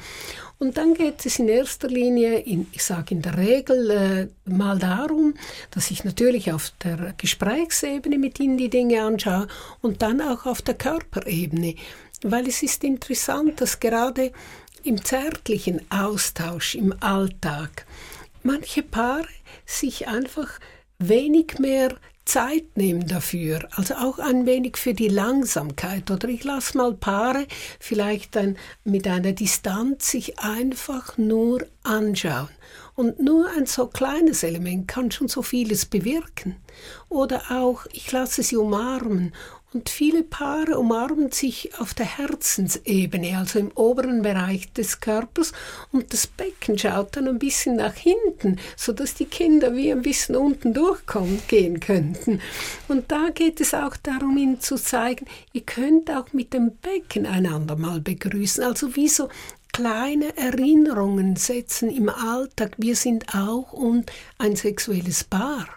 Und 0.60 0.78
dann 0.78 0.96
geht 0.96 1.26
es 1.26 1.40
in 1.40 1.48
erster 1.48 1.88
Linie, 1.88 2.40
in, 2.40 2.68
ich 2.74 2.84
sage 2.84 3.16
in 3.16 3.22
der 3.22 3.38
Regel, 3.38 3.90
äh, 3.90 4.50
mal 4.50 4.78
darum, 4.78 5.36
dass 5.72 5.92
ich 5.92 6.04
natürlich 6.04 6.52
auf 6.52 6.74
der 6.84 7.14
Gesprächsebene 7.16 8.18
mit 8.18 8.40
Ihnen 8.40 8.58
die 8.58 8.70
Dinge 8.70 9.04
anschaue 9.04 9.48
und 9.82 10.02
dann 10.02 10.20
auch 10.20 10.46
auf 10.46 10.62
der 10.62 10.74
Körperebene. 10.74 11.76
Weil 12.24 12.48
es 12.48 12.64
ist 12.64 12.84
interessant, 12.84 13.62
dass 13.62 13.80
gerade 13.80 14.32
im 14.84 15.04
zärtlichen 15.04 15.82
Austausch 15.92 16.76
im 16.76 16.94
Alltag 17.02 17.86
manche 18.48 18.82
Paare 18.82 19.28
sich 19.66 20.08
einfach 20.08 20.60
wenig 21.00 21.60
mehr 21.60 21.96
Zeit 22.24 22.76
nehmen 22.76 23.08
dafür, 23.08 23.68
also 23.72 23.96
auch 23.96 24.20
ein 24.20 24.46
wenig 24.46 24.78
für 24.78 24.94
die 24.94 25.08
Langsamkeit. 25.08 26.12
Oder 26.12 26.28
ich 26.28 26.44
lasse 26.44 26.78
mal 26.78 26.94
Paare 26.94 27.46
vielleicht 27.80 28.36
ein, 28.36 28.58
mit 28.84 29.08
einer 29.08 29.32
Distanz 29.32 30.12
sich 30.12 30.40
einfach 30.40 31.18
nur 31.18 31.66
anschauen. 31.84 32.50
Und 32.96 33.20
nur 33.20 33.50
ein 33.56 33.66
so 33.66 33.88
kleines 33.88 34.44
Element 34.44 34.88
kann 34.88 35.12
schon 35.12 35.28
so 35.28 35.42
vieles 35.42 35.86
bewirken. 35.86 36.58
Oder 37.08 37.44
auch, 37.52 37.86
ich 37.94 38.12
lasse 38.12 38.44
sie 38.44 38.58
umarmen 38.58 39.34
und 39.74 39.90
viele 39.90 40.24
Paare 40.24 40.80
umarmen 40.80 41.32
sich 41.32 41.72
auf 41.80 41.94
der 41.94 42.06
Herzensebene, 42.06 43.38
also 43.38 43.60
im 43.60 43.72
oberen 43.76 44.22
Bereich 44.22 44.72
des 44.72 45.02
Körpers, 45.02 45.52
und 45.92 46.14
das 46.14 46.26
Becken 46.26 46.78
schaut 46.78 47.18
dann 47.18 47.28
ein 47.28 47.38
bisschen 47.38 47.76
nach 47.76 47.96
hinten, 47.96 48.60
sodass 48.78 49.14
die 49.14 49.26
Kinder 49.26 49.76
wie 49.76 49.92
ein 49.92 50.02
bisschen 50.02 50.36
unten 50.36 50.74
durchkommen 50.74 51.42
gehen 51.48 51.80
könnten. 51.80 52.42
Und 52.88 53.12
da 53.12 53.30
geht 53.34 53.60
es 53.60 53.74
auch 53.74 53.98
darum, 53.98 54.38
ihnen 54.38 54.62
zu 54.62 54.76
zeigen, 54.76 55.26
ihr 55.52 55.62
könnt 55.62 56.10
auch 56.10 56.32
mit 56.32 56.54
dem 56.54 56.78
Becken 56.78 57.26
einander 57.26 57.76
mal 57.76 58.00
begrüßen, 58.00 58.64
also 58.64 58.96
wie 58.96 59.10
so 59.10 59.28
kleine 59.74 60.36
Erinnerungen 60.38 61.36
setzen 61.36 61.90
im 61.90 62.10
Alltag. 62.10 62.72
Wir 62.78 62.96
sind 62.96 63.36
auch 63.36 63.74
und 63.74 64.12
ein 64.38 64.56
sexuelles 64.56 65.24
Paar 65.24 65.68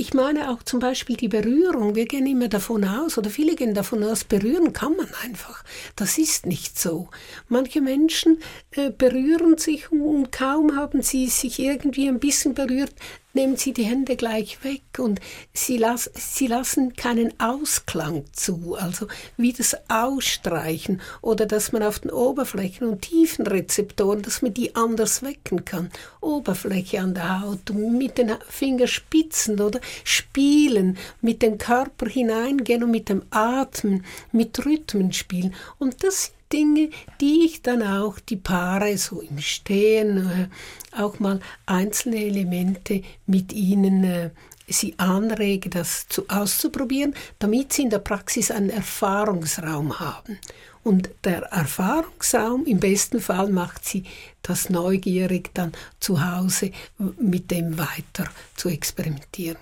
ich 0.00 0.14
meine 0.14 0.50
auch 0.50 0.62
zum 0.62 0.78
Beispiel 0.78 1.16
die 1.16 1.26
Berührung. 1.26 1.96
Wir 1.96 2.06
gehen 2.06 2.24
immer 2.24 2.46
davon 2.46 2.84
aus, 2.84 3.18
oder 3.18 3.30
viele 3.30 3.56
gehen 3.56 3.74
davon 3.74 4.04
aus, 4.04 4.22
berühren 4.22 4.72
kann 4.72 4.96
man 4.96 5.08
einfach. 5.24 5.64
Das 5.96 6.18
ist 6.18 6.46
nicht 6.46 6.78
so. 6.78 7.08
Manche 7.48 7.80
Menschen 7.80 8.40
äh, 8.70 8.90
berühren 8.90 9.58
sich 9.58 9.90
und 9.90 10.30
kaum 10.30 10.76
haben 10.76 11.02
sie 11.02 11.26
sich 11.26 11.58
irgendwie 11.58 12.06
ein 12.06 12.20
bisschen 12.20 12.54
berührt, 12.54 12.94
nehmen 13.34 13.56
sie 13.56 13.72
die 13.72 13.84
Hände 13.84 14.16
gleich 14.16 14.64
weg 14.64 14.82
und 14.98 15.20
sie, 15.52 15.76
las 15.76 16.10
sie 16.14 16.46
lassen 16.46 16.94
keinen 16.96 17.38
Ausklang 17.38 18.24
zu, 18.32 18.76
also 18.78 19.06
wie 19.36 19.52
das 19.52 19.76
Ausstreichen 19.88 21.00
oder 21.20 21.46
dass 21.46 21.72
man 21.72 21.82
auf 21.82 22.00
den 22.00 22.10
Oberflächen 22.10 22.88
und 22.88 23.02
Tiefenrezeptoren, 23.02 24.22
dass 24.22 24.42
man 24.42 24.54
die 24.54 24.74
anders 24.74 25.22
wecken 25.22 25.64
kann. 25.64 25.90
Oberfläche 26.20 27.00
an 27.00 27.14
der 27.14 27.42
Haut, 27.42 27.70
mit 27.74 28.18
den 28.18 28.32
Fingerspitzen 28.48 29.60
oder 29.60 29.80
spielen, 30.04 30.96
mit 31.20 31.42
dem 31.42 31.58
Körper 31.58 32.06
hineingehen 32.06 32.82
und 32.82 32.90
mit 32.90 33.08
dem 33.08 33.22
Atmen, 33.30 34.04
mit 34.32 34.64
Rhythmen 34.64 35.12
spielen. 35.12 35.54
Und 35.78 36.02
das 36.02 36.32
Dinge, 36.52 36.90
die 37.20 37.44
ich 37.44 37.62
dann 37.62 37.82
auch 37.82 38.18
die 38.20 38.36
Paare 38.36 38.96
so 38.98 39.20
im 39.20 39.38
Stehen, 39.38 40.30
äh, 40.30 41.00
auch 41.00 41.18
mal 41.18 41.40
einzelne 41.66 42.24
Elemente 42.24 43.02
mit 43.26 43.52
ihnen 43.52 44.04
äh, 44.04 44.30
sie 44.66 44.94
anrege, 44.98 45.70
das 45.70 46.08
zu, 46.08 46.28
auszuprobieren, 46.28 47.14
damit 47.38 47.72
sie 47.72 47.82
in 47.82 47.90
der 47.90 47.98
Praxis 47.98 48.50
einen 48.50 48.70
Erfahrungsraum 48.70 49.98
haben. 49.98 50.38
Und 50.84 51.10
der 51.24 51.42
Erfahrungsraum 51.44 52.64
im 52.64 52.80
besten 52.80 53.20
Fall 53.20 53.50
macht 53.50 53.84
sie 53.84 54.04
das 54.42 54.70
neugierig 54.70 55.50
dann 55.54 55.72
zu 56.00 56.24
Hause 56.24 56.70
mit 57.18 57.50
dem 57.50 57.78
weiter 57.78 58.30
zu 58.56 58.68
experimentieren. 58.68 59.58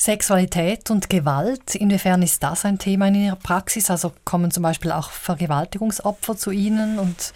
Sexualität 0.00 0.90
und 0.90 1.10
Gewalt, 1.10 1.74
inwiefern 1.74 2.22
ist 2.22 2.42
das 2.44 2.64
ein 2.64 2.78
Thema 2.78 3.08
in 3.08 3.16
Ihrer 3.16 3.36
Praxis? 3.36 3.90
Also 3.90 4.12
kommen 4.24 4.52
zum 4.52 4.62
Beispiel 4.62 4.92
auch 4.92 5.10
Vergewaltigungsopfer 5.10 6.36
zu 6.36 6.52
Ihnen 6.52 7.00
und 7.00 7.34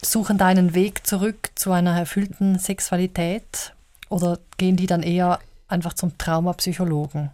suchen 0.00 0.38
da 0.38 0.46
einen 0.46 0.74
Weg 0.74 1.06
zurück 1.06 1.50
zu 1.54 1.72
einer 1.72 1.96
erfüllten 1.96 2.58
Sexualität? 2.58 3.74
Oder 4.08 4.38
gehen 4.56 4.76
die 4.76 4.86
dann 4.86 5.02
eher 5.02 5.38
einfach 5.68 5.92
zum 5.92 6.16
Traumapsychologen? 6.16 7.30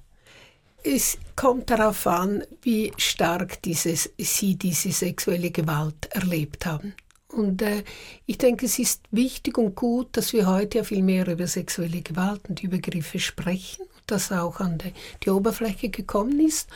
Es 0.82 1.18
kommt 1.36 1.70
darauf 1.70 2.07
an, 2.09 2.42
wie 2.62 2.92
stark 2.96 3.62
dieses, 3.62 4.11
Sie 4.18 4.57
diese 4.57 4.90
sexuelle 4.90 5.53
Gewalt 5.53 6.09
erlebt 6.11 6.66
haben. 6.66 6.94
Und 7.28 7.62
äh, 7.62 7.84
ich 8.26 8.38
denke, 8.38 8.66
es 8.66 8.78
ist 8.78 9.03
wichtig 9.12 9.57
und 9.59 9.76
gut, 9.76 10.16
dass 10.16 10.32
wir 10.32 10.46
heute 10.46 10.78
ja 10.78 10.84
viel 10.84 11.03
mehr 11.03 11.28
über 11.28 11.46
sexuelle 11.46 12.03
Gewalt 12.03 12.48
und 12.48 12.62
Übergriffe 12.62 13.20
sprechen, 13.20 13.84
dass 14.11 14.32
auch 14.32 14.61
an 14.61 14.78
die, 14.78 14.92
die 15.22 15.30
Oberfläche 15.30 15.88
gekommen 15.88 16.40
ist. 16.40 16.68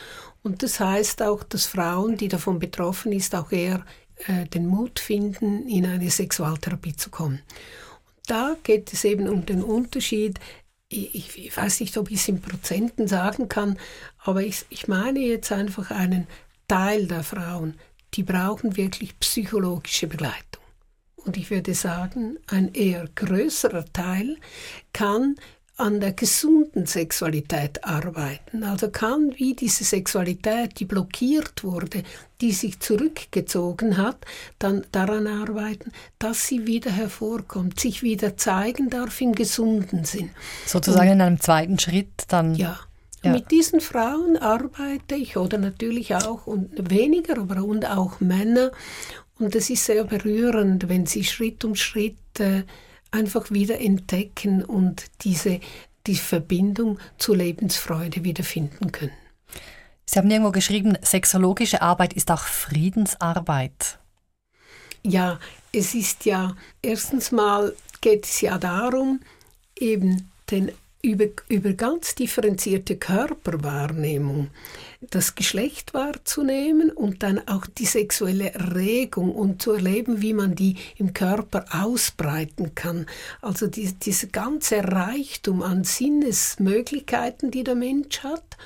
Und 0.43 0.63
das 0.63 0.79
heißt 0.79 1.21
auch, 1.23 1.43
dass 1.43 1.65
Frauen, 1.65 2.17
die 2.17 2.27
davon 2.27 2.59
betroffen 2.59 3.11
ist, 3.11 3.33
auch 3.35 3.51
eher 3.51 3.83
äh, 4.27 4.45
den 4.45 4.67
Mut 4.67 4.99
finden, 4.99 5.67
in 5.67 5.85
eine 5.85 6.09
Sexualtherapie 6.09 6.95
zu 6.95 7.09
kommen. 7.09 7.41
Und 8.05 8.29
da 8.29 8.55
geht 8.63 8.93
es 8.93 9.03
eben 9.03 9.27
um 9.27 9.45
den 9.45 9.63
Unterschied. 9.63 10.39
Ich, 10.87 11.37
ich 11.37 11.55
weiß 11.57 11.79
nicht, 11.79 11.97
ob 11.97 12.11
ich 12.11 12.17
es 12.17 12.27
in 12.27 12.41
Prozenten 12.41 13.07
sagen 13.07 13.49
kann, 13.49 13.77
aber 14.19 14.43
ich, 14.43 14.65
ich 14.69 14.87
meine 14.87 15.19
jetzt 15.19 15.51
einfach 15.51 15.91
einen 15.91 16.27
Teil 16.67 17.07
der 17.07 17.23
Frauen, 17.23 17.75
die 18.13 18.23
brauchen 18.23 18.77
wirklich 18.77 19.19
psychologische 19.19 20.07
Begleitung. 20.07 20.63
Und 21.15 21.37
ich 21.37 21.49
würde 21.49 21.73
sagen, 21.73 22.37
ein 22.47 22.73
eher 22.73 23.09
größerer 23.15 23.85
Teil 23.91 24.37
kann 24.93 25.35
an 25.77 25.99
der 25.99 26.13
gesunden 26.13 26.85
Sexualität 26.85 27.83
arbeiten. 27.83 28.63
Also 28.63 28.89
kann 28.89 29.33
wie 29.35 29.53
diese 29.53 29.83
Sexualität, 29.83 30.79
die 30.79 30.85
blockiert 30.85 31.63
wurde, 31.63 32.03
die 32.39 32.53
sich 32.53 32.79
zurückgezogen 32.79 33.97
hat, 33.97 34.17
dann 34.57 34.85
daran 34.91 35.27
arbeiten, 35.27 35.91
dass 36.17 36.47
sie 36.47 36.65
wieder 36.65 36.91
hervorkommt, 36.91 37.79
sich 37.79 38.03
wieder 38.03 38.37
zeigen 38.37 38.89
darf 38.89 39.19
im 39.19 39.33
gesunden 39.33 40.05
Sinn. 40.05 40.29
Sozusagen 40.65 41.09
Und, 41.09 41.15
in 41.15 41.21
einem 41.21 41.39
zweiten 41.41 41.77
Schritt 41.77 42.23
dann. 42.29 42.55
Ja. 42.55 42.79
Ja. 43.23 43.31
Mit 43.31 43.49
diesen 43.49 43.81
Frauen 43.81 44.37
arbeite 44.37 45.15
ich 45.15 45.35
oder 45.35 45.57
natürlich 45.57 46.15
auch 46.15 46.45
und 46.45 46.91
weniger, 46.91 47.39
aber 47.39 47.63
und 47.63 47.89
auch 47.89 48.19
Männer. 48.19 48.71
Und 49.39 49.55
es 49.55 49.69
ist 49.69 49.85
sehr 49.85 50.03
berührend, 50.03 50.87
wenn 50.89 51.07
sie 51.07 51.23
Schritt 51.23 51.65
um 51.65 51.75
Schritt 51.75 52.15
äh, 52.39 52.63
einfach 53.11 53.51
wieder 53.51 53.79
entdecken 53.79 54.63
und 54.63 55.05
diese 55.21 55.59
die 56.07 56.15
Verbindung 56.15 56.99
zur 57.17 57.37
Lebensfreude 57.37 58.23
wiederfinden 58.23 58.91
können. 58.91 59.11
Sie 60.05 60.19
haben 60.19 60.29
irgendwo 60.29 60.51
geschrieben, 60.51 60.97
sexologische 61.01 61.81
Arbeit 61.81 62.13
ist 62.13 62.29
auch 62.29 62.43
Friedensarbeit. 62.43 63.97
Ja, 65.01 65.39
es 65.71 65.95
ist 65.95 66.25
ja, 66.25 66.55
erstens 66.81 67.31
mal 67.31 67.73
geht 68.01 68.25
es 68.25 68.41
ja 68.41 68.57
darum, 68.57 69.19
eben 69.75 70.29
den 70.51 70.71
über, 71.01 71.25
über 71.47 71.73
ganz 71.73 72.15
differenzierte 72.15 72.97
Körperwahrnehmung 72.97 74.49
das 75.09 75.35
Geschlecht 75.35 75.93
wahrzunehmen 75.93 76.89
und 76.91 77.23
dann 77.23 77.47
auch 77.47 77.65
die 77.65 77.85
sexuelle 77.85 78.51
Regung 78.75 79.33
und 79.33 79.61
zu 79.61 79.73
erleben, 79.73 80.21
wie 80.21 80.33
man 80.33 80.55
die 80.55 80.77
im 80.97 81.13
Körper 81.13 81.65
ausbreiten 81.71 82.75
kann. 82.75 83.05
Also 83.41 83.67
die, 83.67 83.93
dieser 83.93 84.27
ganze 84.27 84.83
Reichtum 84.83 85.61
an 85.61 85.83
Sinnesmöglichkeiten, 85.83 87.51
die 87.51 87.63
der 87.63 87.75
Mensch 87.75 88.19
hat. 88.19 88.57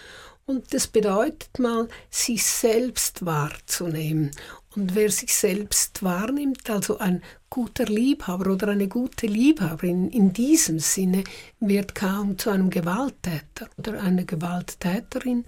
Und 0.45 0.73
das 0.73 0.87
bedeutet 0.87 1.59
mal, 1.59 1.87
sich 2.09 2.43
selbst 2.43 3.25
wahrzunehmen. 3.25 4.31
Und 4.75 4.95
wer 4.95 5.11
sich 5.11 5.35
selbst 5.35 6.03
wahrnimmt, 6.03 6.69
also 6.69 6.97
ein 6.99 7.21
guter 7.49 7.85
Liebhaber 7.85 8.51
oder 8.51 8.69
eine 8.69 8.87
gute 8.87 9.27
Liebhaberin 9.27 10.09
in 10.09 10.33
diesem 10.33 10.79
Sinne, 10.79 11.23
wird 11.59 11.95
kaum 11.95 12.37
zu 12.37 12.49
einem 12.49 12.69
Gewalttäter 12.69 13.69
oder 13.77 14.01
einer 14.01 14.23
Gewalttäterin. 14.23 15.45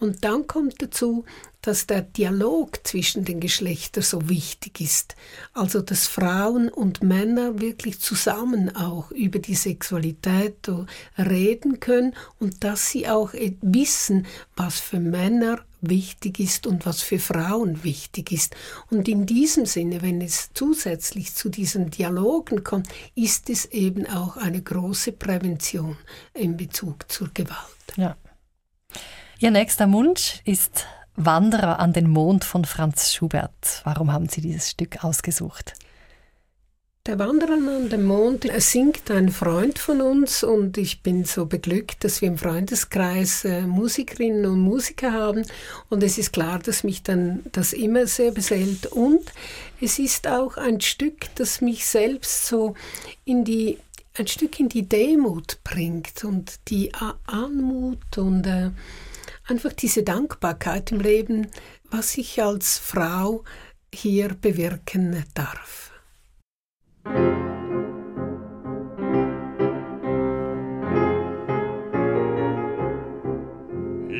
Und 0.00 0.24
dann 0.24 0.46
kommt 0.46 0.80
dazu, 0.80 1.24
dass 1.62 1.86
der 1.86 2.02
Dialog 2.02 2.80
zwischen 2.84 3.24
den 3.24 3.38
Geschlechtern 3.38 4.02
so 4.02 4.28
wichtig 4.28 4.80
ist. 4.80 5.14
Also 5.52 5.80
dass 5.80 6.08
Frauen 6.08 6.68
und 6.68 7.02
Männer 7.02 7.60
wirklich 7.60 8.00
zusammen 8.00 8.74
auch 8.74 9.12
über 9.12 9.38
die 9.38 9.54
Sexualität 9.54 10.68
reden 11.16 11.78
können 11.78 12.14
und 12.40 12.64
dass 12.64 12.90
sie 12.90 13.08
auch 13.08 13.32
wissen, 13.60 14.26
was 14.56 14.80
für 14.80 14.98
Männer 14.98 15.60
wichtig 15.82 16.38
ist 16.38 16.66
und 16.66 16.86
was 16.86 17.02
für 17.02 17.18
Frauen 17.18 17.84
wichtig 17.84 18.32
ist. 18.32 18.54
Und 18.90 19.08
in 19.08 19.26
diesem 19.26 19.66
Sinne, 19.66 20.02
wenn 20.02 20.20
es 20.20 20.50
zusätzlich 20.54 21.34
zu 21.42 21.48
diesen 21.48 21.90
Dialogen 21.90 22.62
kommt, 22.62 22.86
ist 23.16 23.50
es 23.50 23.64
eben 23.64 24.06
auch 24.06 24.36
eine 24.36 24.62
große 24.62 25.10
Prävention 25.10 25.96
in 26.34 26.56
Bezug 26.56 27.10
zur 27.10 27.30
Gewalt. 27.34 27.58
Ja. 27.96 28.16
Ihr 29.40 29.50
nächster 29.50 29.90
Wunsch 29.90 30.40
ist 30.44 30.86
Wanderer 31.16 31.80
an 31.80 31.92
den 31.92 32.08
Mond 32.08 32.44
von 32.44 32.64
Franz 32.64 33.12
Schubert. 33.12 33.80
Warum 33.82 34.12
haben 34.12 34.28
Sie 34.28 34.40
dieses 34.40 34.70
Stück 34.70 35.02
ausgesucht? 35.02 35.74
Der 37.04 37.18
Wanderer 37.18 37.54
an 37.54 37.88
den 37.88 38.04
Mond 38.04 38.46
singt 38.58 39.10
ein 39.10 39.28
Freund 39.28 39.80
von 39.80 40.00
uns 40.00 40.44
und 40.44 40.78
ich 40.78 41.02
bin 41.02 41.24
so 41.24 41.46
beglückt, 41.46 42.04
dass 42.04 42.20
wir 42.20 42.28
im 42.28 42.38
Freundeskreis 42.38 43.44
äh, 43.44 43.62
Musikerinnen 43.62 44.46
und 44.46 44.60
Musiker 44.60 45.12
haben 45.12 45.44
und 45.88 46.04
es 46.04 46.16
ist 46.16 46.32
klar, 46.32 46.60
dass 46.60 46.84
mich 46.84 47.02
dann 47.02 47.42
das 47.50 47.72
immer 47.72 48.06
sehr 48.06 48.30
beseelt 48.30 48.86
und 48.86 49.32
es 49.80 49.98
ist 49.98 50.28
auch 50.28 50.56
ein 50.56 50.80
Stück, 50.80 51.26
das 51.34 51.60
mich 51.60 51.86
selbst 51.86 52.46
so 52.46 52.76
in 53.24 53.42
die 53.44 53.78
ein 54.16 54.28
Stück 54.28 54.60
in 54.60 54.68
die 54.68 54.88
Demut 54.88 55.58
bringt 55.64 56.22
und 56.22 56.60
die 56.68 56.92
Anmut 57.26 58.16
und 58.16 58.46
äh, 58.46 58.70
einfach 59.48 59.72
diese 59.72 60.04
Dankbarkeit 60.04 60.92
im 60.92 61.00
Leben, 61.00 61.48
was 61.90 62.16
ich 62.16 62.40
als 62.40 62.78
Frau 62.78 63.42
hier 63.92 64.28
bewirken 64.34 65.24
darf. 65.34 65.91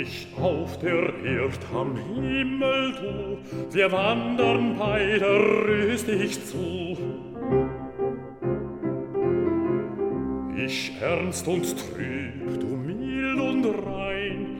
Ich 0.03 0.27
auf 0.41 0.79
der 0.81 1.15
Erd 1.25 1.61
am 1.73 1.97
Himmel, 1.97 2.93
du, 2.93 3.39
wir 3.77 3.93
wandern 3.93 4.77
beide 4.77 5.27
rüstig 5.65 6.45
zu. 6.45 6.97
Ich 10.57 10.93
ernst 11.01 11.47
und 11.47 11.65
trüb, 11.79 12.61
du 12.61 12.67
mild 12.67 13.41
und 13.41 13.65
rein, 13.87 14.57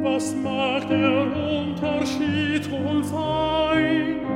was 0.00 0.34
mag 0.36 0.88
der 0.88 1.22
Unterschied 1.22 2.70
wohl 2.70 3.02
sein? 3.02 4.27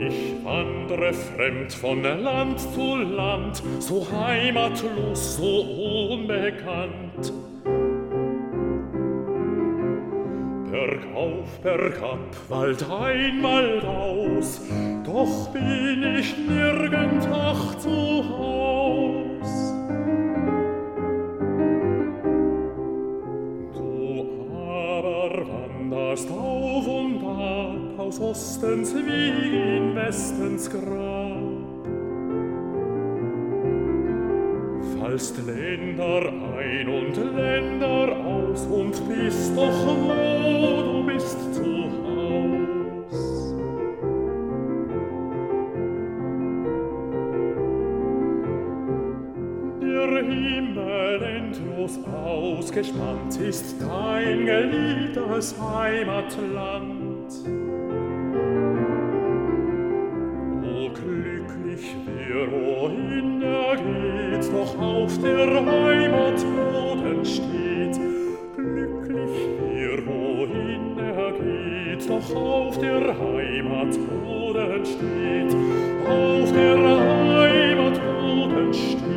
Ich 0.00 0.44
wandre 0.44 1.12
fremd 1.12 1.72
von 1.72 2.02
Land 2.04 2.60
zu 2.60 2.96
Land, 2.96 3.60
so 3.80 4.06
heimatlos, 4.12 5.36
so 5.36 5.60
unbekannt. 6.12 7.32
Bergauf, 10.70 11.58
bergab, 11.64 12.18
Wald 12.48 12.84
ein, 12.88 13.42
Wald 13.42 13.84
aus, 13.84 14.60
doch 15.04 15.48
bin 15.52 16.16
ich 16.16 16.36
nirgend 16.46 17.28
ach 17.32 17.74
zu 17.78 17.88
Haus. 17.88 19.74
Du 23.74 24.26
aber 24.62 25.44
wanderst 25.48 26.30
auf 26.30 26.47
aus 28.08 28.20
Ostens 28.20 28.94
wie 28.94 29.76
in 29.76 29.94
Westens 29.94 30.70
Grab. 30.70 31.36
Fallst 34.98 35.36
Länder 35.46 36.32
ein 36.58 36.88
und 36.88 37.16
Länder 37.36 38.16
aus 38.16 38.66
und 38.66 38.92
bist 39.08 39.54
doch 39.54 39.86
wo 39.86 41.02
du 41.02 41.06
bist 41.06 41.54
zu 41.54 41.90
Haus. 42.06 43.54
Der 49.82 50.24
Himmel 50.24 51.22
endlos 51.22 51.98
ausgespannt 52.24 53.36
ist 53.38 53.76
dein 53.82 54.46
geliebtes 54.46 55.54
Heimatland. 55.60 57.67
Geht, 64.48 64.54
doch 64.54 64.78
auf 64.78 65.18
der 65.18 65.46
Heimat 65.46 66.44
Boden 66.56 67.24
steht. 67.24 68.00
Glücklich 68.56 69.48
wer, 69.60 70.06
wohin 70.06 70.98
er 70.98 71.32
geht, 71.32 72.08
doch 72.08 72.34
auf 72.34 72.78
der 72.78 73.00
Heimat 73.00 73.98
Boden 74.08 74.84
steht. 74.84 75.56
Auf 76.08 76.52
der 76.52 76.78
Heimat 76.78 78.00
Boden 78.00 78.72
steht. 78.72 79.07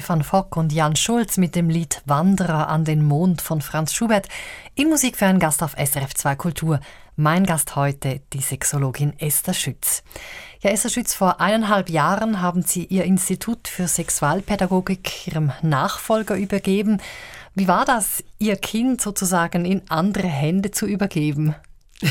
Stefan 0.00 0.24
Fock 0.24 0.56
und 0.56 0.72
Jan 0.72 0.96
Schulz 0.96 1.36
mit 1.36 1.54
dem 1.54 1.68
Lied 1.68 2.00
Wanderer 2.06 2.68
an 2.68 2.86
den 2.86 3.04
Mond 3.04 3.42
von 3.42 3.60
Franz 3.60 3.92
Schubert 3.92 4.30
in 4.74 4.88
Musik 4.88 5.18
für 5.18 5.26
einen 5.26 5.38
Gast 5.38 5.62
auf 5.62 5.72
SRF 5.72 6.14
2 6.14 6.36
Kultur. 6.36 6.80
Mein 7.16 7.44
Gast 7.44 7.76
heute, 7.76 8.22
die 8.32 8.40
Sexologin 8.40 9.12
Esther 9.18 9.52
Schütz. 9.52 10.02
Ja, 10.62 10.70
Esther 10.70 10.88
Schütz, 10.88 11.12
vor 11.12 11.38
eineinhalb 11.42 11.90
Jahren 11.90 12.40
haben 12.40 12.62
Sie 12.62 12.86
Ihr 12.86 13.04
Institut 13.04 13.68
für 13.68 13.86
Sexualpädagogik 13.86 15.26
Ihrem 15.26 15.52
Nachfolger 15.60 16.34
übergeben. 16.34 17.02
Wie 17.54 17.68
war 17.68 17.84
das, 17.84 18.24
Ihr 18.38 18.56
Kind 18.56 19.02
sozusagen 19.02 19.66
in 19.66 19.82
andere 19.90 20.28
Hände 20.28 20.70
zu 20.70 20.86
übergeben? 20.86 21.54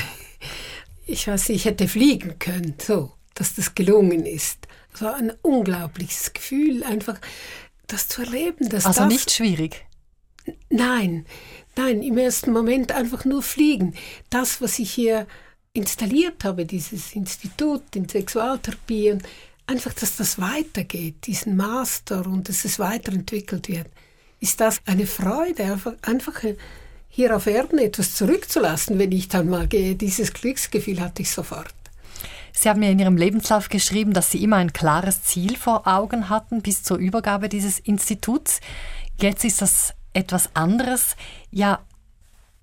Ich 1.11 1.27
weiß, 1.27 1.49
ich 1.49 1.65
hätte 1.65 1.87
fliegen 1.87 2.37
können, 2.37 2.75
so, 2.79 3.13
dass 3.33 3.55
das 3.55 3.73
gelungen 3.73 4.27
ist. 4.27 4.67
Es 4.93 5.01
war 5.01 5.15
ein 5.15 5.31
unglaubliches 5.41 6.33
Gefühl, 6.33 6.83
einfach 6.83 7.19
das 7.91 8.07
zu 8.07 8.21
erleben. 8.21 8.69
Dass 8.69 8.85
also 8.85 9.01
das, 9.01 9.09
nicht 9.09 9.31
schwierig. 9.31 9.85
Nein, 10.69 11.25
nein, 11.75 12.01
im 12.01 12.17
ersten 12.17 12.51
Moment 12.51 12.91
einfach 12.91 13.25
nur 13.25 13.43
fliegen. 13.43 13.93
Das, 14.29 14.61
was 14.61 14.79
ich 14.79 14.91
hier 14.91 15.27
installiert 15.73 16.43
habe, 16.43 16.65
dieses 16.65 17.13
Institut 17.13 17.95
in 17.95 18.07
Sexualtherapie, 18.07 19.11
und 19.11 19.23
einfach, 19.67 19.93
dass 19.93 20.17
das 20.17 20.39
weitergeht, 20.39 21.27
diesen 21.27 21.55
Master 21.55 22.25
und 22.25 22.49
dass 22.49 22.65
es 22.65 22.79
weiterentwickelt 22.79 23.67
wird, 23.69 23.87
ist 24.39 24.59
das 24.59 24.79
eine 24.85 25.05
Freude, 25.05 25.63
einfach, 25.63 25.93
einfach 26.01 26.41
hier 27.07 27.35
auf 27.35 27.47
Erden 27.47 27.79
etwas 27.79 28.15
zurückzulassen, 28.15 28.97
wenn 28.99 29.11
ich 29.11 29.27
dann 29.27 29.49
mal 29.49 29.67
gehe. 29.67 29.95
Dieses 29.95 30.33
Glücksgefühl 30.33 31.01
hatte 31.01 31.21
ich 31.21 31.31
sofort. 31.31 31.73
Sie 32.61 32.67
haben 32.67 32.81
mir 32.81 32.91
in 32.91 32.99
Ihrem 32.99 33.15
Lebenslauf 33.15 33.69
geschrieben, 33.69 34.11
dass 34.11 34.31
Sie 34.31 34.43
immer 34.43 34.57
ein 34.57 34.73
klares 34.73 35.23
Ziel 35.23 35.55
vor 35.55 35.87
Augen 35.87 36.27
hatten 36.27 36.61
bis 36.61 36.83
zur 36.83 36.97
Übergabe 36.97 37.47
dieses 37.47 37.79
Instituts. 37.79 38.59
Jetzt 39.17 39.45
ist 39.45 39.61
das 39.61 39.93
etwas 40.11 40.53
anderes. 40.57 41.15
Ja, 41.51 41.79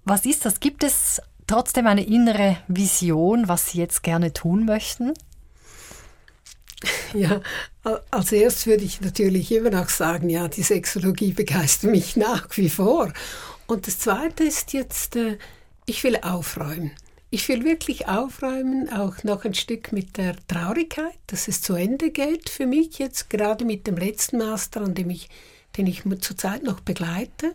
was 0.05 0.27
ist 0.27 0.45
das? 0.45 0.61
Gibt 0.61 0.85
es 0.85 1.23
trotzdem 1.47 1.87
eine 1.87 2.05
innere 2.05 2.59
Vision, 2.69 3.49
was 3.49 3.71
Sie 3.71 3.79
jetzt 3.79 4.03
gerne 4.03 4.35
tun 4.35 4.67
möchten? 4.67 5.15
Ja, 7.15 7.41
als 8.11 8.33
erstes 8.33 8.67
würde 8.67 8.85
ich 8.85 9.01
natürlich 9.01 9.51
immer 9.51 9.71
noch 9.71 9.89
sagen, 9.89 10.29
ja, 10.29 10.47
die 10.49 10.63
Sexologie 10.63 11.33
begeistert 11.33 11.91
mich 11.91 12.17
nach 12.17 12.49
wie 12.59 12.69
vor. 12.69 13.15
Und 13.67 13.87
das 13.87 13.99
Zweite 13.99 14.45
ist 14.45 14.75
jetzt, 14.75 15.17
äh, 15.17 15.39
ich 15.87 16.05
will 16.05 16.19
aufräumen. 16.21 16.91
Ich 17.37 17.51
will 17.51 17.65
wirklich 17.65 18.09
aufräumen, 18.09 18.91
auch 18.91 19.23
noch 19.23 19.45
ein 19.45 19.53
Stück 19.53 19.93
mit 19.93 20.17
der 20.17 20.37
Traurigkeit, 20.49 21.19
dass 21.27 21.49
es 21.49 21.61
zu 21.61 21.75
Ende 21.75 22.11
geht 22.11 22.49
für 22.49 22.65
mich 22.65 22.99
jetzt, 22.99 23.29
gerade 23.29 23.67
mit 23.67 23.87
dem 23.87 23.99
letzten 23.99 24.39
Master, 24.39 24.81
an 24.81 24.95
dem 24.95 25.11
ich, 25.11 25.29
den 25.77 25.87
ich 25.87 26.03
zurzeit 26.21 26.63
noch 26.63 26.81
begleite. 26.81 27.53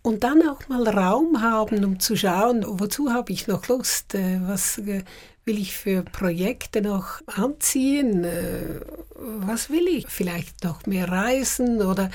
Und 0.00 0.22
dann 0.22 0.48
auch 0.48 0.68
mal 0.68 0.86
Raum 0.86 1.42
haben, 1.42 1.84
um 1.84 1.98
zu 1.98 2.16
schauen, 2.16 2.64
wozu 2.64 3.10
habe 3.10 3.32
ich 3.32 3.48
noch 3.48 3.66
Lust, 3.66 4.14
äh, 4.14 4.38
was 4.42 4.78
äh, 4.78 5.02
will 5.44 5.58
ich 5.58 5.76
für 5.76 6.04
Projekte 6.04 6.80
noch 6.80 7.20
anziehen, 7.26 8.22
äh, 8.22 8.80
was 9.16 9.70
will 9.70 9.88
ich, 9.88 10.06
vielleicht 10.06 10.62
noch 10.62 10.86
mehr 10.86 11.08
reisen 11.08 11.82
oder 11.82 12.12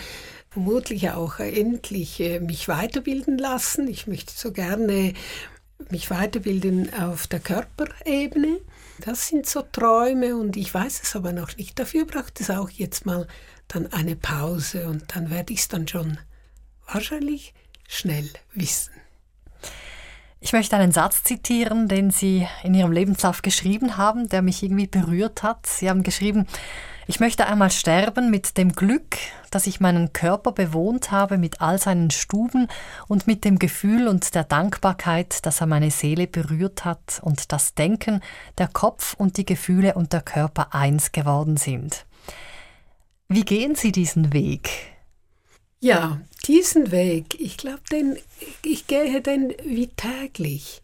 vermutlich 0.49 1.09
auch 1.09 1.39
endlich 1.39 2.21
mich 2.41 2.67
weiterbilden 2.67 3.39
lassen. 3.39 3.87
Ich 3.87 4.05
möchte 4.05 4.31
so 4.33 4.51
gerne 4.51 5.13
mich 5.91 6.09
weiterbilden 6.09 6.93
auf 6.93 7.27
der 7.27 7.39
Körperebene. 7.39 8.59
Das 8.99 9.27
sind 9.27 9.45
so 9.45 9.61
Träume 9.61 10.35
und 10.35 10.55
ich 10.55 10.73
weiß 10.73 11.01
es 11.03 11.15
aber 11.15 11.31
noch 11.33 11.57
nicht. 11.57 11.77
Dafür 11.79 12.05
braucht 12.05 12.39
es 12.39 12.49
auch 12.49 12.69
jetzt 12.69 13.05
mal 13.05 13.27
dann 13.67 13.91
eine 13.91 14.15
Pause 14.15 14.87
und 14.87 15.15
dann 15.15 15.29
werde 15.29 15.53
ich 15.53 15.59
es 15.59 15.67
dann 15.67 15.87
schon 15.87 16.17
wahrscheinlich 16.91 17.53
schnell 17.87 18.29
wissen. 18.53 18.93
Ich 20.39 20.51
möchte 20.51 20.75
einen 20.75 20.91
Satz 20.91 21.23
zitieren, 21.23 21.87
den 21.87 22.11
Sie 22.11 22.45
in 22.63 22.73
Ihrem 22.73 22.91
Lebenslauf 22.91 23.41
geschrieben 23.41 23.95
haben, 23.95 24.27
der 24.27 24.41
mich 24.41 24.61
irgendwie 24.61 24.87
berührt 24.87 25.41
hat. 25.41 25.65
Sie 25.65 25.89
haben 25.89 26.03
geschrieben, 26.03 26.47
ich 27.07 27.19
möchte 27.19 27.47
einmal 27.47 27.71
sterben 27.71 28.29
mit 28.29 28.57
dem 28.57 28.73
Glück, 28.73 29.17
dass 29.51 29.67
ich 29.67 29.79
meinen 29.79 30.13
Körper 30.13 30.51
bewohnt 30.51 31.11
habe 31.11 31.37
mit 31.37 31.61
all 31.61 31.79
seinen 31.79 32.11
Stuben 32.11 32.67
und 33.07 33.27
mit 33.27 33.45
dem 33.45 33.59
Gefühl 33.59 34.07
und 34.07 34.35
der 34.35 34.43
Dankbarkeit, 34.43 35.45
dass 35.45 35.61
er 35.61 35.67
meine 35.67 35.91
Seele 35.91 36.27
berührt 36.27 36.85
hat 36.85 37.19
und 37.21 37.51
das 37.51 37.73
Denken, 37.73 38.21
der 38.57 38.67
Kopf 38.67 39.15
und 39.15 39.37
die 39.37 39.45
Gefühle 39.45 39.95
und 39.95 40.13
der 40.13 40.21
Körper 40.21 40.73
eins 40.73 41.11
geworden 41.11 41.57
sind. 41.57 42.05
Wie 43.27 43.45
gehen 43.45 43.75
Sie 43.75 43.91
diesen 43.91 44.31
Weg? 44.31 44.69
Ja, 45.79 46.21
diesen 46.45 46.91
Weg, 46.91 47.39
ich 47.39 47.57
glaube, 47.57 47.81
ich 48.63 48.87
gehe 48.87 49.21
den 49.21 49.53
wie 49.65 49.87
täglich. 49.87 50.82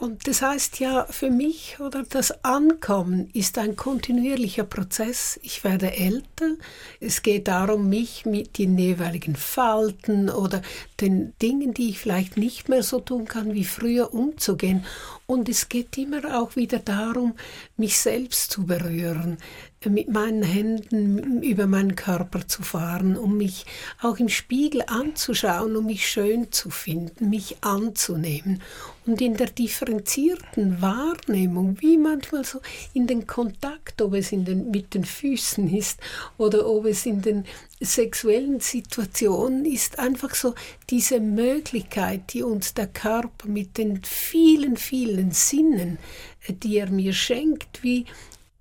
Und 0.00 0.28
das 0.28 0.42
heißt 0.42 0.78
ja 0.78 1.06
für 1.10 1.28
mich, 1.28 1.80
oder 1.80 2.04
das 2.08 2.44
Ankommen 2.44 3.30
ist 3.32 3.58
ein 3.58 3.74
kontinuierlicher 3.74 4.62
Prozess. 4.62 5.40
Ich 5.42 5.64
werde 5.64 5.92
älter. 5.92 6.52
Es 7.00 7.22
geht 7.22 7.48
darum, 7.48 7.88
mich 7.88 8.24
mit 8.24 8.58
den 8.58 8.78
jeweiligen 8.78 9.34
Falten 9.34 10.30
oder 10.30 10.62
den 11.00 11.32
Dingen, 11.42 11.74
die 11.74 11.88
ich 11.88 11.98
vielleicht 11.98 12.36
nicht 12.36 12.68
mehr 12.68 12.84
so 12.84 13.00
tun 13.00 13.24
kann 13.24 13.54
wie 13.54 13.64
früher, 13.64 14.14
umzugehen. 14.14 14.84
Und 15.26 15.48
es 15.48 15.68
geht 15.68 15.98
immer 15.98 16.40
auch 16.40 16.54
wieder 16.54 16.78
darum, 16.78 17.34
mich 17.76 17.98
selbst 17.98 18.52
zu 18.52 18.66
berühren, 18.66 19.38
mit 19.86 20.08
meinen 20.08 20.42
Händen 20.42 21.42
über 21.42 21.66
meinen 21.66 21.94
Körper 21.94 22.46
zu 22.48 22.62
fahren, 22.62 23.16
um 23.16 23.36
mich 23.36 23.64
auch 24.02 24.18
im 24.18 24.28
Spiegel 24.28 24.82
anzuschauen, 24.86 25.76
um 25.76 25.86
mich 25.86 26.08
schön 26.08 26.50
zu 26.50 26.70
finden, 26.70 27.30
mich 27.30 27.58
anzunehmen. 27.60 28.60
Und 29.06 29.22
in 29.22 29.36
der 29.36 29.46
differenzierten 29.46 30.82
Wahrnehmung, 30.82 31.80
wie 31.80 31.96
manchmal 31.96 32.44
so 32.44 32.60
in 32.92 33.06
den 33.06 33.26
Kontakt, 33.26 34.02
ob 34.02 34.14
es 34.14 34.32
in 34.32 34.44
den, 34.44 34.70
mit 34.70 34.92
den 34.94 35.04
Füßen 35.04 35.72
ist 35.74 36.00
oder 36.36 36.66
ob 36.66 36.84
es 36.84 37.06
in 37.06 37.22
den 37.22 37.44
sexuellen 37.80 38.60
Situationen 38.60 39.64
ist, 39.64 39.98
einfach 39.98 40.34
so 40.34 40.54
diese 40.90 41.20
Möglichkeit, 41.20 42.34
die 42.34 42.42
uns 42.42 42.74
der 42.74 42.88
Körper 42.88 43.48
mit 43.48 43.78
den 43.78 44.02
vielen, 44.04 44.76
vielen 44.76 45.30
Sinnen, 45.30 45.98
die 46.48 46.76
er 46.76 46.90
mir 46.90 47.12
schenkt, 47.12 47.82
wie 47.82 48.04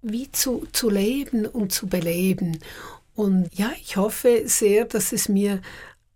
wie 0.01 0.31
zu, 0.31 0.67
zu 0.71 0.89
leben 0.89 1.45
und 1.45 1.71
zu 1.71 1.87
beleben. 1.87 2.59
Und 3.15 3.49
ja, 3.57 3.71
ich 3.81 3.97
hoffe 3.97 4.43
sehr, 4.45 4.85
dass 4.85 5.11
es 5.11 5.27
mir 5.27 5.61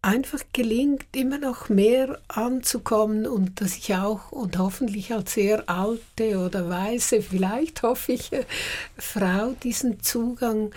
einfach 0.01 0.39
gelingt, 0.53 1.05
immer 1.15 1.37
noch 1.37 1.69
mehr 1.69 2.19
anzukommen 2.27 3.27
und 3.27 3.61
dass 3.61 3.77
ich 3.77 3.95
auch 3.95 4.31
und 4.31 4.57
hoffentlich 4.57 5.13
als 5.13 5.33
sehr 5.33 5.69
alte 5.69 6.39
oder 6.39 6.69
weise, 6.69 7.21
vielleicht 7.21 7.83
hoffe 7.83 8.13
ich, 8.13 8.31
Frau 8.97 9.53
diesen 9.63 10.01
Zugang 10.01 10.71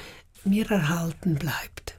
mir 0.45 0.71
erhalten 0.71 1.37
bleibt. 1.37 1.95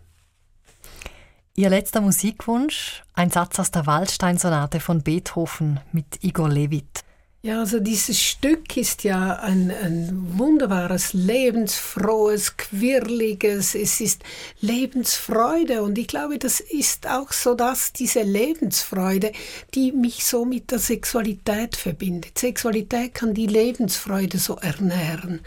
Ihr 1.55 1.69
letzter 1.69 2.01
Musikwunsch, 2.01 3.03
ein 3.13 3.31
Satz 3.31 3.59
aus 3.59 3.71
der 3.71 3.87
Waldstein-Sonate 3.87 4.79
von 4.79 5.01
Beethoven 5.01 5.79
mit 5.93 6.23
Igor 6.23 6.49
Levit. 6.49 7.05
Ja, 7.45 7.59
also 7.59 7.79
dieses 7.79 8.19
Stück 8.19 8.75
ist 8.75 9.03
ja 9.03 9.33
ein, 9.33 9.69
ein 9.69 10.39
wunderbares, 10.39 11.13
lebensfrohes, 11.13 12.57
quirliges, 12.57 13.75
es 13.75 14.01
ist 14.01 14.23
Lebensfreude. 14.61 15.83
Und 15.83 15.99
ich 15.99 16.07
glaube, 16.07 16.39
das 16.39 16.59
ist 16.59 17.07
auch 17.07 17.31
so 17.31 17.53
dass 17.53 17.93
diese 17.93 18.23
Lebensfreude, 18.23 19.31
die 19.75 19.91
mich 19.91 20.25
so 20.25 20.43
mit 20.43 20.71
der 20.71 20.79
Sexualität 20.79 21.75
verbindet. 21.75 22.35
Sexualität 22.35 23.13
kann 23.13 23.35
die 23.35 23.45
Lebensfreude 23.45 24.39
so 24.39 24.55
ernähren. 24.55 25.41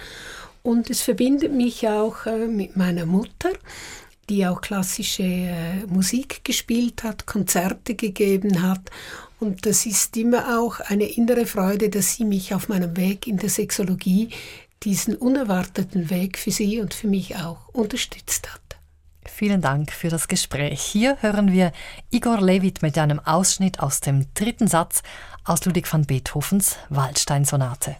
Und 0.62 0.90
es 0.90 1.00
verbindet 1.00 1.52
mich 1.52 1.88
auch 1.88 2.26
äh, 2.26 2.46
mit 2.46 2.76
meiner 2.76 3.06
Mutter 3.06 3.50
die 4.30 4.46
auch 4.46 4.60
klassische 4.60 5.22
äh, 5.22 5.86
Musik 5.86 6.44
gespielt 6.44 7.02
hat, 7.02 7.24
Konzerte 7.24 7.94
gegeben 7.94 8.60
hat 8.60 8.90
und 9.40 9.66
das 9.66 9.86
ist 9.86 10.16
immer 10.16 10.58
auch 10.58 10.80
eine 10.80 11.04
innere 11.04 11.46
Freude, 11.46 11.90
dass 11.90 12.14
sie 12.14 12.24
mich 12.24 12.54
auf 12.54 12.68
meinem 12.68 12.96
Weg 12.96 13.26
in 13.26 13.36
der 13.36 13.50
Sexologie, 13.50 14.30
diesen 14.82 15.16
unerwarteten 15.16 16.10
Weg 16.10 16.38
für 16.38 16.50
sie 16.50 16.80
und 16.80 16.94
für 16.94 17.08
mich 17.08 17.36
auch 17.36 17.68
unterstützt 17.68 18.52
hat. 18.52 18.60
Vielen 19.24 19.60
Dank 19.60 19.92
für 19.92 20.08
das 20.08 20.26
Gespräch. 20.26 20.80
Hier 20.80 21.18
hören 21.20 21.52
wir 21.52 21.72
Igor 22.10 22.40
Levit 22.40 22.82
mit 22.82 22.96
einem 22.98 23.20
Ausschnitt 23.20 23.80
aus 23.80 24.00
dem 24.00 24.26
dritten 24.34 24.68
Satz 24.68 25.02
aus 25.44 25.64
Ludwig 25.64 25.92
van 25.92 26.06
Beethovens 26.06 26.76
Waldstein-Sonate. 26.88 27.96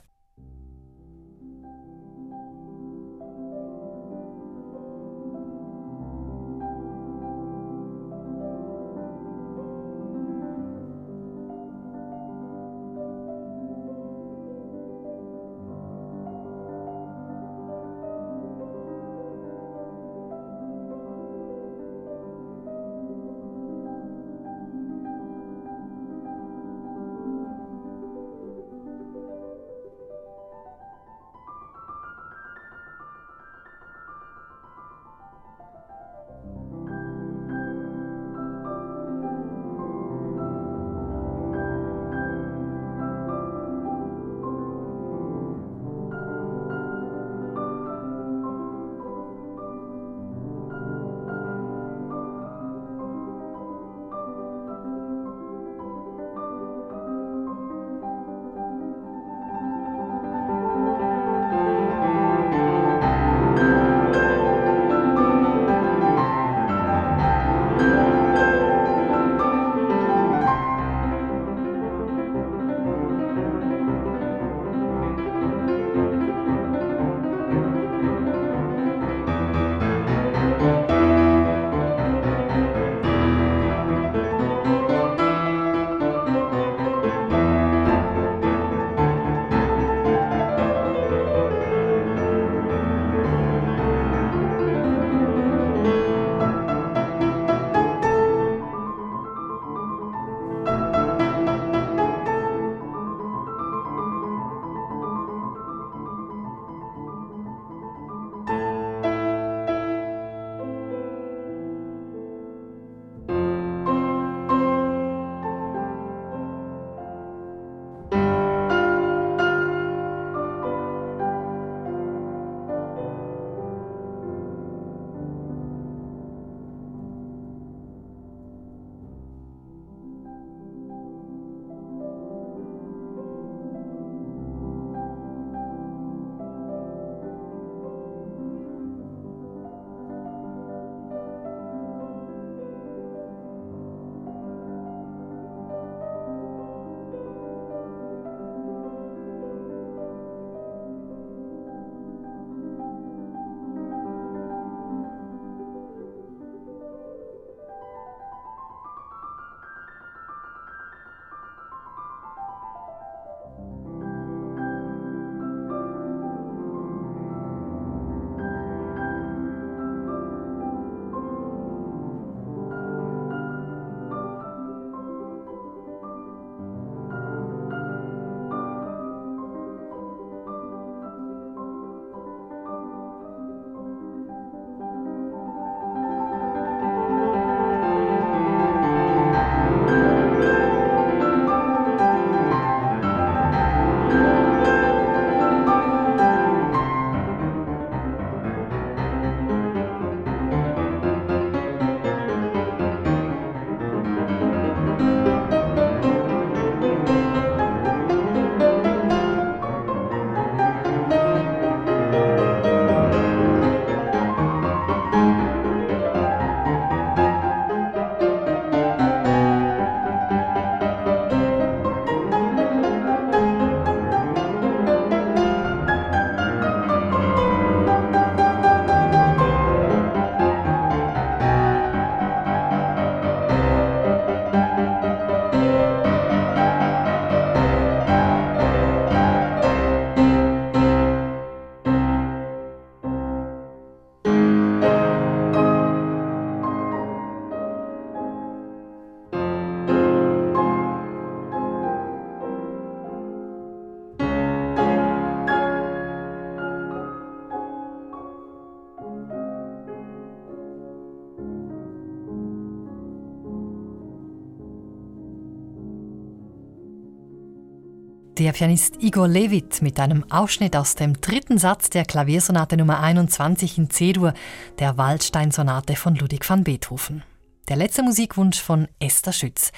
Der 268.39 268.53
Pianist 268.53 269.03
Igor 269.03 269.27
Levit 269.27 269.83
mit 269.83 269.99
einem 269.99 270.25
Ausschnitt 270.31 270.77
aus 270.77 270.95
dem 270.95 271.21
dritten 271.21 271.59
Satz 271.59 271.91
der 271.91 272.05
Klaviersonate 272.05 272.77
Nummer 272.77 273.01
21 273.01 273.79
in 273.79 273.91
C-Dur, 273.91 274.33
der 274.79 274.97
Waldstein-Sonate 274.97 275.97
von 275.97 276.15
Ludwig 276.15 276.49
van 276.49 276.63
Beethoven. 276.63 277.25
Der 277.69 277.75
letzte 277.75 278.05
Musikwunsch 278.05 278.63
von 278.63 278.87
Esther 279.01 279.33
Schütz. 279.33 279.73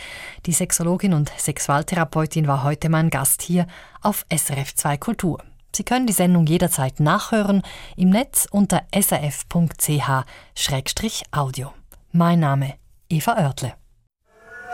Die 0.45 0.53
Sexologin 0.53 1.15
und 1.15 1.33
Sexualtherapeutin 1.39 2.47
war 2.49 2.63
heute 2.63 2.91
mein 2.91 3.09
Gast 3.09 3.41
hier 3.41 3.67
auf 4.03 4.27
SRF 4.31 4.75
2 4.75 4.99
Kultur. 4.99 5.43
Sie 5.75 5.85
können 5.85 6.07
die 6.07 6.13
Sendung 6.13 6.45
jederzeit 6.45 7.01
nachhören 7.01 7.63
im 7.97 8.11
Netz 8.11 8.47
unter 8.51 8.83
srf.ch-audio. 8.95 9.63
Mein 12.13 12.41
Name 12.41 12.75
Eva 13.09 13.39
Oertle. 13.39 13.73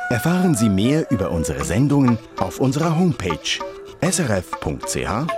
Erfahren 0.08 0.56
Sie 0.56 0.68
mehr 0.68 1.08
über 1.12 1.30
unsere 1.30 1.64
Sendungen 1.64 2.18
auf 2.38 2.58
unserer 2.58 2.98
Homepage 2.98 3.60
srf.ch-kultur. 4.00 5.36